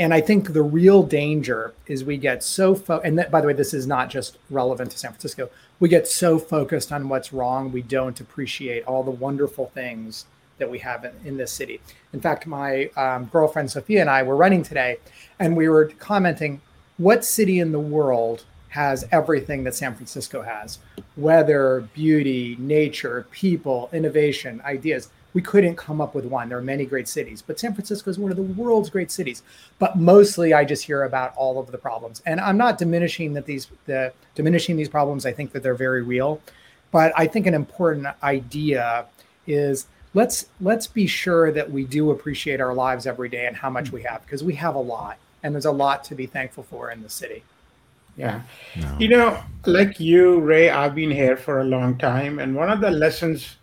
And 0.00 0.14
I 0.14 0.20
think 0.20 0.52
the 0.52 0.62
real 0.62 1.02
danger 1.02 1.74
is 1.86 2.04
we 2.04 2.16
get 2.18 2.42
so 2.42 2.74
fo- 2.74 3.00
and 3.00 3.18
that, 3.18 3.30
by 3.30 3.40
the 3.40 3.46
way, 3.48 3.52
this 3.52 3.74
is 3.74 3.86
not 3.86 4.10
just 4.10 4.38
relevant 4.48 4.92
to 4.92 4.98
San 4.98 5.10
Francisco. 5.10 5.50
We 5.80 5.88
get 5.88 6.06
so 6.08 6.38
focused 6.38 6.92
on 6.92 7.08
what's 7.08 7.32
wrong, 7.32 7.72
we 7.72 7.82
don't 7.82 8.20
appreciate 8.20 8.84
all 8.84 9.02
the 9.02 9.10
wonderful 9.10 9.66
things 9.66 10.26
that 10.58 10.70
we 10.70 10.78
have 10.80 11.04
in, 11.04 11.12
in 11.24 11.36
this 11.36 11.52
city. 11.52 11.80
In 12.12 12.20
fact, 12.20 12.46
my 12.46 12.86
um, 12.96 13.26
girlfriend 13.26 13.70
Sophia 13.70 14.00
and 14.00 14.10
I 14.10 14.22
were 14.22 14.36
running 14.36 14.62
today, 14.62 14.98
and 15.38 15.56
we 15.56 15.68
were 15.68 15.86
commenting 15.98 16.60
what 16.98 17.24
city 17.24 17.60
in 17.60 17.72
the 17.72 17.80
world 17.80 18.44
has 18.68 19.06
everything 19.10 19.64
that 19.64 19.74
San 19.74 19.94
Francisco 19.94 20.42
has 20.42 20.78
weather, 21.16 21.88
beauty, 21.94 22.56
nature, 22.58 23.26
people, 23.30 23.88
innovation, 23.92 24.60
ideas. 24.64 25.10
We 25.34 25.42
couldn't 25.42 25.76
come 25.76 26.00
up 26.00 26.14
with 26.14 26.24
one. 26.24 26.48
There 26.48 26.58
are 26.58 26.62
many 26.62 26.84
great 26.84 27.08
cities, 27.08 27.42
but 27.42 27.58
San 27.58 27.74
Francisco 27.74 28.10
is 28.10 28.18
one 28.18 28.30
of 28.30 28.36
the 28.36 28.42
world's 28.42 28.90
great 28.90 29.10
cities. 29.10 29.42
But 29.78 29.96
mostly 29.96 30.52
I 30.54 30.64
just 30.64 30.84
hear 30.84 31.04
about 31.04 31.34
all 31.36 31.58
of 31.58 31.70
the 31.70 31.78
problems. 31.78 32.22
And 32.26 32.40
I'm 32.40 32.56
not 32.56 32.78
diminishing 32.78 33.32
that 33.34 33.46
these 33.46 33.68
the 33.86 34.12
diminishing 34.34 34.76
these 34.76 34.88
problems. 34.88 35.26
I 35.26 35.32
think 35.32 35.52
that 35.52 35.62
they're 35.62 35.74
very 35.74 36.02
real. 36.02 36.40
But 36.90 37.12
I 37.16 37.26
think 37.26 37.46
an 37.46 37.54
important 37.54 38.06
idea 38.22 39.06
is 39.46 39.86
let's 40.14 40.46
let's 40.60 40.86
be 40.86 41.06
sure 41.06 41.52
that 41.52 41.70
we 41.70 41.84
do 41.84 42.10
appreciate 42.10 42.60
our 42.60 42.74
lives 42.74 43.06
every 43.06 43.28
day 43.28 43.46
and 43.46 43.56
how 43.56 43.70
much 43.70 43.92
we 43.92 44.02
have 44.02 44.22
because 44.22 44.42
we 44.42 44.54
have 44.54 44.74
a 44.74 44.80
lot 44.80 45.18
and 45.42 45.54
there's 45.54 45.64
a 45.64 45.72
lot 45.72 46.04
to 46.04 46.14
be 46.14 46.26
thankful 46.26 46.64
for 46.64 46.90
in 46.90 47.02
the 47.02 47.08
city. 47.08 47.42
Yeah. 48.16 48.42
No. 48.76 48.96
You 48.98 49.08
know, 49.08 49.42
like 49.64 50.00
you, 50.00 50.40
Ray, 50.40 50.70
I've 50.70 50.94
been 50.94 51.10
here 51.10 51.36
for 51.36 51.60
a 51.60 51.64
long 51.64 51.96
time. 51.98 52.40
And 52.40 52.56
one 52.56 52.68
of 52.68 52.80
the 52.80 52.90
lessons 52.90 53.56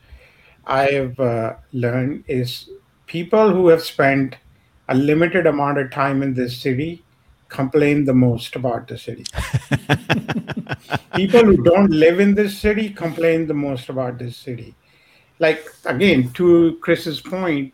I've 0.65 1.19
uh, 1.19 1.55
learned 1.73 2.23
is 2.27 2.69
people 3.05 3.51
who 3.51 3.67
have 3.67 3.83
spent 3.83 4.37
a 4.87 4.95
limited 4.95 5.45
amount 5.45 5.79
of 5.79 5.91
time 5.91 6.23
in 6.23 6.33
this 6.33 6.57
city 6.57 7.03
complain 7.49 8.05
the 8.05 8.13
most 8.13 8.55
about 8.55 8.87
the 8.87 8.97
city. 8.97 9.25
people 11.15 11.43
who 11.43 11.61
don't 11.61 11.91
live 11.91 12.21
in 12.21 12.33
this 12.33 12.57
city 12.57 12.89
complain 12.89 13.47
the 13.47 13.53
most 13.53 13.89
about 13.89 14.17
this 14.17 14.37
city. 14.37 14.73
Like, 15.39 15.67
again, 15.83 16.31
to 16.33 16.77
Chris's 16.81 17.19
point, 17.19 17.73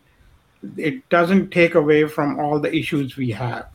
it 0.76 1.08
doesn't 1.10 1.50
take 1.50 1.76
away 1.76 2.08
from 2.08 2.40
all 2.40 2.58
the 2.58 2.74
issues 2.74 3.16
we 3.16 3.30
have 3.30 3.68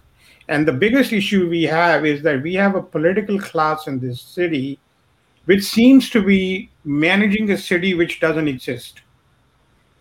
and 0.48 0.68
the 0.68 0.74
biggest 0.74 1.12
issue 1.12 1.50
we 1.50 1.64
have 1.64 2.06
is 2.06 2.22
that 2.24 2.42
we 2.42 2.54
have 2.56 2.76
a 2.76 2.82
political 2.82 3.40
class 3.40 3.88
in 3.88 4.00
this 4.00 4.22
city 4.22 4.80
which 5.46 5.64
seems 5.64 6.10
to 6.10 6.22
be 6.22 6.70
managing 6.84 7.50
a 7.52 7.58
city 7.58 7.94
which 7.94 8.20
doesn't 8.20 8.50
exist. 8.50 9.02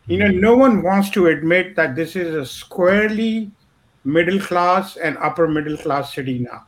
You 0.06 0.18
know, 0.18 0.28
no 0.28 0.56
one 0.56 0.82
wants 0.82 1.10
to 1.10 1.28
admit 1.28 1.76
that 1.76 1.94
this 1.94 2.16
is 2.16 2.34
a 2.34 2.44
squarely 2.44 3.52
middle 4.04 4.40
class 4.40 4.96
and 4.96 5.16
upper 5.18 5.46
middle 5.46 5.76
class 5.76 6.14
city 6.14 6.40
now. 6.40 6.66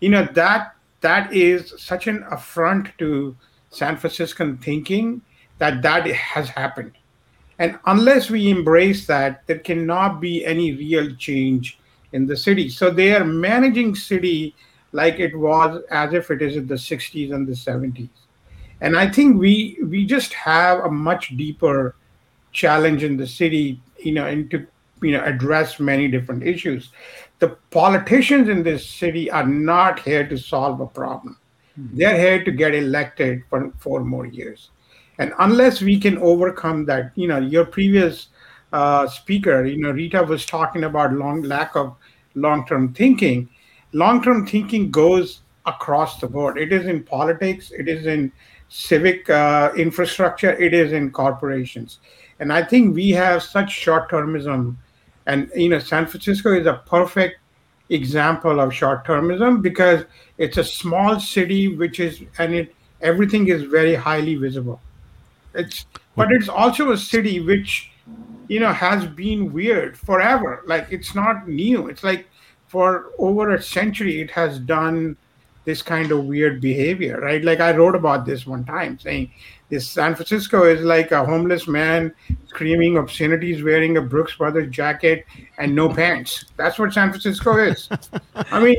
You 0.00 0.10
know, 0.10 0.24
that 0.34 0.74
that 1.00 1.32
is 1.32 1.74
such 1.78 2.06
an 2.06 2.24
affront 2.30 2.96
to 2.98 3.36
San 3.70 3.96
Franciscan 3.96 4.56
thinking 4.58 5.22
that 5.58 5.82
that 5.82 6.06
has 6.06 6.48
happened. 6.48 6.92
And 7.58 7.78
unless 7.86 8.30
we 8.30 8.50
embrace 8.50 9.06
that, 9.06 9.46
there 9.46 9.58
cannot 9.58 10.20
be 10.20 10.44
any 10.44 10.72
real 10.72 11.14
change 11.16 11.78
in 12.12 12.26
the 12.26 12.36
city. 12.36 12.68
So 12.68 12.90
they 12.90 13.14
are 13.14 13.24
managing 13.24 13.94
city 13.94 14.54
like 14.92 15.18
it 15.18 15.36
was 15.36 15.82
as 15.90 16.12
if 16.12 16.30
it 16.30 16.42
is 16.42 16.56
in 16.56 16.66
the 16.66 16.74
60s 16.74 17.32
and 17.32 17.46
the 17.46 17.52
70s. 17.52 18.08
And 18.80 18.96
I 18.96 19.08
think 19.08 19.38
we 19.38 19.78
we 19.84 20.04
just 20.04 20.32
have 20.32 20.84
a 20.84 20.90
much 20.90 21.36
deeper 21.36 21.94
challenge 22.50 23.04
in 23.04 23.16
the 23.16 23.26
city, 23.26 23.80
you 23.98 24.12
know, 24.12 24.26
and 24.26 24.50
to 24.50 24.66
you 25.00 25.12
know 25.12 25.22
address 25.22 25.78
many 25.78 26.08
different 26.08 26.42
issues. 26.42 26.90
The 27.38 27.50
politicians 27.70 28.48
in 28.48 28.62
this 28.62 28.88
city 28.88 29.30
are 29.30 29.46
not 29.46 30.00
here 30.00 30.26
to 30.28 30.36
solve 30.36 30.80
a 30.80 30.86
problem. 30.86 31.38
Mm-hmm. 31.78 31.96
They're 31.96 32.18
here 32.18 32.44
to 32.44 32.50
get 32.50 32.74
elected 32.74 33.42
for 33.48 33.72
four 33.78 34.04
more 34.04 34.26
years. 34.26 34.70
And 35.18 35.32
unless 35.38 35.80
we 35.80 35.98
can 36.00 36.18
overcome 36.18 36.84
that, 36.86 37.12
you 37.14 37.28
know, 37.28 37.38
your 37.38 37.64
previous 37.64 38.28
uh, 38.72 39.06
speaker, 39.06 39.64
you 39.64 39.78
know, 39.78 39.90
Rita 39.90 40.22
was 40.22 40.46
talking 40.46 40.84
about 40.84 41.12
long 41.12 41.42
lack 41.42 41.76
of 41.76 41.94
long-term 42.34 42.94
thinking. 42.94 43.48
Long-term 43.92 44.46
thinking 44.46 44.90
goes 44.90 45.42
across 45.66 46.20
the 46.20 46.26
board. 46.26 46.58
It 46.58 46.72
is 46.72 46.86
in 46.86 47.04
politics. 47.04 47.70
It 47.70 47.88
is 47.88 48.06
in 48.06 48.32
civic 48.68 49.28
uh, 49.28 49.72
infrastructure. 49.76 50.52
It 50.52 50.74
is 50.74 50.92
in 50.92 51.10
corporations. 51.10 51.98
And 52.40 52.52
I 52.52 52.64
think 52.64 52.94
we 52.96 53.10
have 53.10 53.42
such 53.42 53.70
short-termism, 53.70 54.76
and 55.26 55.50
you 55.54 55.68
know, 55.68 55.78
San 55.78 56.06
Francisco 56.06 56.52
is 56.52 56.66
a 56.66 56.82
perfect 56.86 57.38
example 57.90 58.58
of 58.58 58.72
short-termism 58.72 59.62
because 59.62 60.04
it's 60.38 60.56
a 60.56 60.64
small 60.64 61.20
city, 61.20 61.76
which 61.76 62.00
is 62.00 62.22
and 62.38 62.54
it 62.54 62.74
everything 63.00 63.46
is 63.48 63.62
very 63.62 63.94
highly 63.94 64.34
visible. 64.34 64.80
It's 65.54 65.86
but 66.16 66.32
it's 66.32 66.48
also 66.48 66.90
a 66.90 66.96
city 66.96 67.38
which 67.40 67.91
you 68.48 68.60
know 68.60 68.72
has 68.72 69.06
been 69.06 69.52
weird 69.52 69.96
forever. 69.98 70.62
Like 70.66 70.88
it's 70.90 71.14
not 71.14 71.48
new. 71.48 71.88
It's 71.88 72.04
like 72.04 72.26
for 72.66 73.10
over 73.18 73.50
a 73.54 73.62
century 73.62 74.20
it 74.20 74.30
has 74.30 74.58
done 74.58 75.16
this 75.64 75.80
kind 75.82 76.10
of 76.10 76.24
weird 76.24 76.60
behavior 76.60 77.20
right? 77.20 77.44
Like 77.44 77.60
i 77.60 77.70
wrote 77.76 77.94
about 77.94 78.24
this 78.26 78.46
one 78.46 78.64
time 78.64 78.98
saying 78.98 79.30
this 79.68 79.88
san 79.88 80.14
francisco 80.14 80.64
is 80.64 80.80
like 80.80 81.12
a 81.12 81.24
homeless 81.24 81.68
man 81.68 82.12
screaming 82.48 82.96
obscenities 82.98 83.62
wearing 83.62 83.96
a 83.98 84.02
brooks 84.02 84.34
brothers 84.36 84.70
jacket 84.70 85.24
and 85.58 85.74
no 85.74 85.88
pants. 85.88 86.46
That's 86.56 86.78
what 86.78 86.92
san 86.92 87.10
francisco 87.10 87.58
is. 87.58 87.88
I 88.34 88.58
mean 88.60 88.76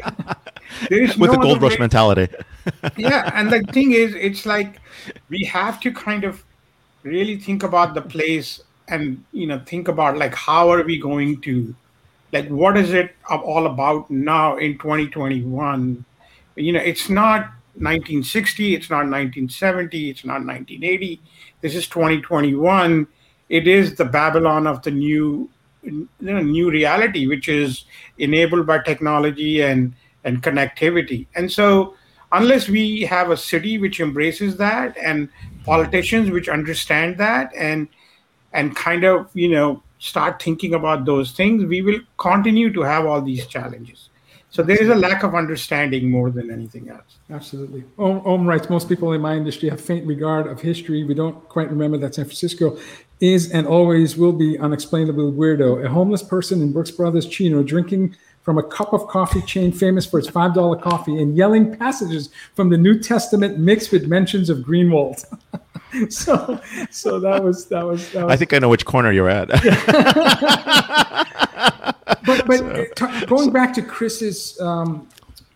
there 0.89 1.03
is 1.03 1.15
with 1.17 1.31
no 1.31 1.37
the 1.37 1.41
gold 1.43 1.61
rush 1.61 1.73
way. 1.73 1.77
mentality. 1.79 2.27
Yeah 2.97 3.31
and 3.33 3.51
the 3.51 3.61
thing 3.71 3.91
is 3.91 4.15
it's 4.15 4.45
like 4.45 4.81
we 5.29 5.43
have 5.45 5.79
to 5.81 5.91
kind 5.91 6.23
of 6.23 6.43
really 7.03 7.37
think 7.37 7.63
about 7.63 7.93
the 7.93 8.01
place 8.01 8.61
and 8.87 9.23
you 9.31 9.47
know 9.47 9.59
think 9.65 9.87
about 9.87 10.17
like 10.17 10.35
how 10.35 10.69
are 10.69 10.83
we 10.83 10.97
going 10.97 11.39
to 11.41 11.73
like 12.31 12.47
what 12.49 12.77
is 12.77 12.93
it 12.93 13.15
all 13.29 13.65
about 13.65 14.09
now 14.09 14.57
in 14.57 14.77
2021 14.77 16.03
you 16.55 16.73
know 16.73 16.79
it's 16.79 17.09
not 17.09 17.41
1960 17.75 18.75
it's 18.75 18.89
not 18.89 18.97
1970 18.97 20.09
it's 20.09 20.25
not 20.25 20.45
1980 20.45 21.21
this 21.61 21.75
is 21.75 21.87
2021 21.87 23.07
it 23.49 23.67
is 23.67 23.95
the 23.95 24.05
babylon 24.05 24.67
of 24.67 24.81
the 24.83 24.91
new 24.91 25.49
you 25.83 26.07
know, 26.21 26.41
new 26.41 26.69
reality 26.69 27.27
which 27.27 27.49
is 27.49 27.85
enabled 28.17 28.65
by 28.65 28.79
technology 28.79 29.61
and 29.61 29.93
and 30.23 30.41
connectivity. 30.41 31.27
And 31.35 31.51
so 31.51 31.95
unless 32.31 32.69
we 32.69 33.01
have 33.01 33.29
a 33.29 33.37
city 33.37 33.77
which 33.77 33.99
embraces 33.99 34.57
that 34.57 34.97
and 34.97 35.29
politicians 35.65 36.31
which 36.31 36.49
understand 36.49 37.17
that 37.17 37.51
and 37.55 37.87
and 38.53 38.75
kind 38.75 39.03
of 39.03 39.29
you 39.33 39.49
know 39.49 39.81
start 39.99 40.41
thinking 40.41 40.73
about 40.73 41.05
those 41.05 41.31
things 41.31 41.65
we 41.65 41.81
will 41.81 41.99
continue 42.17 42.71
to 42.71 42.81
have 42.81 43.05
all 43.05 43.21
these 43.21 43.45
challenges 43.47 44.09
so 44.49 44.61
there 44.61 44.79
is 44.79 44.89
a 44.89 44.95
lack 44.95 45.23
of 45.23 45.33
understanding 45.33 46.11
more 46.11 46.29
than 46.29 46.51
anything 46.51 46.89
else 46.89 47.17
absolutely 47.29 47.83
om, 47.97 48.21
om 48.25 48.45
writes 48.45 48.69
most 48.69 48.89
people 48.89 49.13
in 49.13 49.21
my 49.21 49.35
industry 49.35 49.69
have 49.69 49.81
faint 49.81 50.05
regard 50.05 50.47
of 50.47 50.61
history 50.61 51.03
we 51.03 51.13
don't 51.13 51.47
quite 51.49 51.69
remember 51.69 51.97
that 51.97 52.13
san 52.15 52.25
francisco 52.25 52.77
is 53.23 53.49
and 53.51 53.65
always 53.65 54.17
will 54.17 54.33
be 54.33 54.59
unexplainably 54.59 55.31
weirdo. 55.31 55.85
A 55.85 55.89
homeless 55.89 56.21
person 56.21 56.61
in 56.61 56.73
Brooks 56.73 56.91
Brothers 56.91 57.25
Chino 57.25 57.63
drinking 57.63 58.15
from 58.41 58.57
a 58.57 58.63
cup 58.63 58.91
of 58.91 59.07
coffee 59.07 59.41
chain 59.43 59.71
famous 59.71 60.05
for 60.05 60.19
its 60.19 60.29
$5 60.29 60.81
coffee 60.81 61.17
and 61.21 61.37
yelling 61.37 61.73
passages 61.77 62.29
from 62.53 62.69
the 62.69 62.77
New 62.77 62.99
Testament 62.99 63.57
mixed 63.57 63.93
with 63.93 64.07
mentions 64.07 64.49
of 64.49 64.57
Greenwald. 64.57 65.23
so 66.09 66.59
so 66.89 67.19
that 67.19 67.43
was 67.43 67.67
that 67.67 67.85
was, 67.85 68.11
that 68.11 68.25
was 68.25 68.33
I 68.33 68.35
think 68.35 68.53
I 68.53 68.59
know 68.59 68.69
which 68.69 68.85
corner 68.85 69.11
you're 69.11 69.29
at. 69.29 69.47
but 72.25 72.47
but 72.47 72.57
so, 72.57 72.85
t- 72.95 73.25
going 73.25 73.51
back 73.51 73.73
to 73.75 73.81
Chris's 73.81 74.59
um, 74.59 75.07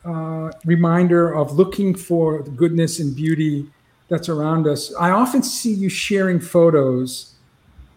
uh, 0.06 0.52
reminder 0.66 1.34
of 1.34 1.54
looking 1.54 1.96
for 1.96 2.44
the 2.44 2.52
goodness 2.52 3.00
and 3.00 3.16
beauty 3.16 3.68
that's 4.10 4.30
around 4.30 4.68
us, 4.68 4.94
I 4.96 5.12
often 5.12 5.44
see 5.44 5.74
you 5.74 5.90
sharing 5.90 6.40
photos 6.40 7.34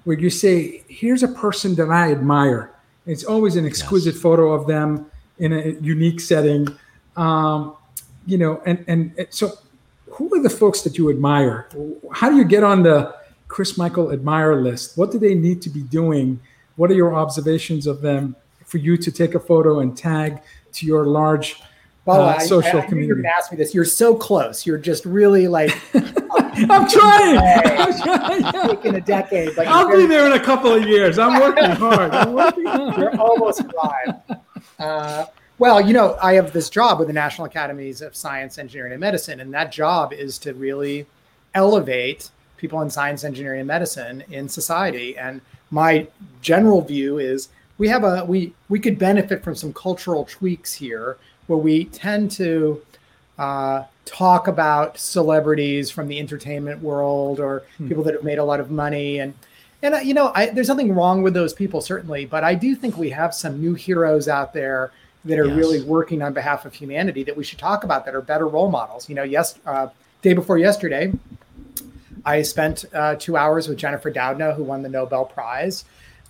where 0.05 0.19
you 0.19 0.31
say, 0.31 0.83
"Here's 0.89 1.23
a 1.23 1.29
person 1.29 1.75
that 1.77 1.91
I 1.91 2.11
admire." 2.11 2.71
It's 3.07 3.25
always 3.25 3.57
an 3.57 3.67
exquisite 3.67 4.15
yes. 4.15 4.23
photo 4.23 4.53
of 4.53 4.67
them 4.67 5.11
in 5.39 5.53
a 5.53 5.71
unique 5.81 6.21
setting, 6.21 6.69
um, 7.17 7.77
you 8.27 8.39
know. 8.39 8.63
And 8.67 8.85
and 8.87 9.27
so, 9.31 9.59
who 10.21 10.39
are 10.39 10.43
the 10.43 10.51
folks 10.51 10.83
that 10.83 10.99
you 10.99 11.09
admire? 11.09 11.67
How 12.13 12.29
do 12.29 12.37
you 12.37 12.45
get 12.45 12.63
on 12.63 12.83
the 12.83 13.17
Chris 13.49 13.79
Michel 13.79 14.13
admire 14.13 14.55
list? 14.55 14.99
What 14.99 15.11
do 15.11 15.19
they 15.19 15.35
need 15.35 15.63
to 15.63 15.71
be 15.71 15.81
doing? 15.81 16.39
What 16.77 16.91
are 16.91 16.95
your 16.95 17.15
observations 17.15 17.87
of 17.87 18.03
them 18.03 18.37
for 18.67 18.77
you 18.77 18.99
to 18.99 19.11
take 19.11 19.35
a 19.35 19.41
photo 19.41 19.81
and 19.81 19.97
tag 19.97 20.43
to 20.73 20.85
your 20.85 21.07
large 21.07 21.57
uh, 22.07 22.39
social 22.39 22.81
I, 22.81 22.83
I, 22.83 22.87
community. 22.87 23.23
You're 23.23 23.33
ask 23.33 23.51
me 23.51 23.57
this. 23.57 23.75
You're 23.75 23.85
so 23.87 24.15
close. 24.15 24.67
You're 24.67 24.79
just 24.79 25.07
really 25.07 25.49
like. 25.49 25.71
I'm 25.95 26.87
trying. 26.89 27.39
I'm 27.39 28.03
trying. 28.03 28.69
Taking 28.69 28.95
a 28.97 29.01
decade. 29.01 29.57
Like 29.57 29.69
I'll 29.69 29.89
be 29.91 30.07
there 30.07 30.27
in 30.27 30.33
a 30.33 30.45
couple 30.45 30.73
of 30.73 30.87
years. 30.87 31.19
I'm 31.19 31.41
working 31.41 31.71
hard. 31.71 32.13
I'm 32.13 32.33
working 32.35 32.65
hard. 32.67 32.99
You're 32.99 33.19
almost 33.19 33.63
arrived. 33.63 34.43
Uh, 34.79 35.27
well, 35.61 35.79
you 35.79 35.93
know, 35.93 36.17
I 36.23 36.33
have 36.33 36.55
this 36.55 36.71
job 36.71 36.99
with 36.99 37.09
the 37.09 37.13
National 37.13 37.45
Academies 37.45 38.01
of 38.01 38.17
Science, 38.17 38.57
Engineering, 38.57 38.93
and 38.93 39.01
Medicine, 39.01 39.41
and 39.41 39.53
that 39.53 39.71
job 39.71 40.11
is 40.11 40.39
to 40.39 40.55
really 40.55 41.05
elevate 41.55 42.31
people 42.57 42.81
in 42.81 42.89
science, 42.89 43.25
engineering, 43.25 43.61
and 43.61 43.67
medicine 43.67 44.25
in 44.31 44.49
society. 44.49 45.19
And 45.19 45.43
my 45.71 46.07
general 46.41 46.81
view 46.81 47.19
is 47.19 47.51
we 47.77 47.89
have 47.89 48.05
a 48.05 48.25
we 48.25 48.55
we 48.71 48.81
could 48.81 48.99
benefit 48.99 49.45
from 49.45 49.55
some 49.55 49.75
cultural 49.75 50.25
tweaks 50.25 50.73
here 50.73 51.19
where 51.47 51.59
we 51.59 51.85
tend 51.85 52.31
to 52.33 52.81
uh, 53.39 53.85
talk 54.07 54.49
about 54.49 54.97
celebrities 54.97 55.91
from 55.91 56.09
the 56.09 56.19
entertainment 56.19 56.81
world 56.83 57.39
or 57.39 57.65
hmm. 57.77 57.87
people 57.87 58.03
that 58.05 58.15
have 58.15 58.25
made 58.25 58.39
a 58.39 58.45
lot 58.45 58.61
of 58.61 58.71
money 58.71 59.19
and 59.19 59.35
and 59.83 59.95
uh, 59.95 59.99
you 59.99 60.15
know 60.15 60.33
I, 60.35 60.47
there's 60.47 60.69
nothing 60.69 60.95
wrong 60.95 61.23
with 61.23 61.33
those 61.33 61.55
people 61.55 61.81
certainly 61.81 62.27
but 62.27 62.45
i 62.45 62.55
do 62.55 62.75
think 62.75 62.97
we 62.97 63.11
have 63.11 63.33
some 63.35 63.61
new 63.61 63.75
heroes 63.75 64.29
out 64.29 64.53
there 64.53 64.91
that 65.25 65.39
are 65.39 65.47
yes. 65.47 65.57
really 65.57 65.83
working 65.83 66.23
on 66.23 66.33
behalf 66.33 66.65
of 66.65 66.75
humanity 66.75 67.23
that 67.23 67.37
we 67.37 67.45
should 67.45 67.59
talk 67.59 67.85
about 67.85 68.05
that 68.05 68.15
are 68.15 68.23
better 68.23 68.47
role 68.47 68.71
models 68.71 69.09
you 69.09 69.15
know 69.15 69.23
yes 69.23 69.59
uh, 69.67 69.89
day 70.23 70.33
before 70.33 70.59
yesterday 70.59 71.13
i 72.25 72.43
spent 72.43 72.85
uh, 72.95 73.15
two 73.17 73.37
hours 73.37 73.69
with 73.69 73.79
jennifer 73.79 74.11
doudna 74.11 74.55
who 74.57 74.65
won 74.65 74.83
the 74.83 74.89
nobel 74.89 75.25
prize 75.25 75.85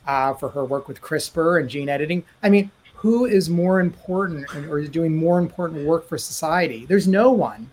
uh, 0.07 0.35
for 0.35 0.51
her 0.51 0.65
work 0.65 0.89
with 0.89 1.01
CRISPR 1.01 1.61
and 1.61 1.69
gene 1.69 1.89
editing. 1.89 2.25
I 2.43 2.49
mean, 2.49 2.71
who 2.95 3.25
is 3.25 3.49
more 3.49 3.81
important 3.81 4.55
or 4.55 4.79
is 4.79 4.89
doing 4.89 5.17
more 5.17 5.39
important 5.39 5.87
work 5.87 6.09
for 6.09 6.19
society? 6.19 6.85
There's 6.87 7.09
no 7.09 7.31
one. 7.31 7.71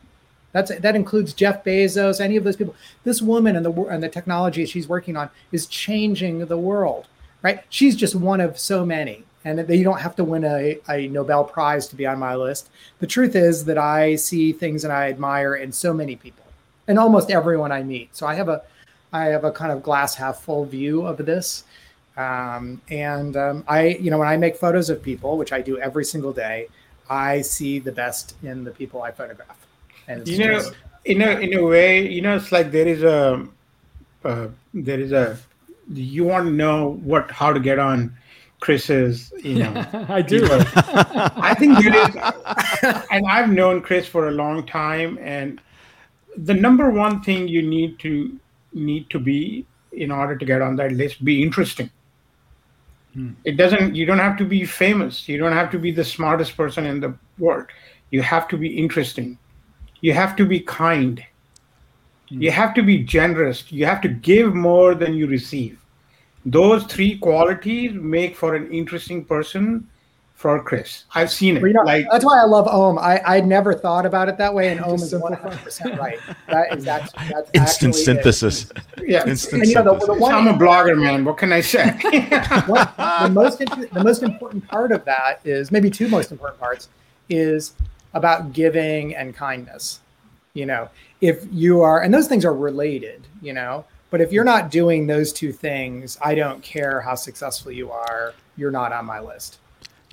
That's 0.54 0.78
that 0.80 0.96
includes 0.96 1.34
Jeff 1.34 1.64
Bezos, 1.64 2.22
any 2.22 2.38
of 2.38 2.44
those 2.44 2.56
people. 2.56 2.76
This 3.04 3.22
woman 3.22 3.56
and 3.56 3.66
the 3.66 3.72
and 3.86 4.02
the 4.02 4.10
technology 4.10 4.66
she's 4.66 4.88
working 4.88 5.18
on 5.18 5.30
is 5.52 5.68
changing 5.68 6.46
the 6.46 6.58
world, 6.58 7.08
right? 7.42 7.64
She's 7.70 7.96
just 7.96 8.16
one 8.16 8.40
of 8.40 8.58
so 8.58 8.86
many, 8.86 9.24
and 9.48 9.60
that 9.60 9.78
you 9.78 9.84
don't 9.84 10.02
have 10.02 10.16
to 10.18 10.26
win 10.26 10.44
a, 10.44 10.78
a 10.90 11.08
Nobel 11.08 11.46
Prize 11.46 11.88
to 11.88 11.96
be 11.96 12.06
on 12.06 12.20
my 12.20 12.36
list. 12.36 12.70
The 13.00 13.08
truth 13.08 13.34
is 13.34 13.64
that 13.66 13.78
I 13.78 14.16
see 14.16 14.52
things 14.52 14.84
and 14.84 14.92
I 14.92 15.10
admire 15.10 15.56
in 15.56 15.72
so 15.72 15.94
many 15.94 16.18
people, 16.18 16.44
and 16.88 17.00
almost 17.00 17.32
everyone 17.32 17.72
I 17.72 17.82
meet. 17.82 18.14
So 18.16 18.28
I 18.28 18.36
have 18.36 18.50
a 18.50 18.62
I 19.14 19.26
have 19.26 19.46
a 19.46 19.52
kind 19.52 19.72
of 19.72 19.82
glass 19.82 20.16
half 20.16 20.42
full 20.42 20.66
view 20.66 21.06
of 21.06 21.18
this. 21.26 21.64
Um, 22.18 22.82
and 22.90 23.38
um, 23.38 23.64
I, 23.68 23.90
you 24.02 24.10
know, 24.12 24.18
when 24.18 24.28
I 24.28 24.36
make 24.38 24.58
photos 24.58 24.90
of 24.90 25.02
people, 25.02 25.38
which 25.38 25.54
I 25.54 25.62
do 25.62 25.80
every 25.80 26.04
single 26.04 26.34
day, 26.34 26.68
I 27.10 27.42
see 27.42 27.80
the 27.80 27.92
best 27.92 28.36
in 28.44 28.64
the 28.64 28.72
people 28.72 29.02
I 29.02 29.12
photograph. 29.12 29.58
And 30.10 30.28
you 30.28 30.40
know, 30.40 30.56
just, 30.56 30.74
in 31.06 31.22
a 31.22 31.32
in 31.40 31.54
a 31.54 31.64
way, 31.64 32.06
you 32.06 32.22
know, 32.22 32.36
it's 32.36 32.52
like 32.52 32.72
there 32.72 32.88
is 32.88 33.04
a 33.04 33.48
uh, 34.26 34.48
there 34.74 35.00
is 35.00 35.14
a 35.14 35.38
you 35.94 36.26
want 36.26 36.48
to 36.48 36.52
know 36.52 37.00
what 37.04 37.32
how 37.32 37.54
to 37.54 37.62
get 37.62 37.80
on 37.80 38.14
Chris's, 38.60 39.32
you 39.44 39.56
know. 39.56 39.86
I 40.10 40.22
do. 40.22 40.48
I 40.52 41.54
think 41.58 41.78
there 41.80 41.96
is, 41.96 42.16
and 43.12 43.26
I've 43.28 43.50
known 43.50 43.82
Chris 43.82 44.08
for 44.08 44.28
a 44.28 44.32
long 44.32 44.66
time, 44.66 45.18
and 45.22 45.62
the 46.36 46.54
number 46.54 46.90
one 46.90 47.22
thing 47.22 47.48
you 47.48 47.62
need 47.62 48.00
to 48.00 48.40
need 48.74 49.10
to 49.10 49.20
be 49.20 49.66
in 49.92 50.12
order 50.12 50.36
to 50.36 50.46
get 50.46 50.62
on 50.62 50.76
that 50.76 50.92
list 50.92 51.24
be 51.26 51.42
interesting 51.42 51.90
it 53.44 53.58
doesn't, 53.58 53.96
you 53.96 54.06
don't 54.06 54.20
have 54.20 54.38
to 54.38 54.46
be 54.46 54.66
famous. 54.66 55.28
You 55.28 55.38
don't 55.38 55.54
have 55.54 55.72
to 55.72 55.80
be 55.80 55.92
the 55.92 56.04
smartest 56.04 56.56
person 56.56 56.86
in 56.86 57.00
the 57.00 57.16
world. 57.40 57.68
You 58.12 58.22
have 58.22 58.48
to 58.50 58.58
be 58.58 58.78
interesting. 58.78 59.38
You 60.02 60.14
have 60.14 60.36
to 60.36 60.46
be 60.46 60.60
kind. 60.60 61.24
Mm. 62.32 62.44
You 62.44 62.52
have 62.52 62.74
to 62.76 62.84
be 62.84 63.00
generous. 63.00 63.72
You 63.72 63.86
have 63.86 64.02
to 64.02 64.08
give 64.08 64.54
more 64.54 64.94
than 64.94 65.16
you 65.16 65.28
receive. 65.28 65.80
Those 66.50 66.86
three 66.86 67.18
qualities 67.18 67.94
make 67.94 68.36
for 68.36 68.56
an 68.56 68.72
interesting 68.72 69.26
person 69.26 69.86
for 70.38 70.64
Chris. 70.64 71.04
I've 71.14 71.32
seen 71.32 71.58
it. 71.58 71.62
Well, 71.62 71.68
you 71.68 71.74
know, 71.74 71.82
like 71.82 72.06
that's 72.12 72.24
why 72.24 72.40
I 72.40 72.46
love 72.46 72.68
Om. 72.68 72.98
I 73.00 73.20
I 73.26 73.42
never 73.42 73.74
thought 73.74 74.06
about 74.06 74.30
it 74.30 74.38
that 74.38 74.54
way, 74.54 74.70
and 74.70 74.80
Om 74.86 74.94
is 74.94 75.14
one 75.14 75.34
hundred 75.34 75.58
percent 75.58 76.00
right. 76.00 76.20
That 76.48 76.78
is 76.78 76.86
that's, 76.86 77.12
that's 77.30 77.50
instant 77.54 77.96
synthesis. 77.96 78.72
It. 78.98 79.10
Yeah, 79.10 79.28
instant 79.28 79.64
and, 79.64 79.70
you 79.70 79.76
know, 79.76 79.98
the, 80.00 80.06
the 80.06 80.14
one, 80.14 80.34
I'm 80.34 80.48
a 80.48 80.54
blogger, 80.54 80.98
man. 80.98 81.26
What 81.26 81.38
can 81.38 81.52
I 81.52 81.60
say? 81.60 81.90
what, 82.68 82.96
the 82.96 83.30
most 83.34 83.58
the 83.58 84.04
most 84.04 84.24
important 84.24 84.66
part 84.68 84.94
of 84.94 85.04
that 85.04 85.42
is 85.44 85.70
maybe 85.70 85.90
two 85.90 86.08
most 86.08 86.32
important 86.32 86.62
parts 86.62 86.88
is 87.30 87.74
about 88.14 88.54
giving 88.54 89.16
and 89.16 89.36
kindness. 89.36 90.00
You 90.54 90.68
know, 90.68 90.88
if 91.20 91.46
you 91.52 91.82
are, 91.82 92.04
and 92.04 92.14
those 92.14 92.28
things 92.28 92.46
are 92.46 92.54
related. 92.54 93.28
You 93.42 93.54
know, 93.54 93.86
but 94.10 94.22
if 94.22 94.32
you're 94.32 94.44
not 94.44 94.72
doing 94.72 95.08
those 95.08 95.34
two 95.34 95.52
things, 95.52 96.18
I 96.22 96.36
don't 96.36 96.62
care 96.64 97.02
how 97.02 97.16
successful 97.16 97.72
you 97.72 97.92
are. 97.92 98.34
You're 98.56 98.72
not 98.72 98.94
on 98.94 99.06
my 99.06 99.20
list. 99.20 99.60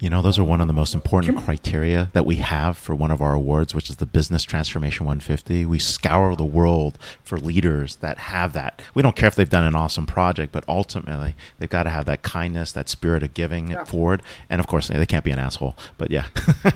You 0.04 0.10
know, 0.10 0.20
those 0.20 0.38
are 0.38 0.44
one 0.44 0.60
of 0.60 0.66
the 0.66 0.74
most 0.74 0.92
important 0.92 1.38
criteria 1.46 2.10
that 2.12 2.26
we 2.26 2.36
have 2.36 2.76
for 2.76 2.94
one 2.94 3.10
of 3.10 3.22
our 3.22 3.32
awards, 3.32 3.74
which 3.74 3.88
is 3.88 3.96
the 3.96 4.04
Business 4.04 4.42
Transformation 4.42 5.06
150. 5.06 5.64
We 5.64 5.78
scour 5.78 6.36
the 6.36 6.44
world 6.44 6.98
for 7.22 7.38
leaders 7.38 7.96
that 7.96 8.18
have 8.18 8.52
that. 8.52 8.82
We 8.92 9.00
don't 9.00 9.16
care 9.16 9.28
if 9.28 9.34
they've 9.34 9.48
done 9.48 9.64
an 9.64 9.74
awesome 9.74 10.04
project, 10.04 10.52
but 10.52 10.62
ultimately 10.68 11.34
they've 11.58 11.70
got 11.70 11.84
to 11.84 11.90
have 11.90 12.04
that 12.04 12.20
kindness, 12.20 12.70
that 12.72 12.90
spirit 12.90 13.22
of 13.22 13.32
giving 13.32 13.70
yeah. 13.70 13.80
it 13.80 13.88
forward. 13.88 14.22
And 14.50 14.60
of 14.60 14.66
course, 14.66 14.88
they 14.88 15.06
can't 15.06 15.24
be 15.24 15.30
an 15.30 15.38
asshole. 15.38 15.74
But 15.96 16.10
yeah. 16.10 16.26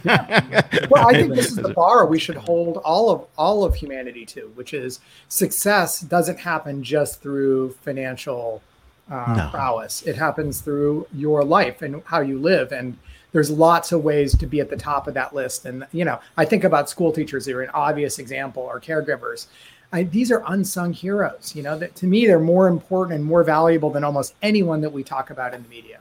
yeah. 0.05 0.87
Well, 0.89 1.07
I 1.07 1.13
think 1.13 1.35
this 1.35 1.49
is 1.49 1.57
the 1.57 1.75
bar 1.75 2.07
we 2.07 2.19
should 2.19 2.37
hold 2.37 2.79
all 2.79 3.11
of 3.11 3.27
all 3.37 3.63
of 3.63 3.75
humanity 3.75 4.25
to, 4.25 4.51
which 4.55 4.73
is 4.73 5.01
success 5.29 6.01
doesn't 6.01 6.39
happen 6.39 6.83
just 6.83 7.21
through 7.21 7.73
financial 7.83 8.63
uh, 9.11 9.35
no. 9.37 9.49
prowess. 9.51 10.01
It 10.03 10.17
happens 10.17 10.63
through 10.63 11.07
your 11.13 11.45
life 11.45 11.83
and 11.83 12.03
how 12.07 12.21
you 12.21 12.39
live. 12.39 12.73
And 12.73 12.97
there's 13.33 13.51
lots 13.51 13.93
of 13.93 14.03
ways 14.03 14.37
to 14.37 14.47
be 14.47 14.61
at 14.61 14.71
the 14.71 14.77
top 14.77 15.07
of 15.07 15.15
that 15.15 15.35
list. 15.35 15.67
And, 15.67 15.87
you 15.93 16.05
know, 16.05 16.19
I 16.37 16.45
think 16.45 16.65
about 16.65 16.89
school 16.89 17.13
teachers, 17.13 17.45
they're 17.45 17.63
an 17.63 17.71
obvious 17.75 18.19
example, 18.19 18.63
or 18.63 18.81
caregivers. 18.81 19.47
I, 19.93 20.03
these 20.05 20.31
are 20.31 20.43
unsung 20.47 20.93
heroes. 20.93 21.55
You 21.55 21.63
know, 21.63 21.79
that 21.79 21.95
to 21.97 22.07
me, 22.07 22.27
they're 22.27 22.41
more 22.41 22.69
important 22.69 23.17
and 23.17 23.25
more 23.25 23.45
valuable 23.45 23.91
than 23.91 24.05
almost 24.05 24.35
anyone 24.43 24.81
that 24.83 24.91
we 24.91 25.03
talk 25.03 25.31
about 25.31 25.55
in 25.55 25.63
the 25.63 25.69
media. 25.69 26.01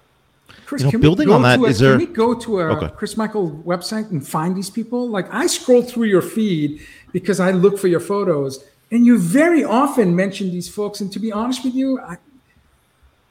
Chris, 0.66 0.84
you 0.84 0.92
know, 0.92 1.00
building 1.00 1.30
on 1.30 1.42
that, 1.44 1.60
a, 1.60 1.64
is 1.64 1.80
there? 1.80 1.98
Can 1.98 2.08
we 2.08 2.14
go 2.14 2.34
to 2.34 2.60
a 2.60 2.64
okay. 2.76 2.90
Chris 2.96 3.16
Michel 3.16 3.52
website 3.66 4.12
and 4.12 4.26
find 4.26 4.56
these 4.56 4.70
people? 4.70 5.08
Like 5.08 5.34
I 5.34 5.48
scroll 5.48 5.82
through 5.82 6.08
your 6.08 6.22
feed 6.22 6.82
because 7.14 7.40
I 7.40 7.52
look 7.52 7.80
for 7.80 7.88
your 7.88 8.02
photos, 8.02 8.66
and 8.92 9.06
you 9.06 9.18
very 9.18 9.64
often 9.64 10.14
mention 10.14 10.52
these 10.52 10.68
folks. 10.68 11.00
And 11.00 11.12
to 11.14 11.20
be 11.20 11.32
honest 11.32 11.64
with 11.64 11.74
you, 11.74 12.02
I, 12.02 12.18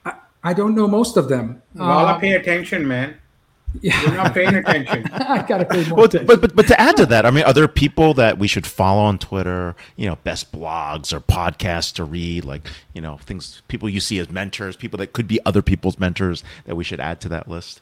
I, 0.07 0.15
I 0.45 0.55
don't 0.55 0.75
know 0.75 0.89
most 0.89 1.19
of 1.19 1.29
them. 1.29 1.61
Well, 1.75 1.91
uh, 1.91 2.17
I 2.17 2.21
pay 2.21 2.33
attention, 2.33 2.89
man. 2.89 3.17
Yeah. 3.83 4.01
You're 4.03 4.15
not 4.15 4.35
paying 4.35 4.55
attention. 4.55 5.09
I 5.13 5.43
gotta 5.47 5.65
pay 5.65 5.87
more 5.89 5.97
well, 5.97 6.05
attention. 6.07 6.27
But, 6.27 6.41
but 6.41 6.57
but 6.57 6.67
to 6.69 6.81
add 6.81 6.97
to 6.97 7.07
that, 7.07 7.27
I 7.27 7.31
mean, 7.31 7.45
are 7.45 7.53
there 7.53 7.69
people 7.69 8.15
that 8.15 8.39
we 8.39 8.49
should 8.49 8.67
follow 8.67 9.03
on 9.03 9.19
Twitter? 9.19 9.75
You 9.97 10.07
know, 10.07 10.17
best 10.25 10.53
blogs 10.53 11.13
or 11.13 11.21
podcasts 11.21 11.93
to 11.95 12.05
read, 12.05 12.45
like 12.45 12.69
you 12.95 13.01
know, 13.01 13.19
things 13.19 13.63
people 13.69 13.89
you 13.89 14.01
see 14.01 14.19
as 14.19 14.31
mentors, 14.31 14.77
people 14.77 14.99
that 14.99 15.13
could 15.13 15.29
be 15.29 15.39
other 15.45 15.63
people's 15.63 15.99
mentors 15.99 16.45
that 16.65 16.77
we 16.77 16.85
should 16.85 17.01
add 17.01 17.21
to 17.23 17.29
that 17.31 17.49
list. 17.49 17.81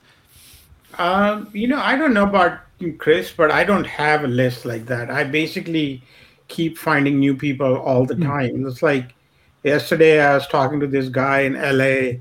Um, 0.98 1.50
you 1.52 1.66
know, 1.66 1.78
I 1.78 1.96
don't 1.96 2.14
know 2.14 2.24
about 2.24 2.60
Chris, 2.98 3.32
but 3.32 3.50
I 3.50 3.64
don't 3.64 3.86
have 3.86 4.24
a 4.24 4.28
list 4.28 4.64
like 4.64 4.86
that. 4.86 5.10
I 5.10 5.24
basically 5.24 6.02
keep 6.48 6.78
finding 6.78 7.18
new 7.18 7.34
people 7.36 7.76
all 7.76 8.06
the 8.06 8.14
mm. 8.14 8.24
time. 8.24 8.66
It's 8.66 8.82
like 8.82 9.14
yesterday 9.62 10.20
I 10.20 10.34
was 10.34 10.46
talking 10.46 10.80
to 10.80 10.86
this 10.86 11.08
guy 11.08 11.40
in 11.40 11.54
LA. 11.54 12.20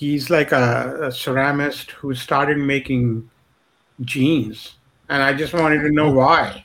He's 0.00 0.30
like 0.30 0.50
a, 0.50 0.96
a 0.98 1.08
ceramist 1.08 1.90
who 1.90 2.14
started 2.14 2.56
making 2.56 3.28
jeans, 4.00 4.76
and 5.10 5.22
I 5.22 5.34
just 5.34 5.52
wanted 5.52 5.82
to 5.82 5.90
know 5.90 6.06
oh. 6.06 6.14
why. 6.14 6.64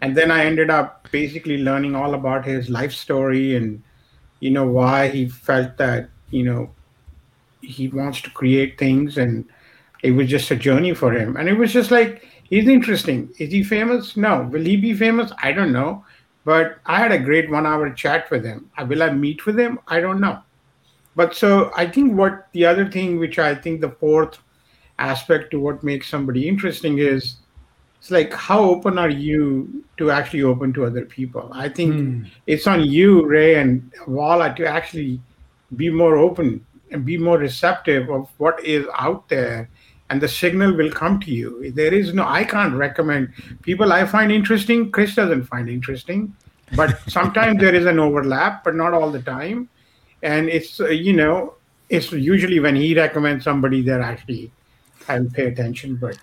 And 0.00 0.16
then 0.16 0.30
I 0.30 0.46
ended 0.46 0.70
up 0.70 1.06
basically 1.12 1.58
learning 1.58 1.94
all 1.94 2.14
about 2.14 2.46
his 2.46 2.70
life 2.70 2.94
story 2.94 3.56
and 3.56 3.82
you 4.40 4.50
know 4.50 4.66
why 4.66 5.08
he 5.08 5.28
felt 5.28 5.76
that 5.76 6.08
you 6.30 6.44
know 6.44 6.70
he 7.60 7.88
wants 7.88 8.22
to 8.22 8.30
create 8.30 8.78
things. 8.78 9.18
And 9.18 9.44
it 10.02 10.12
was 10.12 10.30
just 10.30 10.50
a 10.50 10.56
journey 10.56 10.94
for 10.94 11.12
him. 11.12 11.36
And 11.36 11.50
it 11.50 11.58
was 11.58 11.74
just 11.74 11.90
like 11.90 12.26
he's 12.44 12.68
interesting? 12.68 13.28
Is 13.38 13.52
he 13.52 13.62
famous? 13.62 14.16
No. 14.16 14.44
Will 14.50 14.64
he 14.64 14.78
be 14.78 14.94
famous? 14.94 15.30
I 15.42 15.52
don't 15.52 15.72
know. 15.72 16.06
But 16.46 16.78
i 16.86 16.96
had 16.96 17.12
a 17.12 17.18
great 17.18 17.50
one 17.50 17.66
hour 17.66 17.90
chat 17.90 18.30
with 18.30 18.46
him. 18.46 18.70
Will 18.88 19.02
i 19.02 19.10
meet 19.10 19.44
with 19.44 19.60
him? 19.60 19.78
I 19.88 20.00
don't 20.00 20.22
know 20.22 20.42
but 21.14 21.34
so 21.34 21.70
i 21.76 21.86
think 21.86 22.16
what 22.16 22.48
the 22.52 22.64
other 22.64 22.90
thing 22.90 23.18
which 23.18 23.38
i 23.38 23.54
think 23.54 23.80
the 23.80 23.90
fourth 23.90 24.38
aspect 24.98 25.50
to 25.50 25.60
what 25.60 25.82
makes 25.82 26.08
somebody 26.08 26.48
interesting 26.48 26.98
is 26.98 27.36
it's 28.02 28.10
like 28.10 28.32
how 28.32 28.58
open 28.58 28.98
are 28.98 29.08
you 29.08 29.84
to 29.96 30.10
actually 30.10 30.42
open 30.42 30.72
to 30.72 30.84
other 30.84 31.04
people? 31.04 31.48
I 31.52 31.68
think 31.68 31.94
mm. 31.94 32.30
it's 32.48 32.66
on 32.66 32.82
you 32.82 33.24
ray 33.24 33.54
and 33.54 33.92
Vala 34.08 34.52
to 34.56 34.66
actually 34.66 35.20
be 35.76 35.88
more 35.88 36.16
open 36.16 36.66
and 36.90 37.04
be 37.04 37.16
more 37.16 37.38
receptive 37.38 38.10
of 38.10 38.28
what 38.38 38.58
is 38.64 38.84
out 38.98 39.28
there 39.28 39.70
and 40.10 40.20
the 40.20 40.26
signal 40.26 40.74
will 40.76 40.90
come 40.90 41.20
to 41.20 41.30
you. 41.30 41.70
There 41.70 41.94
is 41.94 42.12
no 42.12 42.26
i 42.26 42.42
can't 42.42 42.74
recommend. 42.74 43.32
People 43.62 43.92
i 43.92 44.04
find 44.04 44.32
interesting 44.32 44.90
chris 44.90 45.14
doesn't 45.14 45.44
find 45.44 45.68
interesting. 45.68 46.34
But 46.74 46.98
sometimes 47.06 47.60
there 47.60 47.74
is 47.74 47.86
an 47.86 48.00
overlap 48.00 48.64
but 48.64 48.74
not 48.74 48.94
all 48.94 49.12
the 49.12 49.22
time 49.22 49.68
and 50.22 50.48
it's 50.48 50.80
uh, 50.80 50.88
you 50.88 51.12
know 51.12 51.54
it's 51.88 52.12
usually 52.12 52.60
when 52.60 52.76
he 52.76 52.94
recommends 52.94 53.44
somebody 53.44 53.82
they're 53.82 54.02
actually 54.02 54.50
i'll 55.08 55.28
pay 55.30 55.46
attention 55.46 55.96
but 55.96 56.16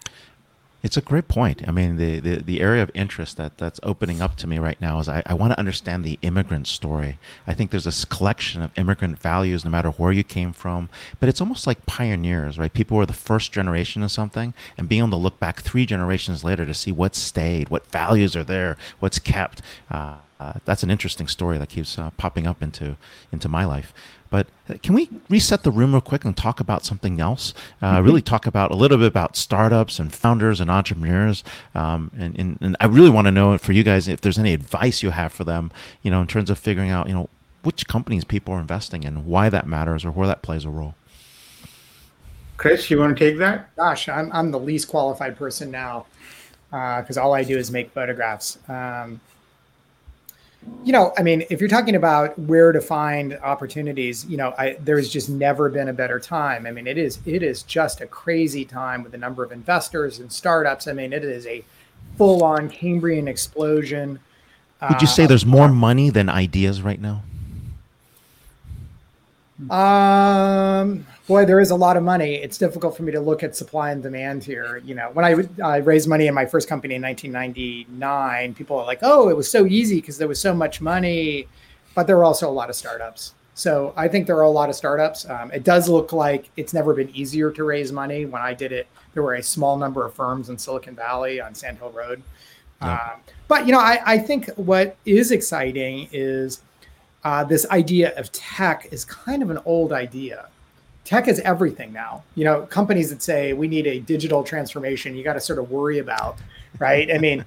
it's 0.82 0.96
a 0.96 1.02
great 1.02 1.28
point. 1.28 1.68
I 1.68 1.72
mean, 1.72 1.98
the, 1.98 2.20
the, 2.20 2.36
the 2.38 2.62
area 2.62 2.82
of 2.82 2.90
interest 2.94 3.36
that, 3.36 3.58
that's 3.58 3.82
opening 3.84 4.22
up 4.22 4.38
to 4.38 4.48
me 4.48 4.60
right 4.60 4.80
now 4.80 5.00
is 5.00 5.10
I, 5.10 5.22
I 5.26 5.34
want 5.34 5.52
to 5.52 5.60
understand 5.60 6.06
the 6.06 6.18
immigrant 6.22 6.68
story. 6.68 7.20
I 7.46 7.54
think 7.54 7.72
there's 7.72 7.84
this 7.84 8.06
collection 8.06 8.62
of 8.62 8.72
immigrant 8.78 9.20
values, 9.20 9.66
no 9.66 9.72
matter 9.72 9.90
where 9.90 10.14
you 10.14 10.24
came 10.24 10.54
from, 10.54 10.88
but 11.20 11.28
it's 11.28 11.42
almost 11.42 11.68
like 11.68 11.86
pioneers, 11.86 12.58
right? 12.58 12.72
People 12.72 12.96
were 12.96 13.06
the 13.06 13.14
first 13.14 13.52
generation 13.52 14.04
of 14.04 14.12
something, 14.12 14.54
and 14.78 14.88
being 14.88 15.00
able 15.00 15.12
to 15.12 15.16
look 15.18 15.38
back 15.38 15.62
three 15.62 15.86
generations 15.86 16.46
later 16.46 16.66
to 16.66 16.74
see 16.74 16.94
what 16.94 17.14
stayed, 17.14 17.68
what 17.68 17.86
values 17.88 18.36
are 18.38 18.46
there, 18.46 18.78
what's 19.00 19.20
kept. 19.20 19.62
Uh, 19.92 20.16
uh, 20.40 20.54
that's 20.66 20.84
an 20.84 20.90
interesting 20.90 21.28
story 21.28 21.58
that 21.58 21.70
keeps 21.70 22.00
uh, 22.00 22.12
popping 22.12 22.48
up 22.48 22.62
into 22.62 22.96
into 23.32 23.50
my 23.50 23.66
life. 23.66 23.94
But 24.30 24.48
uh, 24.70 24.76
can 24.82 24.94
we 24.94 25.10
reset 25.28 25.64
the 25.64 25.72
room 25.72 25.92
real 25.92 26.02
quick 26.02 26.24
and 26.24 26.38
talk 26.38 26.60
about 26.60 26.86
something 26.86 27.20
else? 27.20 27.54
Uh, 27.82 27.96
mm-hmm. 27.96 28.06
Really 28.06 28.22
talk 28.22 28.46
about 28.46 28.72
a 28.72 28.76
little 28.76 28.98
bit 28.98 29.08
about 29.08 29.36
startups 29.36 30.00
and 30.00 30.14
founders 30.14 30.62
and 30.62 30.70
entrepreneurs. 30.70 31.44
Um, 31.74 32.12
and, 32.18 32.38
and, 32.38 32.58
and 32.62 32.78
I 32.80 32.86
really 32.86 33.10
want 33.10 33.26
to 33.26 33.32
know 33.32 33.58
for 33.58 33.74
you 33.74 33.84
guys 33.84 34.08
if 34.08 34.22
there's 34.22 34.38
any 34.38 34.54
advice 34.54 35.02
you 35.02 35.10
have 35.10 35.34
for 35.34 35.44
them, 35.44 35.72
you 36.04 36.12
know, 36.12 36.22
in 36.22 36.28
terms 36.28 36.50
of 36.50 36.60
figuring 36.60 36.92
out, 36.92 37.08
you 37.08 37.14
know, 37.14 37.30
which 37.64 37.88
companies 37.88 38.24
people 38.24 38.54
are 38.54 38.60
investing 38.60 39.04
in, 39.04 39.26
why 39.26 39.50
that 39.50 39.68
matters, 39.68 40.06
or 40.06 40.12
where 40.12 40.28
that 40.28 40.42
plays 40.42 40.64
a 40.64 40.70
role. 40.70 40.96
Chris, 42.56 42.90
you 42.90 43.00
want 43.00 43.18
to 43.18 43.26
take 43.26 43.38
that? 43.40 43.76
Gosh, 43.76 44.08
I'm, 44.08 44.32
I'm 44.32 44.52
the 44.52 44.60
least 44.60 44.88
qualified 44.88 45.38
person 45.38 45.72
now 45.72 46.06
because 46.70 47.18
uh, 47.18 47.24
all 47.24 47.34
I 47.34 47.44
do 47.44 47.58
is 47.58 47.72
make 47.72 47.92
photographs. 47.92 48.60
Um, 48.68 49.20
you 50.84 50.94
know, 50.94 51.14
I 51.18 51.24
mean, 51.24 51.44
if 51.50 51.60
you're 51.60 51.70
talking 51.70 51.96
about 51.96 52.38
where 52.40 52.72
to 52.72 52.82
find 52.82 53.38
opportunities, 53.44 54.26
you 54.26 54.38
know, 54.38 54.54
I, 54.58 54.78
there's 54.80 55.10
just 55.10 55.30
never 55.30 55.70
been 55.70 55.90
a 55.90 55.94
better 55.94 56.20
time. 56.20 56.66
I 56.66 56.72
mean, 56.72 56.88
it 56.88 56.98
is 56.98 57.20
it 57.26 57.44
is 57.44 57.64
just 57.64 58.02
a 58.02 58.08
crazy 58.08 58.66
time 58.66 59.04
with 59.04 59.12
the 59.12 59.18
number 59.18 59.44
of 59.44 59.52
investors 59.52 60.20
and 60.20 60.32
startups. 60.32 60.88
I 60.88 60.94
mean, 60.94 61.14
it 61.14 61.24
is 61.24 61.46
a 61.46 61.64
full-on 62.18 62.70
Cambrian 62.70 63.28
explosion. 63.28 64.20
Would 64.90 65.02
you 65.02 65.08
say 65.08 65.26
uh, 65.26 65.28
there's 65.28 65.46
more 65.46 65.68
money 65.68 66.10
than 66.10 66.30
ideas 66.30 66.82
right 66.82 67.00
now? 67.00 67.24
Um, 69.70 71.06
boy, 71.30 71.46
there 71.46 71.60
is 71.60 71.70
a 71.70 71.76
lot 71.76 71.96
of 71.96 72.02
money. 72.02 72.34
It's 72.34 72.58
difficult 72.58 72.98
for 72.98 73.04
me 73.04 73.12
to 73.12 73.20
look 73.22 73.44
at 73.44 73.56
supply 73.56 73.92
and 73.92 74.02
demand 74.02 74.44
here. 74.44 74.82
You 74.84 74.96
know, 74.96 75.12
when 75.14 75.24
I, 75.24 75.36
I 75.64 75.78
raised 75.78 76.10
money 76.10 76.26
in 76.26 76.34
my 76.34 76.48
first 76.48 76.68
company 76.68 76.96
in 76.96 77.04
1999, 77.04 78.56
people 78.56 78.80
are 78.80 78.86
like, 78.86 79.00
"Oh, 79.04 79.30
it 79.30 79.38
was 79.38 79.50
so 79.50 79.68
easy 79.68 80.02
because 80.02 80.18
there 80.18 80.28
was 80.28 80.42
so 80.42 80.56
much 80.56 80.82
money," 80.82 81.48
but 81.94 82.08
there 82.08 82.18
were 82.18 82.26
also 82.26 82.50
a 82.50 82.52
lot 82.52 82.70
of 82.70 82.76
startups. 82.76 83.36
So 83.54 83.94
I 83.96 84.08
think 84.08 84.26
there 84.26 84.38
are 84.38 84.42
a 84.42 84.50
lot 84.50 84.70
of 84.70 84.76
startups. 84.76 85.30
Um, 85.30 85.52
it 85.52 85.64
does 85.64 85.88
look 85.88 86.12
like 86.12 86.50
it's 86.58 86.74
never 86.74 86.96
been 86.96 87.12
easier 87.16 87.52
to 87.52 87.64
raise 87.64 87.92
money. 87.92 88.26
When 88.26 88.42
I 88.42 88.56
did 88.56 88.72
it, 88.72 88.88
there 89.14 89.22
were 89.22 89.36
a 89.36 89.44
small 89.44 89.78
number 89.78 90.04
of 90.06 90.16
firms 90.16 90.50
in 90.50 90.58
Silicon 90.58 90.96
Valley 90.96 91.40
on 91.40 91.54
Sand 91.54 91.78
Hill 91.78 91.92
Road. 91.92 92.24
Yeah. 92.82 92.94
Um, 92.94 93.20
but 93.48 93.68
you 93.68 93.72
know, 93.72 93.80
I, 93.80 94.00
I 94.04 94.18
think 94.18 94.50
what 94.56 94.98
is 95.06 95.32
exciting 95.32 96.10
is 96.12 96.62
uh, 97.24 97.44
this 97.44 97.68
idea 97.70 98.18
of 98.18 98.32
tech 98.32 98.88
is 98.92 99.06
kind 99.06 99.44
of 99.44 99.52
an 99.52 99.60
old 99.66 99.94
idea. 99.94 100.48
Tech 101.06 101.28
is 101.28 101.40
everything 101.40 101.92
now. 101.92 102.24
You 102.36 102.46
know, 102.46 102.62
companies 102.64 103.10
that 103.10 103.22
say 103.22 103.54
we 103.54 103.68
need 103.68 103.88
a 103.88 104.00
digital 104.00 104.44
transformation, 104.44 105.16
you 105.16 105.24
got 105.24 105.34
to 105.34 105.42
sort 105.42 105.60
of 105.60 105.72
worry 105.72 106.00
about, 106.00 106.38
right? 106.78 107.12
I 107.12 107.18
mean, 107.18 107.46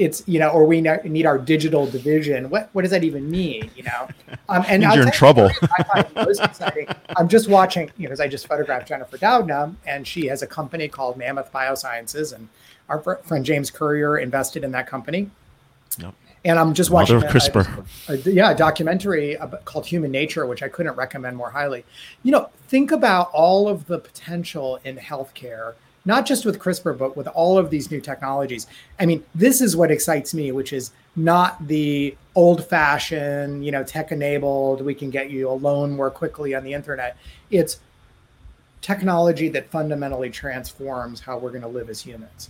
it's 0.00 0.24
you 0.26 0.38
know, 0.38 0.48
or 0.48 0.64
we 0.64 0.80
need 0.80 1.26
our 1.26 1.38
digital 1.38 1.86
division. 1.86 2.48
What 2.48 2.70
what 2.72 2.82
does 2.82 2.90
that 2.90 3.04
even 3.04 3.30
mean? 3.30 3.70
You 3.76 3.84
know, 3.84 4.08
um, 4.48 4.64
and 4.66 4.82
you're 4.82 5.06
in 5.06 5.12
trouble. 5.12 5.50
I 5.78 5.82
find 5.82 6.14
most 6.14 6.42
exciting. 6.42 6.88
I'm 7.16 7.28
just 7.28 7.48
watching, 7.48 7.90
you 7.96 8.04
know, 8.04 8.08
because 8.08 8.20
I 8.20 8.28
just 8.28 8.46
photographed 8.46 8.88
Jennifer 8.88 9.18
Doudna, 9.18 9.74
and 9.86 10.06
she 10.06 10.26
has 10.26 10.42
a 10.42 10.46
company 10.46 10.88
called 10.88 11.16
Mammoth 11.16 11.52
Biosciences, 11.52 12.32
and 12.34 12.48
our 12.88 13.00
friend 13.22 13.44
James 13.44 13.70
Currier 13.70 14.18
invested 14.18 14.64
in 14.64 14.72
that 14.72 14.86
company. 14.86 15.30
Yep. 15.98 16.14
And 16.44 16.58
I'm 16.58 16.72
just 16.72 16.90
watching 16.90 17.16
Mother 17.16 17.26
of 17.26 17.32
CRISPR. 17.32 17.86
A, 18.08 18.12
a, 18.12 18.32
yeah, 18.32 18.50
a 18.50 18.56
documentary 18.56 19.36
called 19.64 19.86
Human 19.86 20.10
Nature, 20.10 20.46
which 20.46 20.62
I 20.62 20.68
couldn't 20.68 20.94
recommend 20.96 21.36
more 21.36 21.50
highly. 21.50 21.84
You 22.22 22.32
know, 22.32 22.48
think 22.68 22.92
about 22.92 23.30
all 23.32 23.68
of 23.68 23.86
the 23.86 23.98
potential 23.98 24.80
in 24.84 24.96
healthcare, 24.96 25.74
not 26.06 26.24
just 26.24 26.46
with 26.46 26.58
CRISPR, 26.58 26.96
but 26.96 27.14
with 27.16 27.26
all 27.28 27.58
of 27.58 27.68
these 27.68 27.90
new 27.90 28.00
technologies. 28.00 28.66
I 28.98 29.04
mean, 29.04 29.22
this 29.34 29.60
is 29.60 29.76
what 29.76 29.90
excites 29.90 30.32
me, 30.32 30.50
which 30.50 30.72
is 30.72 30.92
not 31.14 31.66
the 31.66 32.16
old 32.34 32.66
fashioned, 32.66 33.64
you 33.64 33.72
know, 33.72 33.84
tech 33.84 34.10
enabled, 34.10 34.80
we 34.80 34.94
can 34.94 35.10
get 35.10 35.30
you 35.30 35.50
a 35.50 35.52
loan 35.52 35.90
more 35.90 36.10
quickly 36.10 36.54
on 36.54 36.64
the 36.64 36.72
internet. 36.72 37.18
It's 37.50 37.80
technology 38.80 39.50
that 39.50 39.70
fundamentally 39.70 40.30
transforms 40.30 41.20
how 41.20 41.36
we're 41.36 41.50
going 41.50 41.60
to 41.60 41.68
live 41.68 41.90
as 41.90 42.00
humans 42.00 42.48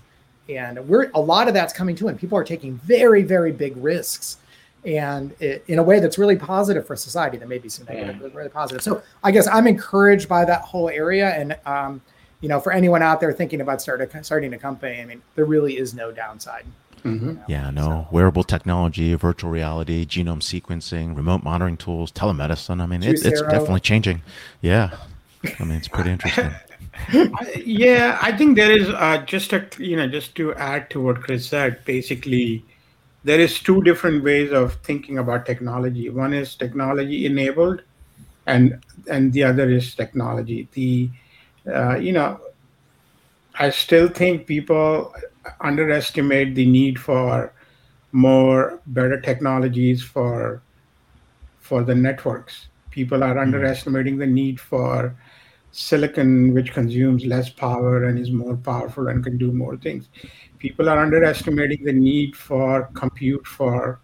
and 0.56 0.88
we're 0.88 1.10
a 1.14 1.20
lot 1.20 1.48
of 1.48 1.54
that's 1.54 1.72
coming 1.72 1.94
to 1.96 2.08
and 2.08 2.18
people 2.18 2.36
are 2.36 2.44
taking 2.44 2.74
very 2.78 3.22
very 3.22 3.52
big 3.52 3.76
risks 3.76 4.38
and 4.84 5.34
it, 5.40 5.62
in 5.68 5.78
a 5.78 5.82
way 5.82 6.00
that's 6.00 6.18
really 6.18 6.36
positive 6.36 6.86
for 6.86 6.96
society 6.96 7.36
there 7.36 7.48
may 7.48 7.58
be 7.58 7.68
some 7.68 7.86
negative 7.86 8.16
yeah. 8.16 8.22
but 8.22 8.34
really 8.34 8.48
positive 8.48 8.82
so 8.82 9.02
i 9.22 9.30
guess 9.30 9.46
i'm 9.48 9.66
encouraged 9.66 10.28
by 10.28 10.44
that 10.44 10.62
whole 10.62 10.88
area 10.88 11.30
and 11.30 11.56
um, 11.66 12.00
you 12.40 12.48
know 12.48 12.60
for 12.60 12.72
anyone 12.72 13.02
out 13.02 13.20
there 13.20 13.32
thinking 13.32 13.60
about 13.60 13.80
starting 13.80 14.22
starting 14.22 14.52
a 14.54 14.58
company 14.58 15.00
i 15.00 15.04
mean 15.04 15.22
there 15.34 15.44
really 15.44 15.76
is 15.76 15.94
no 15.94 16.10
downside 16.10 16.64
mm-hmm. 17.04 17.28
you 17.28 17.34
know? 17.34 17.44
yeah 17.48 17.70
no 17.70 17.82
so. 17.82 18.08
wearable 18.10 18.44
technology 18.44 19.14
virtual 19.14 19.50
reality 19.50 20.06
genome 20.06 20.40
sequencing 20.40 21.16
remote 21.16 21.42
monitoring 21.42 21.76
tools 21.76 22.10
telemedicine 22.10 22.80
i 22.80 22.86
mean 22.86 23.02
it, 23.02 23.24
it's 23.24 23.42
definitely 23.42 23.80
changing 23.80 24.22
yeah 24.62 24.96
i 25.58 25.64
mean 25.64 25.76
it's 25.76 25.88
pretty 25.88 26.10
interesting 26.12 26.50
yeah, 27.64 28.18
I 28.22 28.32
think 28.36 28.56
there 28.56 28.70
is 28.70 28.88
uh, 28.88 29.24
just 29.26 29.52
a 29.52 29.66
you 29.78 29.96
know 29.96 30.08
just 30.08 30.34
to 30.36 30.54
add 30.54 30.90
to 30.90 31.00
what 31.00 31.22
Chris 31.22 31.48
said. 31.48 31.84
Basically, 31.84 32.64
there 33.24 33.40
is 33.40 33.58
two 33.58 33.82
different 33.82 34.24
ways 34.24 34.52
of 34.52 34.74
thinking 34.82 35.18
about 35.18 35.46
technology. 35.46 36.08
One 36.10 36.32
is 36.32 36.54
technology 36.54 37.26
enabled, 37.26 37.82
and 38.46 38.82
and 39.08 39.32
the 39.32 39.44
other 39.44 39.68
is 39.68 39.94
technology. 39.94 40.68
The 40.72 41.10
uh, 41.72 41.96
you 41.96 42.12
know, 42.12 42.40
I 43.58 43.70
still 43.70 44.08
think 44.08 44.46
people 44.46 45.14
underestimate 45.60 46.54
the 46.54 46.66
need 46.66 46.98
for 46.98 47.52
more 48.12 48.80
better 48.86 49.20
technologies 49.20 50.02
for 50.02 50.62
for 51.60 51.82
the 51.82 51.94
networks. 51.94 52.68
People 52.90 53.22
are 53.22 53.30
mm-hmm. 53.30 53.54
underestimating 53.54 54.18
the 54.18 54.26
need 54.26 54.58
for 54.60 55.14
silicon 55.72 56.52
which 56.52 56.72
consumes 56.72 57.24
less 57.24 57.48
power 57.48 58.04
and 58.04 58.18
is 58.18 58.30
more 58.30 58.56
powerful 58.56 59.08
and 59.08 59.22
can 59.22 59.38
do 59.38 59.52
more 59.52 59.76
things. 59.76 60.08
People 60.58 60.88
are 60.88 60.98
underestimating 60.98 61.84
the 61.84 61.92
need 61.92 62.36
for 62.36 62.90
compute 62.94 63.46
for 63.46 64.00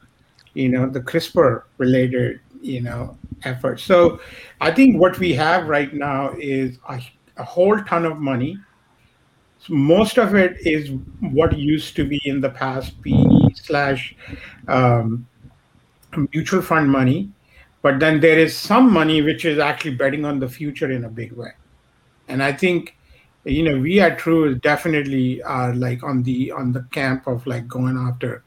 you 0.54 0.68
know 0.68 0.88
the 0.88 1.00
crispr 1.00 1.62
related 1.78 2.40
you 2.60 2.80
know 2.80 3.16
efforts. 3.44 3.82
So 3.82 4.20
i 4.60 4.70
think 4.70 4.98
what 4.98 5.18
we 5.18 5.32
have 5.34 5.66
right 5.66 5.92
now 5.92 6.34
is 6.38 6.78
a, 6.88 7.00
a 7.36 7.44
whole 7.44 7.78
ton 7.84 8.04
of 8.04 8.18
money. 8.18 8.58
So 9.58 9.74
most 9.74 10.18
of 10.18 10.34
it 10.34 10.56
is 10.60 10.90
what 11.20 11.58
used 11.58 11.96
to 11.96 12.04
be 12.04 12.20
in 12.24 12.40
the 12.40 12.50
past 12.50 13.00
PE 13.02 13.52
slash 13.54 14.14
um, 14.68 15.26
mutual 16.32 16.62
fund 16.62 16.90
money 16.90 17.30
but 17.86 18.00
then 18.00 18.18
there 18.18 18.36
is 18.36 18.56
some 18.56 18.92
money 18.92 19.22
which 19.22 19.44
is 19.44 19.60
actually 19.60 19.94
betting 19.94 20.24
on 20.24 20.40
the 20.40 20.48
future 20.48 20.90
in 20.90 21.04
a 21.04 21.08
big 21.08 21.32
way. 21.40 21.52
And 22.26 22.42
i 22.42 22.52
think 22.52 22.96
you 23.56 23.62
know 23.66 23.78
we 23.78 24.00
at 24.06 24.18
true 24.22 24.56
definitely 24.56 25.40
are 25.42 25.72
like 25.82 26.02
on 26.02 26.24
the 26.28 26.50
on 26.50 26.72
the 26.72 26.82
camp 26.96 27.28
of 27.32 27.46
like 27.52 27.68
going 27.68 27.96
after 28.06 28.42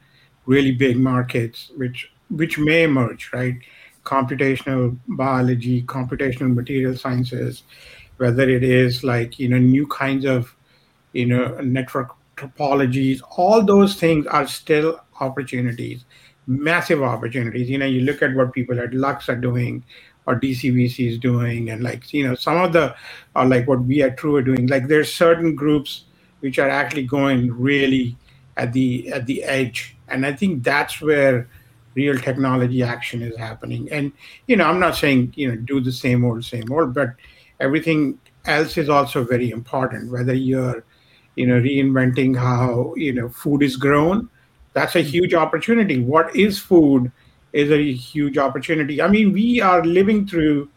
really 0.45 0.73
big 0.73 0.97
markets 0.97 1.71
which 1.77 2.11
which 2.41 2.57
may 2.57 2.83
emerge 2.83 3.29
right? 3.31 3.55
Computational 4.03 4.97
biology 5.07 5.83
computational 5.83 6.53
material 6.53 6.97
sciences 6.97 7.63
whether 8.17 8.49
it 8.57 8.63
is 8.63 9.03
like 9.05 9.39
you 9.39 9.47
know 9.47 9.57
new 9.57 9.87
kinds 9.87 10.25
of 10.25 10.53
you 11.13 11.27
know 11.31 11.45
network 11.61 12.09
topologies 12.35 13.21
all 13.37 13.63
those 13.73 13.95
things 13.95 14.27
are 14.27 14.47
still 14.47 14.99
opportunities 15.21 16.03
massive 16.49 17.03
opportunities. 17.03 17.69
You 17.69 17.77
know 17.77 17.85
you 17.85 18.01
look 18.01 18.21
at 18.21 18.35
what 18.35 18.53
people 18.53 18.79
at 18.79 18.93
lux 18.93 19.29
are 19.29 19.35
doing 19.35 19.83
or 20.25 20.39
dcvc 20.39 21.07
is 21.07 21.17
doing 21.17 21.69
and 21.69 21.81
like 21.81 22.13
you 22.13 22.27
know 22.27 22.35
some 22.35 22.57
of 22.57 22.73
the 22.73 22.93
are 23.35 23.45
like 23.45 23.67
what 23.67 23.83
we 23.83 24.01
at 24.01 24.17
true 24.17 24.35
are 24.35 24.41
doing. 24.41 24.67
Like 24.67 24.87
there's 24.87 25.13
certain 25.13 25.55
groups 25.55 26.05
which 26.41 26.57
are 26.59 26.69
actually 26.69 27.03
going 27.03 27.51
really 27.53 28.17
at 28.57 28.73
the 28.73 29.11
at 29.13 29.27
the 29.27 29.43
edge. 29.43 29.95
And 30.07 30.25
i 30.25 30.33
think 30.33 30.63
that's 30.63 31.01
where 31.01 31.47
real 31.93 32.17
technology 32.17 32.81
action 32.83 33.21
is 33.21 33.37
happening. 33.37 33.87
And 33.91 34.11
you 34.47 34.55
know 34.57 34.65
i'm 34.65 34.79
not 34.79 34.95
saying 34.95 35.33
you 35.35 35.49
know 35.49 35.55
do 35.55 35.79
the 35.79 35.91
same 35.91 36.25
old 36.25 36.43
same 36.43 36.71
old 36.71 36.93
but 36.93 37.13
everything 37.59 38.17
else 38.45 38.77
is 38.77 38.89
also 38.89 39.23
very 39.23 39.51
important 39.51 40.11
whether 40.11 40.33
you're 40.33 40.83
you 41.35 41.45
know 41.45 41.59
reinventing 41.59 42.35
how 42.35 42.93
you 42.95 43.13
know 43.13 43.29
food 43.29 43.61
is 43.61 43.75
grown 43.75 44.29
that's 44.73 44.95
a 44.95 45.01
huge 45.01 45.33
opportunity. 45.33 45.99
What 45.99 46.35
is 46.35 46.59
food 46.59 47.11
is 47.53 47.71
a 47.71 47.91
huge 47.91 48.37
opportunity. 48.37 49.01
I 49.01 49.07
mean 49.07 49.33
we 49.33 49.61
are 49.61 49.83
living 49.83 50.27
through 50.27 50.69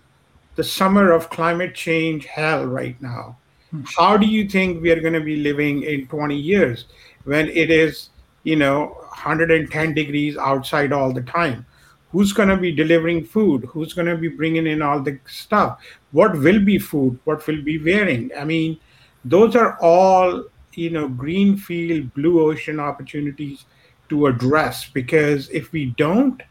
the 0.56 0.64
summer 0.64 1.12
of 1.12 1.30
climate 1.30 1.74
change 1.74 2.26
hell 2.26 2.66
right 2.66 3.00
now. 3.00 3.36
Hmm. 3.70 3.82
how 3.96 4.16
do 4.18 4.26
you 4.26 4.48
think 4.48 4.82
we 4.82 4.90
are 4.90 5.00
going 5.00 5.14
to 5.14 5.20
be 5.20 5.36
living 5.36 5.82
in 5.84 6.06
20 6.06 6.36
years 6.36 6.84
when 7.24 7.48
it 7.48 7.70
is 7.70 8.10
you 8.42 8.56
know 8.56 8.88
110 9.08 9.94
degrees 9.94 10.36
outside 10.36 10.92
all 10.92 11.12
the 11.12 11.22
time? 11.22 11.66
Who's 12.10 12.32
going 12.34 12.50
to 12.50 12.58
be 12.58 12.72
delivering 12.72 13.24
food? 13.24 13.64
Who's 13.64 13.94
going 13.94 14.08
to 14.08 14.18
be 14.18 14.28
bringing 14.28 14.66
in 14.66 14.82
all 14.82 15.00
the 15.00 15.18
stuff? 15.26 15.80
What 16.10 16.36
will 16.36 16.60
be 16.60 16.78
food? 16.78 17.18
What 17.24 17.46
will 17.46 17.62
be 17.62 17.78
wearing? 17.82 18.30
I 18.38 18.44
mean 18.44 18.78
those 19.24 19.54
are 19.56 19.78
all 19.80 20.44
you 20.74 20.90
know 20.90 21.08
green 21.08 21.56
field, 21.56 22.12
blue 22.14 22.40
ocean 22.40 22.80
opportunities 22.80 23.66
to 24.12 24.26
address 24.26 24.88
because 24.88 25.48
if 25.50 25.72
we 25.72 25.86
don't 26.04 26.42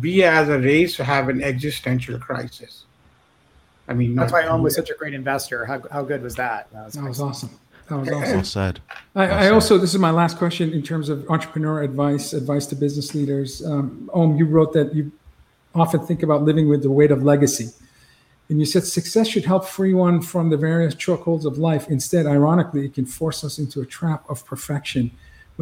we 0.00 0.22
as 0.22 0.48
a 0.48 0.58
race 0.58 0.96
have 0.96 1.28
an 1.28 1.42
existential 1.42 2.18
crisis 2.18 2.86
i 3.88 3.92
mean 3.92 4.14
that's 4.14 4.32
why 4.32 4.46
Om 4.46 4.62
was 4.62 4.74
such 4.74 4.90
a 4.90 4.94
great 4.94 5.14
investor 5.14 5.66
how, 5.66 5.82
how 5.90 6.02
good 6.02 6.22
was 6.22 6.34
that 6.36 6.70
that 6.72 6.84
was, 6.86 6.94
that 6.94 7.04
was 7.04 7.20
awesome 7.20 7.50
that 7.88 7.98
was 7.98 8.08
awesome. 8.08 8.36
Well 8.36 8.44
said. 8.44 8.80
I, 9.14 9.26
well 9.26 9.38
I 9.44 9.50
also, 9.50 9.76
this 9.76 9.92
is 9.92 10.00
my 10.00 10.12
last 10.12 10.38
question 10.38 10.72
in 10.72 10.82
terms 10.82 11.08
of 11.08 11.28
entrepreneur 11.28 11.82
advice, 11.82 12.32
advice 12.32 12.64
to 12.66 12.76
business 12.76 13.14
leaders. 13.14 13.62
Um, 13.66 14.08
Om, 14.14 14.36
you 14.36 14.46
wrote 14.46 14.72
that 14.72 14.94
you 14.94 15.12
often 15.74 16.00
think 16.06 16.22
about 16.22 16.42
living 16.42 16.68
with 16.68 16.82
the 16.82 16.90
weight 16.90 17.10
of 17.10 17.22
legacy. 17.22 17.68
And 18.48 18.58
you 18.58 18.66
said 18.66 18.84
success 18.84 19.28
should 19.28 19.44
help 19.44 19.66
free 19.66 19.94
one 19.94 20.22
from 20.22 20.48
the 20.48 20.56
various 20.56 20.94
chokeholds 20.94 21.44
of 21.44 21.58
life. 21.58 21.88
Instead, 21.88 22.24
ironically, 22.24 22.86
it 22.86 22.94
can 22.94 23.04
force 23.04 23.44
us 23.44 23.58
into 23.58 23.80
a 23.80 23.86
trap 23.86 24.24
of 24.30 24.46
perfection 24.46 25.10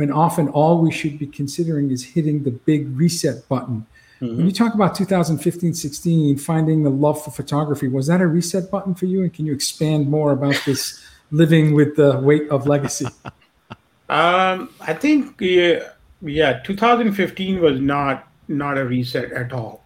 when 0.01 0.11
often 0.11 0.48
all 0.48 0.78
we 0.78 0.90
should 0.90 1.18
be 1.18 1.26
considering 1.26 1.90
is 1.90 2.03
hitting 2.03 2.42
the 2.42 2.51
big 2.51 2.88
reset 2.96 3.46
button. 3.51 3.86
Mm-hmm. 4.22 4.34
When 4.34 4.46
you 4.46 4.53
talk 4.53 4.72
about 4.72 4.94
2015 4.94 5.74
16, 5.74 6.38
finding 6.38 6.82
the 6.82 6.88
love 6.88 7.22
for 7.22 7.30
photography, 7.30 7.86
was 7.86 8.07
that 8.07 8.22
a 8.22 8.26
reset 8.26 8.70
button 8.70 8.94
for 8.94 9.05
you? 9.05 9.20
And 9.20 9.34
can 9.34 9.44
you 9.44 9.53
expand 9.53 10.09
more 10.09 10.32
about 10.32 10.57
this 10.64 11.05
living 11.30 11.74
with 11.74 11.96
the 11.96 12.18
weight 12.18 12.48
of 12.48 12.66
legacy? 12.66 13.07
Um, 14.09 14.70
I 14.80 14.92
think 14.92 15.40
yeah, 15.40 15.90
yeah, 16.20 16.59
2015 16.64 17.61
was 17.61 17.80
not 17.80 18.26
not 18.48 18.76
a 18.76 18.84
reset 18.84 19.30
at 19.30 19.53
all. 19.53 19.84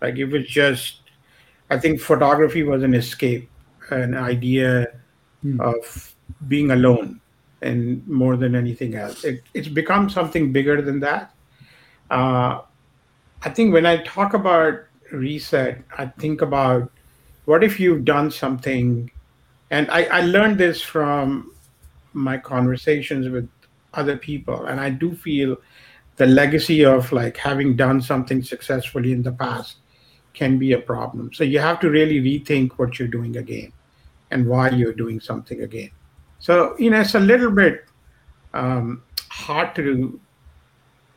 Like 0.00 0.16
it 0.16 0.24
was 0.24 0.46
just, 0.46 1.02
I 1.68 1.78
think 1.78 2.00
photography 2.00 2.62
was 2.62 2.82
an 2.82 2.94
escape, 2.94 3.50
an 3.90 4.16
idea 4.16 4.86
mm. 5.44 5.60
of 5.60 6.14
being 6.48 6.70
alone, 6.70 7.20
and 7.62 8.06
more 8.06 8.36
than 8.36 8.54
anything 8.54 8.94
else, 8.94 9.24
it, 9.24 9.42
it's 9.54 9.68
become 9.68 10.08
something 10.08 10.52
bigger 10.52 10.80
than 10.80 11.00
that. 11.00 11.34
Uh, 12.10 12.62
I 13.42 13.50
think 13.50 13.72
when 13.72 13.86
I 13.86 14.02
talk 14.02 14.34
about 14.34 14.80
reset, 15.12 15.82
I 15.96 16.06
think 16.06 16.42
about 16.42 16.90
what 17.44 17.64
if 17.64 17.80
you've 17.80 18.04
done 18.04 18.30
something 18.30 19.10
and 19.70 19.90
I, 19.90 20.04
I 20.04 20.20
learned 20.22 20.58
this 20.58 20.82
from 20.82 21.52
my 22.12 22.36
conversations 22.38 23.28
with 23.28 23.48
other 23.94 24.16
people 24.16 24.66
and 24.66 24.80
i 24.80 24.88
do 24.88 25.14
feel 25.14 25.56
the 26.20 26.26
legacy 26.26 26.84
of 26.84 27.10
like 27.12 27.36
having 27.38 27.74
done 27.76 28.00
something 28.02 28.42
successfully 28.42 29.10
in 29.10 29.22
the 29.22 29.32
past 29.32 29.76
can 30.34 30.58
be 30.58 30.72
a 30.72 30.78
problem. 30.78 31.32
So 31.32 31.44
you 31.44 31.58
have 31.60 31.80
to 31.80 31.88
really 31.88 32.20
rethink 32.20 32.72
what 32.72 32.98
you're 32.98 33.08
doing 33.08 33.38
again 33.38 33.72
and 34.30 34.46
why 34.46 34.68
you're 34.68 34.92
doing 34.92 35.18
something 35.18 35.62
again 35.62 35.90
so 36.40 36.76
you 36.78 36.90
know 36.90 37.00
it's 37.00 37.14
a 37.14 37.20
little 37.20 37.50
bit 37.50 37.84
um, 38.52 39.02
hard 39.28 39.74
to 39.76 40.20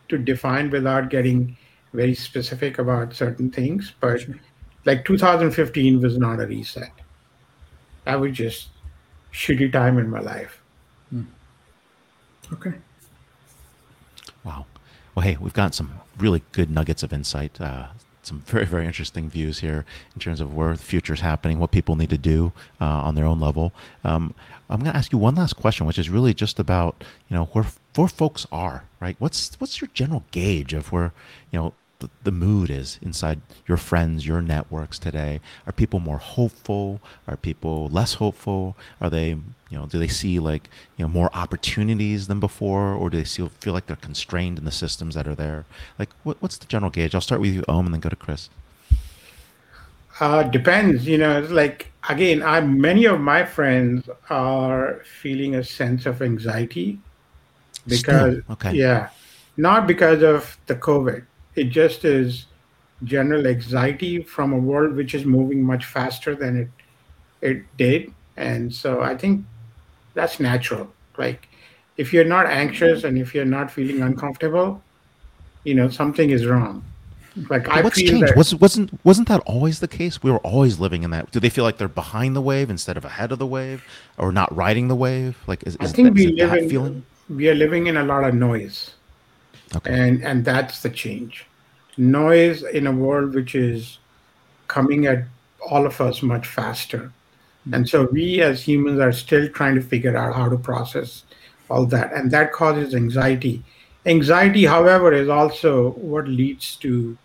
to 0.10 0.18
define 0.18 0.70
without 0.70 1.10
getting 1.10 1.58
very 1.94 2.14
specific 2.14 2.78
about 2.78 3.14
certain 3.14 3.50
things 3.50 3.94
but 4.00 4.22
sure. 4.22 4.36
like 4.86 5.04
2015 5.06 6.02
was 6.02 6.18
not 6.18 6.40
a 6.40 6.46
reset 6.46 6.92
that 8.06 8.20
was 8.20 8.36
just 8.36 8.68
shitty 9.34 9.72
time 9.72 9.98
in 9.98 10.10
my 10.10 10.20
life. 10.20 10.62
Hmm. 11.10 11.24
Okay. 12.54 12.74
Wow. 14.44 14.66
Well, 15.16 15.24
hey, 15.24 15.38
we've 15.40 15.54
got 15.54 15.74
some 15.74 16.00
really 16.18 16.44
good 16.52 16.70
nuggets 16.70 17.04
of 17.04 17.12
insight. 17.12 17.60
Uh, 17.60 17.88
some 18.26 18.40
very, 18.48 18.66
very 18.66 18.86
interesting 18.86 19.30
views 19.30 19.60
here 19.60 19.86
in 20.16 20.20
terms 20.20 20.42
of 20.42 20.54
where 20.56 20.74
the 20.74 20.84
future 20.84 21.14
is 21.14 21.20
happening, 21.22 21.60
what 21.60 21.72
people 21.72 21.96
need 21.96 22.10
to 22.10 22.18
do 22.18 22.52
uh, 22.80 22.86
on 22.86 23.16
their 23.16 23.26
own 23.26 23.40
level. 23.40 23.74
Um, 24.04 24.34
I'm 24.70 24.80
going 24.80 24.92
to 24.92 24.98
ask 24.98 25.12
you 25.12 25.18
one 25.18 25.36
last 25.36 25.54
question, 25.54 25.86
which 25.86 26.00
is 26.00 26.10
really 26.10 26.34
just 26.34 26.60
about 26.60 27.04
you 27.30 27.36
know 27.36 27.46
where 27.46 27.66
where 27.96 28.08
folks 28.08 28.48
are, 28.52 28.86
right? 29.00 29.16
What's 29.20 29.60
what's 29.60 29.82
your 29.82 29.90
general 29.94 30.24
gauge 30.32 30.74
of 30.74 30.92
where 30.92 31.14
you 31.52 31.60
know 31.60 31.74
the, 32.04 32.10
the 32.24 32.32
mood 32.32 32.70
is 32.70 33.00
inside 33.02 33.42
your 33.68 33.78
friends, 33.78 34.28
your 34.28 34.42
networks 34.42 35.00
today? 35.00 35.40
Are 35.66 35.72
people 35.72 36.00
more 36.00 36.18
hopeful? 36.18 37.02
Are 37.28 37.38
people 37.38 37.88
less 37.90 38.16
hopeful? 38.16 38.76
Are 39.02 39.10
they, 39.10 39.30
you 39.30 39.78
know, 39.78 39.86
do 39.86 39.98
they 39.98 40.08
see 40.08 40.40
like, 40.40 40.70
you 40.98 41.06
know, 41.06 41.10
more 41.10 41.30
opportunities 41.34 42.28
than 42.28 42.40
before, 42.40 42.94
or 42.94 43.10
do 43.10 43.18
they 43.18 43.24
feel 43.24 43.50
feel 43.60 43.74
like 43.74 43.88
they're 43.88 43.96
constrained 43.96 44.58
in 44.60 44.66
the 44.66 44.72
systems 44.72 45.16
that 45.16 45.28
are 45.28 45.36
there? 45.36 45.66
Like, 45.98 46.10
what, 46.24 46.38
what's 46.42 46.58
the 46.58 46.66
general 46.68 46.92
gauge? 46.92 47.16
I'll 47.16 47.22
start 47.22 47.42
with 47.42 47.54
you, 47.54 47.64
Om, 47.68 47.86
and 47.86 47.94
then 47.94 48.02
go 48.02 48.10
to 48.10 48.16
Chris. 48.16 48.50
Uh, 50.20 50.44
depends, 50.44 51.08
you 51.08 51.18
know. 51.18 51.40
It's 51.42 51.52
like 51.52 51.92
again, 52.10 52.44
I 52.44 52.62
many 52.62 53.06
of 53.06 53.20
my 53.20 53.46
friends 53.46 54.10
are 54.30 55.02
feeling 55.22 55.56
a 55.56 55.64
sense 55.64 56.06
of 56.06 56.22
anxiety 56.22 57.00
because, 57.88 58.42
okay. 58.52 58.74
yeah, 58.74 59.10
not 59.58 59.88
because 59.88 60.22
of 60.22 60.58
the 60.68 60.76
COVID, 60.76 61.26
it 61.56 61.66
just 61.66 62.06
is 62.06 62.46
general 63.04 63.46
anxiety 63.48 64.24
from 64.24 64.54
a 64.54 64.58
world 64.58 64.96
which 64.96 65.14
is 65.14 65.26
moving 65.26 65.64
much 65.64 65.86
faster 65.86 66.36
than 66.36 66.58
it 66.58 66.70
it 67.42 67.64
did. 67.78 68.14
And 68.38 68.74
so 68.74 69.02
i 69.02 69.16
think 69.16 69.46
that's 70.14 70.40
natural. 70.40 70.88
Like 71.18 71.48
if 71.98 72.14
you're 72.14 72.26
not 72.26 72.46
anxious 72.48 73.04
and 73.04 73.18
if 73.18 73.36
you're 73.36 73.46
not 73.46 73.70
feeling 73.70 74.02
uncomfortable 74.02 74.82
you 75.64 75.74
know 75.74 75.90
something 75.90 76.30
is 76.30 76.46
wrong. 76.46 76.84
Like 77.50 77.68
I 77.68 77.82
what's 77.82 78.00
changed? 78.00 78.28
that, 78.28 78.38
wasn't 78.38 78.62
wasn't 78.62 79.06
wasn't 79.06 79.28
that 79.28 79.42
always 79.42 79.80
the 79.80 79.88
case? 79.88 80.22
We 80.22 80.30
were 80.30 80.40
always 80.40 80.80
living 80.80 81.04
in 81.04 81.10
that. 81.12 81.32
Do 81.32 81.40
they 81.40 81.50
feel 81.50 81.64
like 81.64 81.78
they're 81.78 81.88
behind 81.88 82.36
the 82.36 82.42
wave 82.42 82.70
instead 82.70 82.96
of 82.96 83.06
ahead 83.06 83.32
of 83.32 83.40
the 83.40 83.48
wave 83.48 83.84
or 84.18 84.32
not 84.32 84.56
riding 84.56 84.88
the 84.88 84.96
wave? 84.96 85.38
Like 85.48 85.64
is, 85.64 85.76
is 85.78 85.92
i 85.92 85.96
think 85.96 86.10
that, 86.10 86.14
we 86.14 86.28
live 86.28 86.54
in, 86.54 86.70
feeling? 86.70 87.06
we 87.30 87.50
are 87.50 87.56
living 87.56 87.88
in 87.88 87.98
a 87.98 88.04
lot 88.04 88.24
of 88.24 88.36
noise 88.36 88.92
Okay. 89.76 89.94
And 89.94 90.24
and 90.24 90.46
that's 90.46 90.82
the 90.82 90.90
change. 90.90 91.46
Noise 91.98 92.64
in 92.64 92.88
a 92.88 92.92
world 92.92 93.34
which 93.34 93.56
is 93.56 94.00
coming 94.68 95.06
at 95.06 95.26
all 95.70 95.86
of 95.86 96.00
us 96.02 96.22
much 96.22 96.48
faster. 96.48 97.12
Mm-hmm. 97.62 97.74
And 97.74 97.90
so 97.90 98.08
we 98.12 98.42
as 98.42 98.68
humans 98.68 99.00
are 99.00 99.12
still 99.12 99.48
trying 99.50 99.76
to 99.76 99.82
figure 99.82 100.18
out 100.18 100.36
how 100.36 100.50
to 100.50 100.58
process 100.58 101.24
all 101.70 101.86
that. 101.88 102.14
And 102.14 102.32
that 102.32 102.52
causes 102.52 102.94
anxiety. 102.94 103.64
Anxiety, 104.06 104.66
however, 104.66 105.14
is 105.14 105.30
also 105.30 105.92
what 105.92 106.28
leads 106.28 106.76
to 106.78 107.18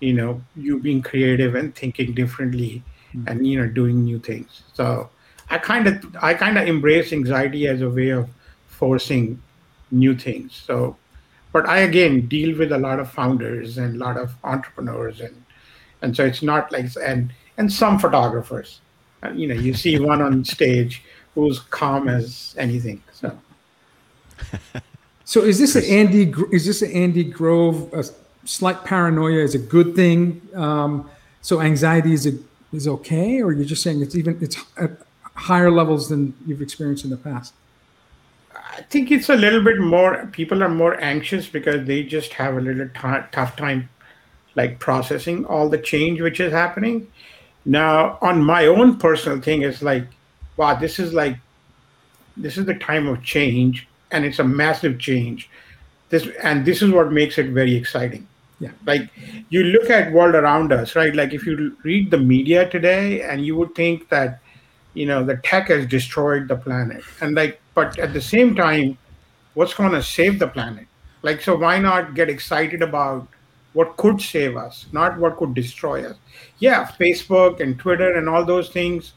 you 0.00 0.12
know 0.12 0.42
you 0.56 0.78
being 0.78 1.02
creative 1.02 1.54
and 1.54 1.74
thinking 1.74 2.12
differently 2.12 2.82
mm-hmm. 3.14 3.28
and 3.28 3.46
you 3.46 3.58
know 3.58 3.68
doing 3.68 4.04
new 4.04 4.18
things 4.18 4.62
so 4.72 5.08
i 5.50 5.58
kind 5.58 5.86
of 5.86 6.16
i 6.22 6.34
kind 6.34 6.58
of 6.58 6.66
embrace 6.66 7.12
anxiety 7.12 7.66
as 7.66 7.80
a 7.80 7.88
way 7.88 8.10
of 8.10 8.28
forcing 8.66 9.40
new 9.90 10.14
things 10.16 10.54
so 10.54 10.96
but 11.56 11.66
I 11.66 11.78
again 11.78 12.28
deal 12.28 12.58
with 12.58 12.70
a 12.70 12.78
lot 12.78 13.00
of 13.00 13.10
founders 13.10 13.78
and 13.78 13.96
a 13.96 13.98
lot 13.98 14.18
of 14.18 14.34
entrepreneurs 14.44 15.22
and 15.22 15.36
and 16.02 16.14
so 16.14 16.22
it's 16.30 16.42
not 16.42 16.70
like 16.70 16.86
and 17.02 17.32
and 17.56 17.72
some 17.72 17.98
photographers, 17.98 18.80
uh, 19.22 19.30
you 19.30 19.46
know, 19.48 19.54
you 19.54 19.72
see 19.72 19.98
one 20.12 20.20
on 20.20 20.44
stage 20.44 21.02
who's 21.34 21.60
calm 21.60 22.08
as 22.08 22.54
anything. 22.58 23.02
So. 23.12 23.38
So 25.28 25.42
is 25.42 25.58
this 25.58 25.74
an 25.74 25.84
Andy? 26.00 26.32
Is 26.52 26.66
this 26.66 26.82
an 26.82 26.92
Andy 26.92 27.24
Grove? 27.24 27.92
A 27.92 28.04
slight 28.44 28.84
paranoia 28.84 29.42
is 29.42 29.56
a 29.56 29.58
good 29.58 29.96
thing. 29.96 30.40
Um, 30.54 31.10
so 31.42 31.60
anxiety 31.60 32.12
is 32.12 32.26
a, 32.26 32.32
is 32.72 32.86
okay, 32.86 33.42
or 33.42 33.50
you're 33.52 33.64
just 33.64 33.82
saying 33.82 34.02
it's 34.02 34.14
even 34.14 34.38
it's 34.40 34.56
at 34.76 34.92
higher 35.34 35.70
levels 35.70 36.08
than 36.10 36.32
you've 36.46 36.62
experienced 36.62 37.02
in 37.02 37.10
the 37.10 37.16
past. 37.16 37.54
I 38.76 38.82
think 38.82 39.10
it's 39.10 39.30
a 39.30 39.36
little 39.36 39.62
bit 39.64 39.78
more. 39.78 40.28
People 40.32 40.62
are 40.62 40.68
more 40.68 41.00
anxious 41.00 41.48
because 41.48 41.86
they 41.86 42.02
just 42.02 42.34
have 42.34 42.56
a 42.56 42.60
little 42.60 42.88
t- 42.88 43.26
tough 43.32 43.56
time, 43.56 43.88
like 44.54 44.78
processing 44.78 45.46
all 45.46 45.70
the 45.70 45.78
change 45.78 46.20
which 46.20 46.40
is 46.40 46.52
happening. 46.52 47.10
Now, 47.64 48.18
on 48.20 48.44
my 48.44 48.66
own 48.66 48.98
personal 48.98 49.40
thing, 49.40 49.62
it's 49.62 49.80
like, 49.80 50.04
wow, 50.58 50.74
this 50.74 50.98
is 50.98 51.14
like, 51.14 51.38
this 52.36 52.58
is 52.58 52.66
the 52.66 52.74
time 52.74 53.08
of 53.08 53.22
change 53.22 53.88
and 54.10 54.26
it's 54.26 54.40
a 54.40 54.44
massive 54.44 54.98
change. 54.98 55.48
This 56.10 56.28
and 56.42 56.66
this 56.66 56.82
is 56.82 56.90
what 56.90 57.12
makes 57.12 57.38
it 57.38 57.50
very 57.50 57.74
exciting. 57.74 58.28
Yeah. 58.60 58.72
Like 58.84 59.10
you 59.48 59.64
look 59.64 59.88
at 59.88 60.12
world 60.12 60.34
around 60.34 60.72
us, 60.72 60.94
right? 60.94 61.14
Like 61.14 61.32
if 61.32 61.46
you 61.46 61.76
read 61.82 62.10
the 62.10 62.18
media 62.18 62.68
today, 62.68 63.22
and 63.22 63.44
you 63.44 63.56
would 63.56 63.74
think 63.74 64.10
that, 64.10 64.40
you 64.92 65.06
know, 65.06 65.24
the 65.24 65.38
tech 65.38 65.68
has 65.68 65.86
destroyed 65.86 66.48
the 66.48 66.56
planet, 66.56 67.02
and 67.22 67.34
like, 67.34 67.60
but 67.76 67.98
at 67.98 68.14
the 68.14 68.22
same 68.22 68.56
time, 68.56 68.96
what's 69.52 69.74
going 69.74 69.92
to 69.92 70.02
save 70.02 70.38
the 70.38 70.48
planet? 70.48 70.86
Like, 71.20 71.42
so 71.42 71.54
why 71.54 71.78
not 71.78 72.14
get 72.14 72.30
excited 72.30 72.80
about 72.82 73.28
what 73.74 73.98
could 73.98 74.18
save 74.18 74.56
us, 74.56 74.86
not 74.92 75.18
what 75.18 75.36
could 75.36 75.52
destroy 75.52 76.08
us? 76.08 76.16
Yeah, 76.58 76.86
Facebook 76.98 77.60
and 77.60 77.78
Twitter 77.78 78.14
and 78.14 78.30
all 78.30 78.46
those 78.46 78.70
things, 78.70 79.12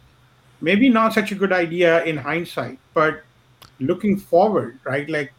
maybe 0.60 0.90
not 0.90 1.14
such 1.14 1.32
a 1.32 1.36
good 1.36 1.54
idea 1.54 2.04
in 2.04 2.18
hindsight, 2.18 2.80
but 2.94 3.24
looking 3.80 4.18
forward, 4.18 4.78
right? 4.84 5.10
Like, 5.10 5.32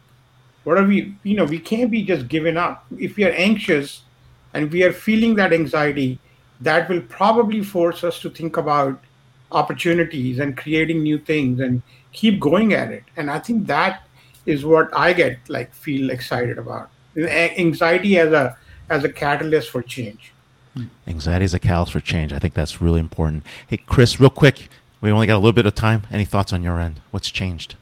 what 0.63 0.79
are 0.79 0.85
we, 0.85 1.15
you 1.21 1.35
know, 1.35 1.45
we 1.45 1.59
can't 1.59 1.91
be 1.91 2.03
just 2.03 2.27
giving 2.27 2.57
up. 2.57 2.85
If 2.97 3.17
we 3.17 3.25
are 3.25 3.33
anxious 3.33 4.01
and 4.55 4.71
we 4.71 4.83
are 4.83 4.93
feeling 4.93 5.35
that 5.35 5.53
anxiety, 5.53 6.17
that 6.61 6.89
will 6.89 7.01
probably 7.01 7.63
force 7.63 8.03
us 8.03 8.19
to 8.21 8.31
think 8.31 8.57
about 8.57 8.99
opportunities 9.51 10.39
and 10.39 10.57
creating 10.57 11.03
new 11.03 11.19
things 11.19 11.59
and 11.59 11.83
keep 12.11 12.39
going 12.39 12.73
at 12.73 12.91
it. 12.91 13.03
And 13.17 13.29
I 13.29 13.39
think 13.39 13.67
that 13.67 14.03
is 14.45 14.65
what 14.65 14.89
I 14.95 15.13
get 15.13 15.37
like 15.47 15.73
feel 15.73 16.09
excited 16.09 16.57
about. 16.57 16.89
Anxiety 17.17 18.17
as 18.17 18.31
a 18.31 18.57
as 18.89 19.03
a 19.03 19.09
catalyst 19.09 19.69
for 19.69 19.81
change. 19.81 20.33
Anxiety 21.07 21.45
is 21.45 21.53
a 21.53 21.59
catalyst 21.59 21.93
for 21.93 21.99
change. 21.99 22.31
I 22.31 22.39
think 22.39 22.53
that's 22.53 22.81
really 22.81 22.99
important. 22.99 23.43
Hey, 23.67 23.77
Chris, 23.77 24.19
real 24.19 24.29
quick, 24.29 24.69
we 25.01 25.11
only 25.11 25.27
got 25.27 25.35
a 25.35 25.43
little 25.43 25.51
bit 25.51 25.65
of 25.65 25.75
time. 25.75 26.03
Any 26.11 26.25
thoughts 26.25 26.53
on 26.53 26.63
your 26.63 26.79
end? 26.79 27.01
What's 27.11 27.29
changed? 27.29 27.75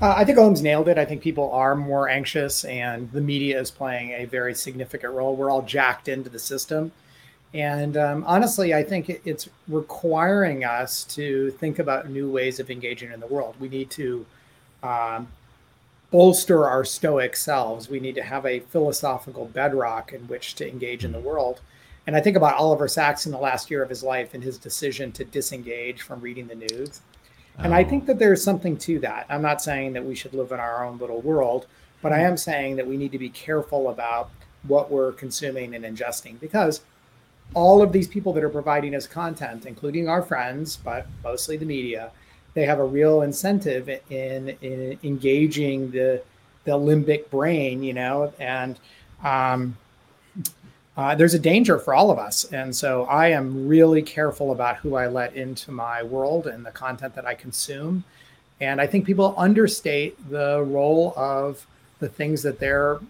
Uh, 0.00 0.14
I 0.16 0.24
think 0.24 0.38
Om's 0.38 0.62
nailed 0.62 0.88
it. 0.88 0.96
I 0.96 1.04
think 1.04 1.20
people 1.20 1.52
are 1.52 1.74
more 1.74 2.08
anxious, 2.08 2.64
and 2.64 3.12
the 3.12 3.20
media 3.20 3.60
is 3.60 3.70
playing 3.70 4.12
a 4.12 4.24
very 4.24 4.54
significant 4.54 5.12
role. 5.12 5.36
We're 5.36 5.50
all 5.50 5.60
jacked 5.60 6.08
into 6.08 6.30
the 6.30 6.38
system. 6.38 6.90
And 7.52 7.96
um, 7.96 8.24
honestly, 8.26 8.74
I 8.74 8.84
think 8.84 9.08
it's 9.24 9.48
requiring 9.66 10.64
us 10.64 11.04
to 11.04 11.50
think 11.52 11.78
about 11.78 12.08
new 12.08 12.30
ways 12.30 12.60
of 12.60 12.70
engaging 12.70 13.10
in 13.10 13.18
the 13.18 13.26
world. 13.26 13.56
We 13.58 13.68
need 13.68 13.90
to 13.90 14.24
um, 14.82 15.28
bolster 16.12 16.68
our 16.68 16.84
stoic 16.84 17.34
selves. 17.34 17.88
We 17.88 17.98
need 17.98 18.14
to 18.14 18.22
have 18.22 18.46
a 18.46 18.60
philosophical 18.60 19.46
bedrock 19.46 20.12
in 20.12 20.28
which 20.28 20.54
to 20.56 20.68
engage 20.68 21.04
in 21.04 21.12
the 21.12 21.18
world. 21.18 21.60
And 22.06 22.16
I 22.16 22.20
think 22.20 22.36
about 22.36 22.54
Oliver 22.54 22.88
Sacks 22.88 23.26
in 23.26 23.32
the 23.32 23.38
last 23.38 23.70
year 23.70 23.82
of 23.82 23.90
his 23.90 24.02
life 24.02 24.32
and 24.32 24.42
his 24.42 24.56
decision 24.56 25.10
to 25.12 25.24
disengage 25.24 26.02
from 26.02 26.20
reading 26.20 26.46
the 26.46 26.54
news 26.54 27.00
and 27.62 27.74
I 27.74 27.84
think 27.84 28.06
that 28.06 28.18
there's 28.18 28.42
something 28.42 28.76
to 28.78 28.98
that. 29.00 29.26
I'm 29.28 29.42
not 29.42 29.60
saying 29.60 29.92
that 29.92 30.04
we 30.04 30.14
should 30.14 30.34
live 30.34 30.52
in 30.52 30.60
our 30.60 30.84
own 30.84 30.98
little 30.98 31.20
world, 31.20 31.66
but 32.00 32.12
I 32.12 32.20
am 32.20 32.36
saying 32.36 32.76
that 32.76 32.86
we 32.86 32.96
need 32.96 33.12
to 33.12 33.18
be 33.18 33.28
careful 33.28 33.90
about 33.90 34.30
what 34.62 34.90
we're 34.90 35.12
consuming 35.12 35.74
and 35.74 35.84
ingesting 35.84 36.40
because 36.40 36.80
all 37.54 37.82
of 37.82 37.92
these 37.92 38.08
people 38.08 38.32
that 38.34 38.44
are 38.44 38.50
providing 38.50 38.94
us 38.94 39.06
content, 39.06 39.66
including 39.66 40.08
our 40.08 40.22
friends, 40.22 40.76
but 40.76 41.06
mostly 41.24 41.56
the 41.56 41.66
media, 41.66 42.10
they 42.54 42.64
have 42.64 42.78
a 42.78 42.84
real 42.84 43.22
incentive 43.22 43.88
in, 43.88 44.56
in 44.60 44.98
engaging 45.02 45.90
the 45.90 46.22
the 46.64 46.72
limbic 46.72 47.30
brain, 47.30 47.82
you 47.82 47.94
know, 47.94 48.32
and 48.38 48.78
um, 49.24 49.76
uh, 50.96 51.14
there's 51.14 51.34
a 51.34 51.38
danger 51.38 51.78
for 51.78 51.94
all 51.94 52.10
of 52.10 52.18
us. 52.18 52.44
And 52.52 52.76
so 52.76 53.04
I 53.04 53.28
am 53.28 53.66
really 53.66 54.02
careful 54.02 54.52
about 54.52 54.76
who 54.76 54.94
I 54.94 55.06
let 55.06 55.34
into 55.34 55.72
my 55.72 56.02
world 56.02 56.46
and 56.46 56.64
the 56.64 56.70
content 56.70 57.14
that 57.14 57.26
I 57.26 57.34
consume. 57.34 58.04
And 58.60 58.80
I 58.80 58.86
think 58.86 59.06
people 59.06 59.34
understate 59.38 60.28
the 60.28 60.62
role 60.62 61.14
of 61.16 61.66
the 61.98 62.08
things 62.08 62.42
that 62.42 62.58
they're 62.58 63.00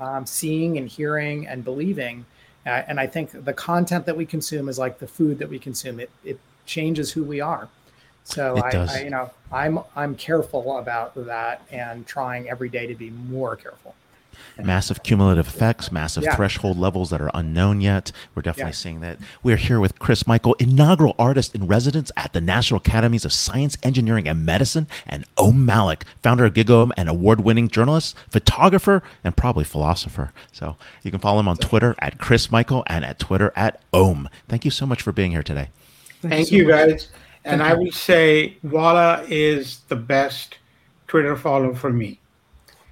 um, 0.00 0.26
seeing 0.26 0.76
and 0.76 0.88
hearing 0.88 1.46
and 1.46 1.64
believing. 1.64 2.26
Uh, 2.66 2.82
and 2.88 2.98
I 2.98 3.06
think 3.06 3.44
the 3.44 3.52
content 3.52 4.06
that 4.06 4.16
we 4.16 4.26
consume 4.26 4.68
is 4.68 4.78
like 4.78 4.98
the 4.98 5.06
food 5.06 5.38
that 5.38 5.48
we 5.48 5.58
consume. 5.58 6.00
It, 6.00 6.10
it 6.24 6.40
changes 6.66 7.12
who 7.12 7.22
we 7.22 7.40
are. 7.40 7.68
So 8.24 8.56
I, 8.56 8.70
I, 8.70 9.02
you 9.02 9.10
know, 9.10 9.30
I'm 9.52 9.78
I'm 9.94 10.16
careful 10.16 10.78
about 10.78 11.14
that 11.26 11.62
and 11.70 12.04
trying 12.06 12.48
every 12.48 12.68
day 12.68 12.88
to 12.88 12.94
be 12.96 13.10
more 13.10 13.54
careful 13.54 13.94
massive 14.58 15.02
cumulative 15.02 15.46
effects, 15.46 15.92
massive 15.92 16.24
yeah. 16.24 16.34
threshold 16.34 16.78
levels 16.78 17.10
that 17.10 17.20
are 17.20 17.30
unknown 17.34 17.80
yet. 17.80 18.12
We're 18.34 18.42
definitely 18.42 18.70
yeah. 18.70 18.76
seeing 18.76 19.00
that. 19.00 19.18
We're 19.42 19.56
here 19.56 19.80
with 19.80 19.98
Chris 19.98 20.26
Michel, 20.26 20.54
inaugural 20.54 21.14
artist 21.18 21.54
in 21.54 21.66
residence 21.66 22.10
at 22.16 22.32
the 22.32 22.40
National 22.40 22.78
Academies 22.78 23.24
of 23.24 23.32
Science, 23.32 23.76
Engineering, 23.82 24.28
and 24.28 24.44
Medicine, 24.44 24.86
and 25.06 25.24
Om 25.36 25.64
Malik, 25.64 26.04
founder 26.22 26.44
of 26.44 26.54
GigaOm 26.54 26.92
and 26.96 27.08
award 27.08 27.40
winning 27.40 27.68
journalist, 27.68 28.16
photographer, 28.28 29.02
and 29.24 29.36
probably 29.36 29.64
philosopher. 29.64 30.32
So 30.52 30.76
you 31.02 31.10
can 31.10 31.20
follow 31.20 31.40
him 31.40 31.48
on 31.48 31.56
Twitter 31.56 31.94
at 31.98 32.18
Chris 32.18 32.50
Michel 32.50 32.84
and 32.86 33.04
at 33.04 33.18
Twitter 33.18 33.52
at 33.56 33.82
Om. 33.92 34.28
Thank 34.48 34.64
you 34.64 34.70
so 34.70 34.86
much 34.86 35.02
for 35.02 35.12
being 35.12 35.32
here 35.32 35.42
today. 35.42 35.68
Thank, 36.22 36.32
Thank 36.32 36.52
you, 36.52 36.64
so 36.64 36.64
you 36.64 36.68
guys. 36.68 37.08
And 37.44 37.60
Thank 37.60 37.72
I 37.72 37.74
would 37.74 37.94
say 37.94 38.56
Vala 38.64 39.24
is 39.28 39.80
the 39.88 39.96
best 39.96 40.58
Twitter 41.06 41.36
follow 41.36 41.74
for 41.74 41.92
me. 41.92 42.18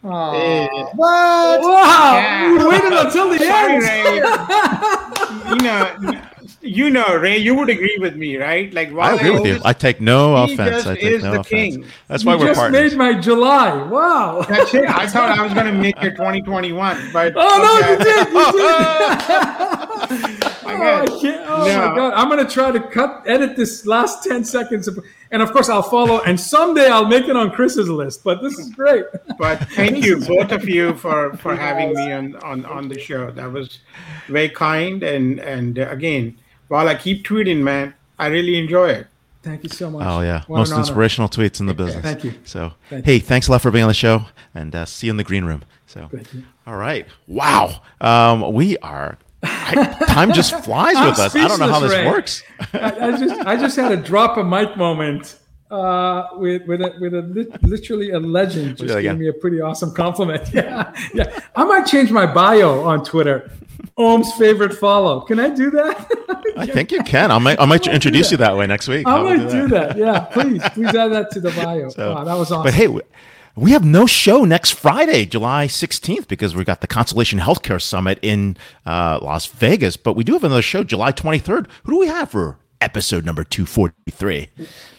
Oh, 0.06 0.90
what? 0.96 1.60
Wow! 1.62 2.16
Yeah. 2.16 2.52
You 2.52 2.68
waited 2.68 2.92
until 2.92 3.30
the 3.30 3.38
Sorry, 3.38 3.74
end. 3.74 3.82
Ray. 3.82 4.16
you 5.50 5.56
know, 5.62 6.20
you 6.60 6.90
know, 6.90 7.16
Ray. 7.16 7.38
You 7.38 7.54
would 7.54 7.70
agree 7.70 7.96
with 7.98 8.14
me, 8.14 8.36
right? 8.36 8.72
Like, 8.74 8.92
I 8.92 9.14
agree 9.14 9.30
with 9.30 9.46
you. 9.46 9.60
I 9.64 9.72
take 9.72 10.02
no 10.02 10.36
offense. 10.44 10.86
I 10.86 10.96
take 10.96 11.22
no 11.22 11.40
offense. 11.40 11.48
King. 11.48 11.86
That's 12.08 12.22
why 12.22 12.34
you 12.34 12.40
we're 12.40 12.46
just 12.48 12.60
partners. 12.60 12.92
made 12.92 12.98
my 12.98 13.14
July. 13.18 13.82
Wow. 13.84 14.44
That's 14.46 14.74
it. 14.74 14.88
I 14.88 15.06
thought 15.06 15.38
I 15.38 15.42
was 15.42 15.54
going 15.54 15.66
to 15.66 15.72
make 15.72 16.00
your 16.02 16.10
2021, 16.16 17.10
but 17.12 17.32
oh 17.36 17.58
no, 17.64 17.78
you 17.88 17.96
did. 18.04 18.28
You 18.28 18.52
did. 20.20 20.30
oh, 20.66 21.02
I 21.02 21.06
can't. 21.06 21.48
Oh 21.48 21.66
no. 21.66 21.88
my 21.88 21.96
god! 21.96 22.12
I'm 22.14 22.28
gonna 22.28 22.48
try 22.48 22.70
to 22.70 22.80
cut, 22.80 23.22
edit 23.26 23.56
this 23.56 23.86
last 23.86 24.24
ten 24.24 24.44
seconds, 24.44 24.88
of, 24.88 24.98
and 25.30 25.42
of 25.42 25.52
course 25.52 25.68
I'll 25.68 25.82
follow. 25.82 26.20
And 26.22 26.38
someday 26.38 26.88
I'll 26.88 27.06
make 27.06 27.28
it 27.28 27.36
on 27.36 27.50
Chris's 27.50 27.88
list. 27.88 28.24
But 28.24 28.42
this 28.42 28.58
is 28.58 28.70
great. 28.70 29.04
But 29.38 29.58
thank 29.70 30.04
you, 30.04 30.18
both 30.26 30.52
of 30.52 30.68
you, 30.68 30.94
for 30.94 31.36
for 31.36 31.54
having 31.56 31.94
me 31.94 32.12
on 32.12 32.36
on 32.36 32.64
on 32.66 32.88
the 32.88 32.98
show. 32.98 33.30
That 33.30 33.50
was 33.50 33.80
very 34.28 34.48
kind. 34.48 35.02
And 35.02 35.40
and 35.40 35.78
uh, 35.78 35.88
again, 35.90 36.38
while 36.68 36.88
I 36.88 36.94
keep 36.94 37.24
tweeting, 37.26 37.58
man, 37.58 37.94
I 38.18 38.26
really 38.26 38.58
enjoy 38.58 38.90
it. 38.90 39.06
Thank 39.44 39.62
you 39.62 39.68
so 39.68 39.90
much. 39.90 40.06
Oh 40.06 40.22
yeah, 40.22 40.42
what 40.46 40.58
most 40.58 40.72
inspirational 40.72 41.28
tweets 41.28 41.60
in 41.60 41.66
the 41.66 41.74
business. 41.74 42.02
Thank 42.02 42.24
you. 42.24 42.32
So 42.44 42.72
Thank 42.88 43.04
hey, 43.04 43.14
you. 43.14 43.20
thanks 43.20 43.48
a 43.48 43.52
lot 43.52 43.60
for 43.60 43.70
being 43.70 43.84
on 43.84 43.88
the 43.88 43.94
show, 43.94 44.24
and 44.54 44.74
uh, 44.74 44.86
see 44.86 45.06
you 45.06 45.10
in 45.10 45.18
the 45.18 45.24
green 45.24 45.44
room. 45.44 45.62
So 45.86 46.10
all 46.66 46.76
right, 46.76 47.06
wow, 47.26 47.82
um, 48.00 48.54
we 48.54 48.78
are 48.78 49.18
I, 49.44 50.04
time 50.06 50.32
just 50.32 50.54
flies 50.64 50.96
with 50.96 51.18
us. 51.18 51.34
I 51.34 51.48
don't 51.48 51.58
know 51.58 51.68
how 51.68 51.80
this 51.80 51.92
Ray. 51.92 52.06
works. 52.06 52.42
I, 52.72 53.08
I, 53.08 53.16
just 53.16 53.46
I 53.46 53.56
just 53.56 53.76
had 53.76 53.92
a 53.92 53.96
drop 53.96 54.36
a 54.36 54.44
mic 54.44 54.76
moment 54.76 55.38
uh, 55.70 56.28
with 56.34 56.66
with 56.66 56.80
a, 56.80 56.94
with 57.00 57.14
a 57.14 57.58
literally 57.62 58.10
a 58.10 58.20
legend 58.20 58.76
just 58.76 58.94
gave 59.00 59.18
me 59.18 59.28
a 59.28 59.32
pretty 59.32 59.60
awesome 59.60 59.92
compliment. 59.94 60.42
Yeah, 60.54 60.92
yeah. 61.12 61.40
I 61.56 61.64
might 61.64 61.84
change 61.84 62.10
my 62.10 62.26
bio 62.26 62.84
on 62.84 63.04
Twitter. 63.04 63.50
Om's 63.96 64.32
favorite 64.34 64.74
follow. 64.74 65.20
Can 65.20 65.40
I 65.40 65.50
do 65.50 65.70
that? 65.70 66.52
I 66.56 66.66
think 66.66 66.92
you 66.92 67.02
can. 67.02 67.30
I 67.32 67.38
might 67.38 67.60
I 67.60 67.64
might 67.64 67.86
introduce 67.86 68.30
you 68.30 68.36
that 68.38 68.56
way 68.56 68.66
next 68.66 68.86
week. 68.88 69.06
I 69.06 69.22
might 69.22 69.36
do 69.36 69.44
that. 69.44 69.50
do 69.50 69.68
that. 69.68 69.96
Yeah, 69.96 70.20
please 70.20 70.62
please 70.70 70.94
add 70.94 71.12
that 71.12 71.30
to 71.32 71.40
the 71.40 71.50
bio. 71.50 71.88
So, 71.88 72.14
wow, 72.14 72.24
that 72.24 72.34
was 72.34 72.52
awesome. 72.52 72.64
But 72.64 72.74
hey 72.74 72.88
we 73.56 73.70
have 73.70 73.84
no 73.84 74.06
show 74.06 74.44
next 74.44 74.70
Friday, 74.72 75.24
July 75.26 75.66
16th, 75.66 76.26
because 76.26 76.54
we've 76.54 76.66
got 76.66 76.80
the 76.80 76.86
Constellation 76.86 77.38
Healthcare 77.38 77.80
Summit 77.80 78.18
in 78.22 78.56
uh, 78.84 79.20
Las 79.22 79.46
Vegas. 79.46 79.96
But 79.96 80.14
we 80.14 80.24
do 80.24 80.32
have 80.32 80.44
another 80.44 80.62
show 80.62 80.82
July 80.82 81.12
23rd. 81.12 81.66
Who 81.84 81.92
do 81.92 81.98
we 81.98 82.08
have 82.08 82.30
for 82.30 82.58
episode 82.80 83.24
number 83.24 83.44
243? 83.44 84.48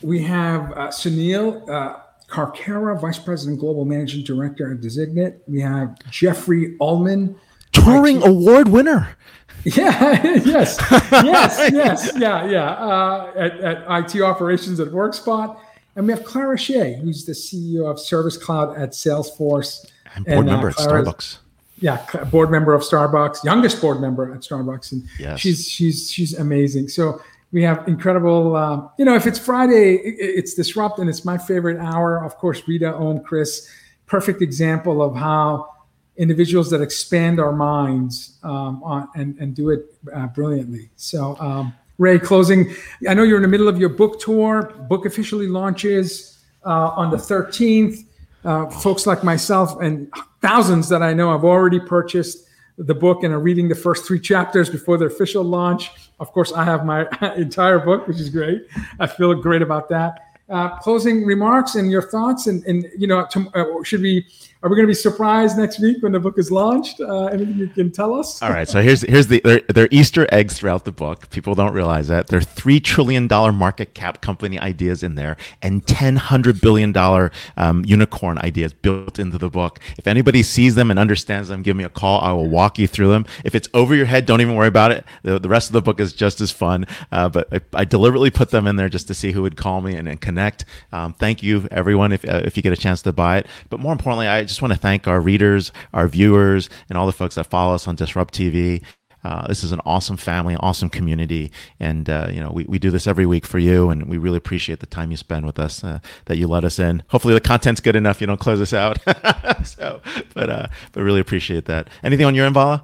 We 0.01 0.23
have 0.23 0.71
uh, 0.71 0.87
Sunil 0.87 1.69
uh, 1.69 1.97
Karkera, 2.29 2.99
Vice 2.99 3.19
President, 3.19 3.59
Global 3.59 3.83
Managing 3.83 4.23
Director 4.23 4.67
and 4.67 4.81
Designate. 4.81 5.41
We 5.47 5.61
have 5.61 5.97
Jeffrey 6.09 6.77
Ullman, 6.79 7.35
Turing 7.73 8.23
award 8.25 8.69
winner. 8.69 9.17
Yeah, 9.67 10.21
yes, 10.45 10.77
yes, 11.11 11.71
yes, 11.73 12.11
yeah, 12.17 12.45
yeah. 12.45 12.69
Uh, 12.73 13.31
at, 13.35 13.59
at 13.61 14.15
IT 14.15 14.21
operations 14.21 14.79
at 14.79 14.89
WorkSpot. 14.89 15.59
And 15.95 16.07
we 16.07 16.13
have 16.13 16.23
Clara 16.25 16.57
Shih, 16.57 16.95
who's 16.95 17.25
the 17.25 17.31
CEO 17.31 17.89
of 17.89 17.99
Service 17.99 18.37
Cloud 18.37 18.77
at 18.77 18.91
Salesforce. 18.91 19.89
And 20.15 20.25
board 20.25 20.39
and, 20.39 20.45
member 20.47 20.67
uh, 20.67 20.71
at 20.71 20.75
Starbucks. 20.77 21.37
Yeah, 21.79 22.05
board 22.31 22.51
member 22.51 22.73
of 22.73 22.81
Starbucks, 22.81 23.43
youngest 23.43 23.81
board 23.81 23.99
member 23.99 24.33
at 24.33 24.41
Starbucks, 24.41 24.93
and 24.93 25.03
yes. 25.19 25.41
she's 25.41 25.67
she's 25.67 26.09
she's 26.09 26.33
amazing. 26.33 26.87
So 26.87 27.21
we 27.51 27.63
have 27.63 27.85
incredible. 27.85 28.55
Uh, 28.55 28.87
you 28.97 29.03
know, 29.03 29.15
if 29.15 29.27
it's 29.27 29.37
Friday, 29.37 29.95
it's 29.97 30.53
disrupt, 30.53 30.99
and 30.99 31.09
it's 31.09 31.25
my 31.25 31.37
favorite 31.37 31.77
hour. 31.77 32.23
Of 32.23 32.37
course, 32.37 32.65
Rita, 32.65 32.95
Om, 32.95 33.19
Chris, 33.23 33.69
perfect 34.05 34.41
example 34.41 35.01
of 35.01 35.17
how 35.17 35.69
individuals 36.15 36.69
that 36.69 36.81
expand 36.81 37.41
our 37.41 37.51
minds 37.51 38.37
um, 38.43 38.81
on, 38.81 39.09
and 39.15 39.37
and 39.39 39.53
do 39.53 39.69
it 39.69 39.93
uh, 40.13 40.27
brilliantly. 40.27 40.89
So. 40.95 41.37
Um, 41.39 41.73
Ray, 41.97 42.19
closing. 42.19 42.75
I 43.07 43.13
know 43.13 43.23
you're 43.23 43.37
in 43.37 43.41
the 43.41 43.47
middle 43.47 43.67
of 43.67 43.79
your 43.79 43.89
book 43.89 44.19
tour. 44.19 44.73
Book 44.89 45.05
officially 45.05 45.47
launches 45.47 46.43
uh, 46.65 46.89
on 46.89 47.09
the 47.09 47.17
13th. 47.17 48.05
Uh, 48.43 48.69
folks 48.69 49.07
like 49.07 49.23
myself 49.23 49.81
and 49.81 50.11
thousands 50.41 50.87
that 50.89 51.01
I 51.01 51.13
know 51.13 51.31
have 51.31 51.43
already 51.43 51.79
purchased 51.79 52.47
the 52.77 52.93
book 52.93 53.23
and 53.23 53.33
are 53.33 53.39
reading 53.39 53.69
the 53.69 53.75
first 53.75 54.05
three 54.05 54.19
chapters 54.19 54.69
before 54.69 54.97
the 54.97 55.05
official 55.05 55.43
launch. 55.43 55.89
Of 56.19 56.31
course, 56.31 56.51
I 56.53 56.63
have 56.63 56.85
my 56.85 57.07
entire 57.37 57.79
book, 57.79 58.07
which 58.07 58.19
is 58.19 58.29
great. 58.29 58.67
I 58.99 59.07
feel 59.07 59.33
great 59.33 59.61
about 59.61 59.89
that. 59.89 60.19
Uh, 60.47 60.77
closing 60.77 61.25
remarks 61.25 61.73
and 61.73 61.89
your 61.89 62.03
thoughts, 62.03 62.45
and, 62.45 62.63
and 62.65 62.85
you 62.95 63.07
know, 63.07 63.25
to, 63.31 63.49
uh, 63.55 63.83
should 63.83 64.01
we 64.01 64.27
are 64.65 64.69
we 64.69 64.75
going 64.75 64.87
to 64.87 64.91
be 64.91 64.95
surprised 64.95 65.59
next 65.59 65.79
week 65.79 66.01
when 66.01 66.11
the 66.11 66.19
book 66.19 66.39
is 66.39 66.51
launched? 66.51 66.99
Uh, 66.99 67.25
anything 67.25 67.55
you 67.55 67.67
can 67.67 67.91
tell 67.91 68.15
us? 68.15 68.41
All 68.41 68.49
right. 68.49 68.67
So 68.67 68.81
here's 68.81 69.01
here's 69.01 69.27
the 69.27 69.39
there, 69.45 69.61
there 69.71 69.83
are 69.83 69.89
Easter 69.91 70.27
eggs 70.31 70.57
throughout 70.57 70.85
the 70.85 70.91
book. 70.91 71.29
People 71.29 71.53
don't 71.53 71.71
realize 71.71 72.07
that 72.07 72.27
there 72.27 72.39
are 72.39 72.43
three 72.43 72.79
trillion 72.79 73.27
dollar 73.27 73.51
market 73.51 73.93
cap 73.93 74.21
company 74.21 74.59
ideas 74.59 75.03
in 75.03 75.13
there, 75.13 75.37
and 75.61 75.85
ten 75.85 76.15
hundred 76.15 76.61
billion 76.61 76.91
dollar 76.91 77.31
um, 77.57 77.85
unicorn 77.85 78.39
ideas 78.39 78.73
built 78.73 79.19
into 79.19 79.37
the 79.37 79.51
book. 79.51 79.79
If 79.99 80.07
anybody 80.07 80.41
sees 80.41 80.73
them 80.73 80.89
and 80.89 80.97
understands 80.99 81.47
them, 81.47 81.61
give 81.61 81.75
me 81.75 81.83
a 81.83 81.89
call. 81.89 82.19
I 82.21 82.31
will 82.31 82.49
walk 82.49 82.79
you 82.79 82.87
through 82.87 83.09
them. 83.09 83.27
If 83.43 83.53
it's 83.53 83.69
over 83.75 83.93
your 83.93 84.07
head, 84.07 84.25
don't 84.25 84.41
even 84.41 84.55
worry 84.55 84.67
about 84.67 84.91
it. 84.91 85.05
The, 85.21 85.37
the 85.37 85.49
rest 85.49 85.69
of 85.69 85.73
the 85.73 85.83
book 85.83 85.99
is 85.99 86.11
just 86.11 86.41
as 86.41 86.49
fun. 86.49 86.87
Uh, 87.11 87.29
but 87.29 87.53
I, 87.53 87.61
I, 87.81 87.85
deliberately 87.85 88.31
put 88.31 88.49
them 88.49 88.65
in 88.65 88.77
there 88.77 88.89
just 88.89 89.07
to 89.09 89.13
see 89.13 89.31
who 89.31 89.43
would 89.43 89.57
call 89.57 89.81
me 89.81 89.95
and, 89.95 90.07
and 90.07 90.19
connect. 90.19 90.65
Um, 90.91 91.13
thank 91.13 91.43
you, 91.43 91.67
everyone, 91.69 92.13
if 92.13 92.27
uh, 92.27 92.41
if 92.43 92.57
you 92.57 92.63
get 92.63 92.73
a 92.73 92.77
chance 92.77 93.03
to 93.03 93.13
buy 93.13 93.37
it. 93.37 93.47
But 93.69 93.79
more 93.79 93.91
importantly, 93.91 94.27
I 94.27 94.43
just 94.43 94.54
want 94.61 94.73
to 94.73 94.79
thank 94.79 95.07
our 95.07 95.21
readers, 95.21 95.71
our 95.93 96.07
viewers, 96.07 96.69
and 96.89 96.97
all 96.97 97.05
the 97.05 97.13
folks 97.13 97.35
that 97.35 97.45
follow 97.45 97.75
us 97.75 97.87
on 97.87 97.95
Disrupt 97.95 98.33
TV. 98.33 98.83
Uh, 99.23 99.47
this 99.47 99.63
is 99.63 99.71
an 99.71 99.81
awesome 99.85 100.17
family, 100.17 100.55
awesome 100.59 100.87
community, 100.87 101.51
and 101.79 102.09
uh, 102.11 102.27
you 102.31 102.39
know 102.39 102.51
we, 102.51 102.63
we 102.65 102.77
do 102.77 102.91
this 102.91 103.07
every 103.07 103.25
week 103.25 103.43
for 103.45 103.57
you, 103.57 103.89
and 103.89 104.07
we 104.07 104.19
really 104.19 104.37
appreciate 104.37 104.81
the 104.81 104.85
time 104.85 105.09
you 105.09 105.17
spend 105.17 105.47
with 105.47 105.57
us, 105.57 105.83
uh, 105.83 105.99
that 106.25 106.37
you 106.37 106.47
let 106.47 106.63
us 106.63 106.77
in. 106.77 107.01
Hopefully 107.07 107.33
the 107.33 107.41
content's 107.41 107.81
good 107.81 107.95
enough, 107.95 108.21
you 108.21 108.27
don't 108.27 108.39
close 108.39 108.61
us 108.61 108.71
out. 108.71 108.99
so, 109.65 109.99
but 110.35 110.49
uh, 110.49 110.67
but 110.91 111.01
really 111.01 111.19
appreciate 111.19 111.65
that. 111.65 111.89
Anything 112.03 112.27
on 112.27 112.35
your 112.35 112.45
end, 112.45 112.53
Vala? 112.53 112.83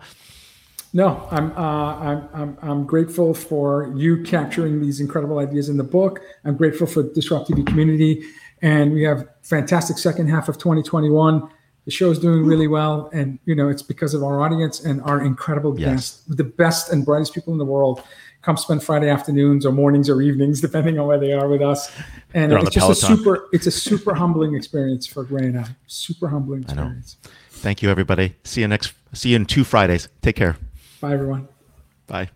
No, 0.93 1.26
I'm, 1.32 1.51
uh, 1.53 1.95
I'm, 1.95 2.30
I'm, 2.34 2.57
I'm 2.61 2.86
grateful 2.86 3.34
for 3.34 3.93
you 3.95 4.24
capturing 4.24 4.82
these 4.82 4.99
incredible 4.99 5.39
ideas 5.39 5.69
in 5.69 5.78
the 5.78 5.86
book. 5.86 6.19
I'm 6.43 6.57
grateful 6.57 6.86
for 6.86 7.03
Disrupt 7.03 7.49
TV 7.49 7.65
community. 7.65 8.24
And 8.61 8.93
we 8.93 9.03
have 9.03 9.28
fantastic 9.41 9.97
second 9.97 10.28
half 10.28 10.49
of 10.49 10.57
2021. 10.57 11.49
The 11.86 11.91
show 11.91 12.11
is 12.11 12.19
doing 12.19 12.45
really 12.45 12.65
mm-hmm. 12.65 12.73
well. 12.73 13.09
And, 13.13 13.39
you 13.45 13.55
know, 13.55 13.69
it's 13.69 13.82
because 13.82 14.13
of 14.13 14.23
our 14.23 14.41
audience 14.41 14.84
and 14.84 15.01
our 15.01 15.21
incredible 15.21 15.79
yes. 15.79 15.89
guests, 15.89 16.23
the 16.27 16.43
best 16.43 16.91
and 16.91 17.05
brightest 17.05 17.34
people 17.34 17.53
in 17.53 17.59
the 17.59 17.65
world 17.65 18.03
come 18.41 18.57
spend 18.57 18.84
Friday 18.84 19.09
afternoons 19.09 19.65
or 19.65 19.71
mornings 19.71 20.09
or 20.09 20.21
evenings, 20.21 20.61
depending 20.67 20.99
on 20.99 21.07
where 21.07 21.19
they 21.19 21.34
are 21.34 21.47
with 21.47 21.61
us. 21.61 21.91
And 22.34 22.51
it's 22.53 22.69
just 22.69 22.77
Peloton. 22.77 23.13
a 23.13 23.17
super, 23.17 23.49
it's 23.51 23.67
a 23.67 23.71
super 23.71 24.13
humbling 24.13 24.55
experience 24.55 25.05
for 25.05 25.23
Ray 25.23 25.47
and 25.47 25.59
I. 25.59 25.65
Super 25.88 26.27
humbling 26.27 26.63
experience. 26.63 27.17
Thank 27.49 27.82
you, 27.82 27.89
everybody. 27.89 28.36
See 28.43 28.61
you 28.61 28.67
next, 28.67 28.93
see 29.13 29.29
you 29.29 29.36
in 29.36 29.45
two 29.45 29.63
Fridays. 29.63 30.09
Take 30.21 30.36
care. 30.36 30.57
Bye, 30.99 31.13
everyone. 31.13 31.47
Bye. 32.07 32.29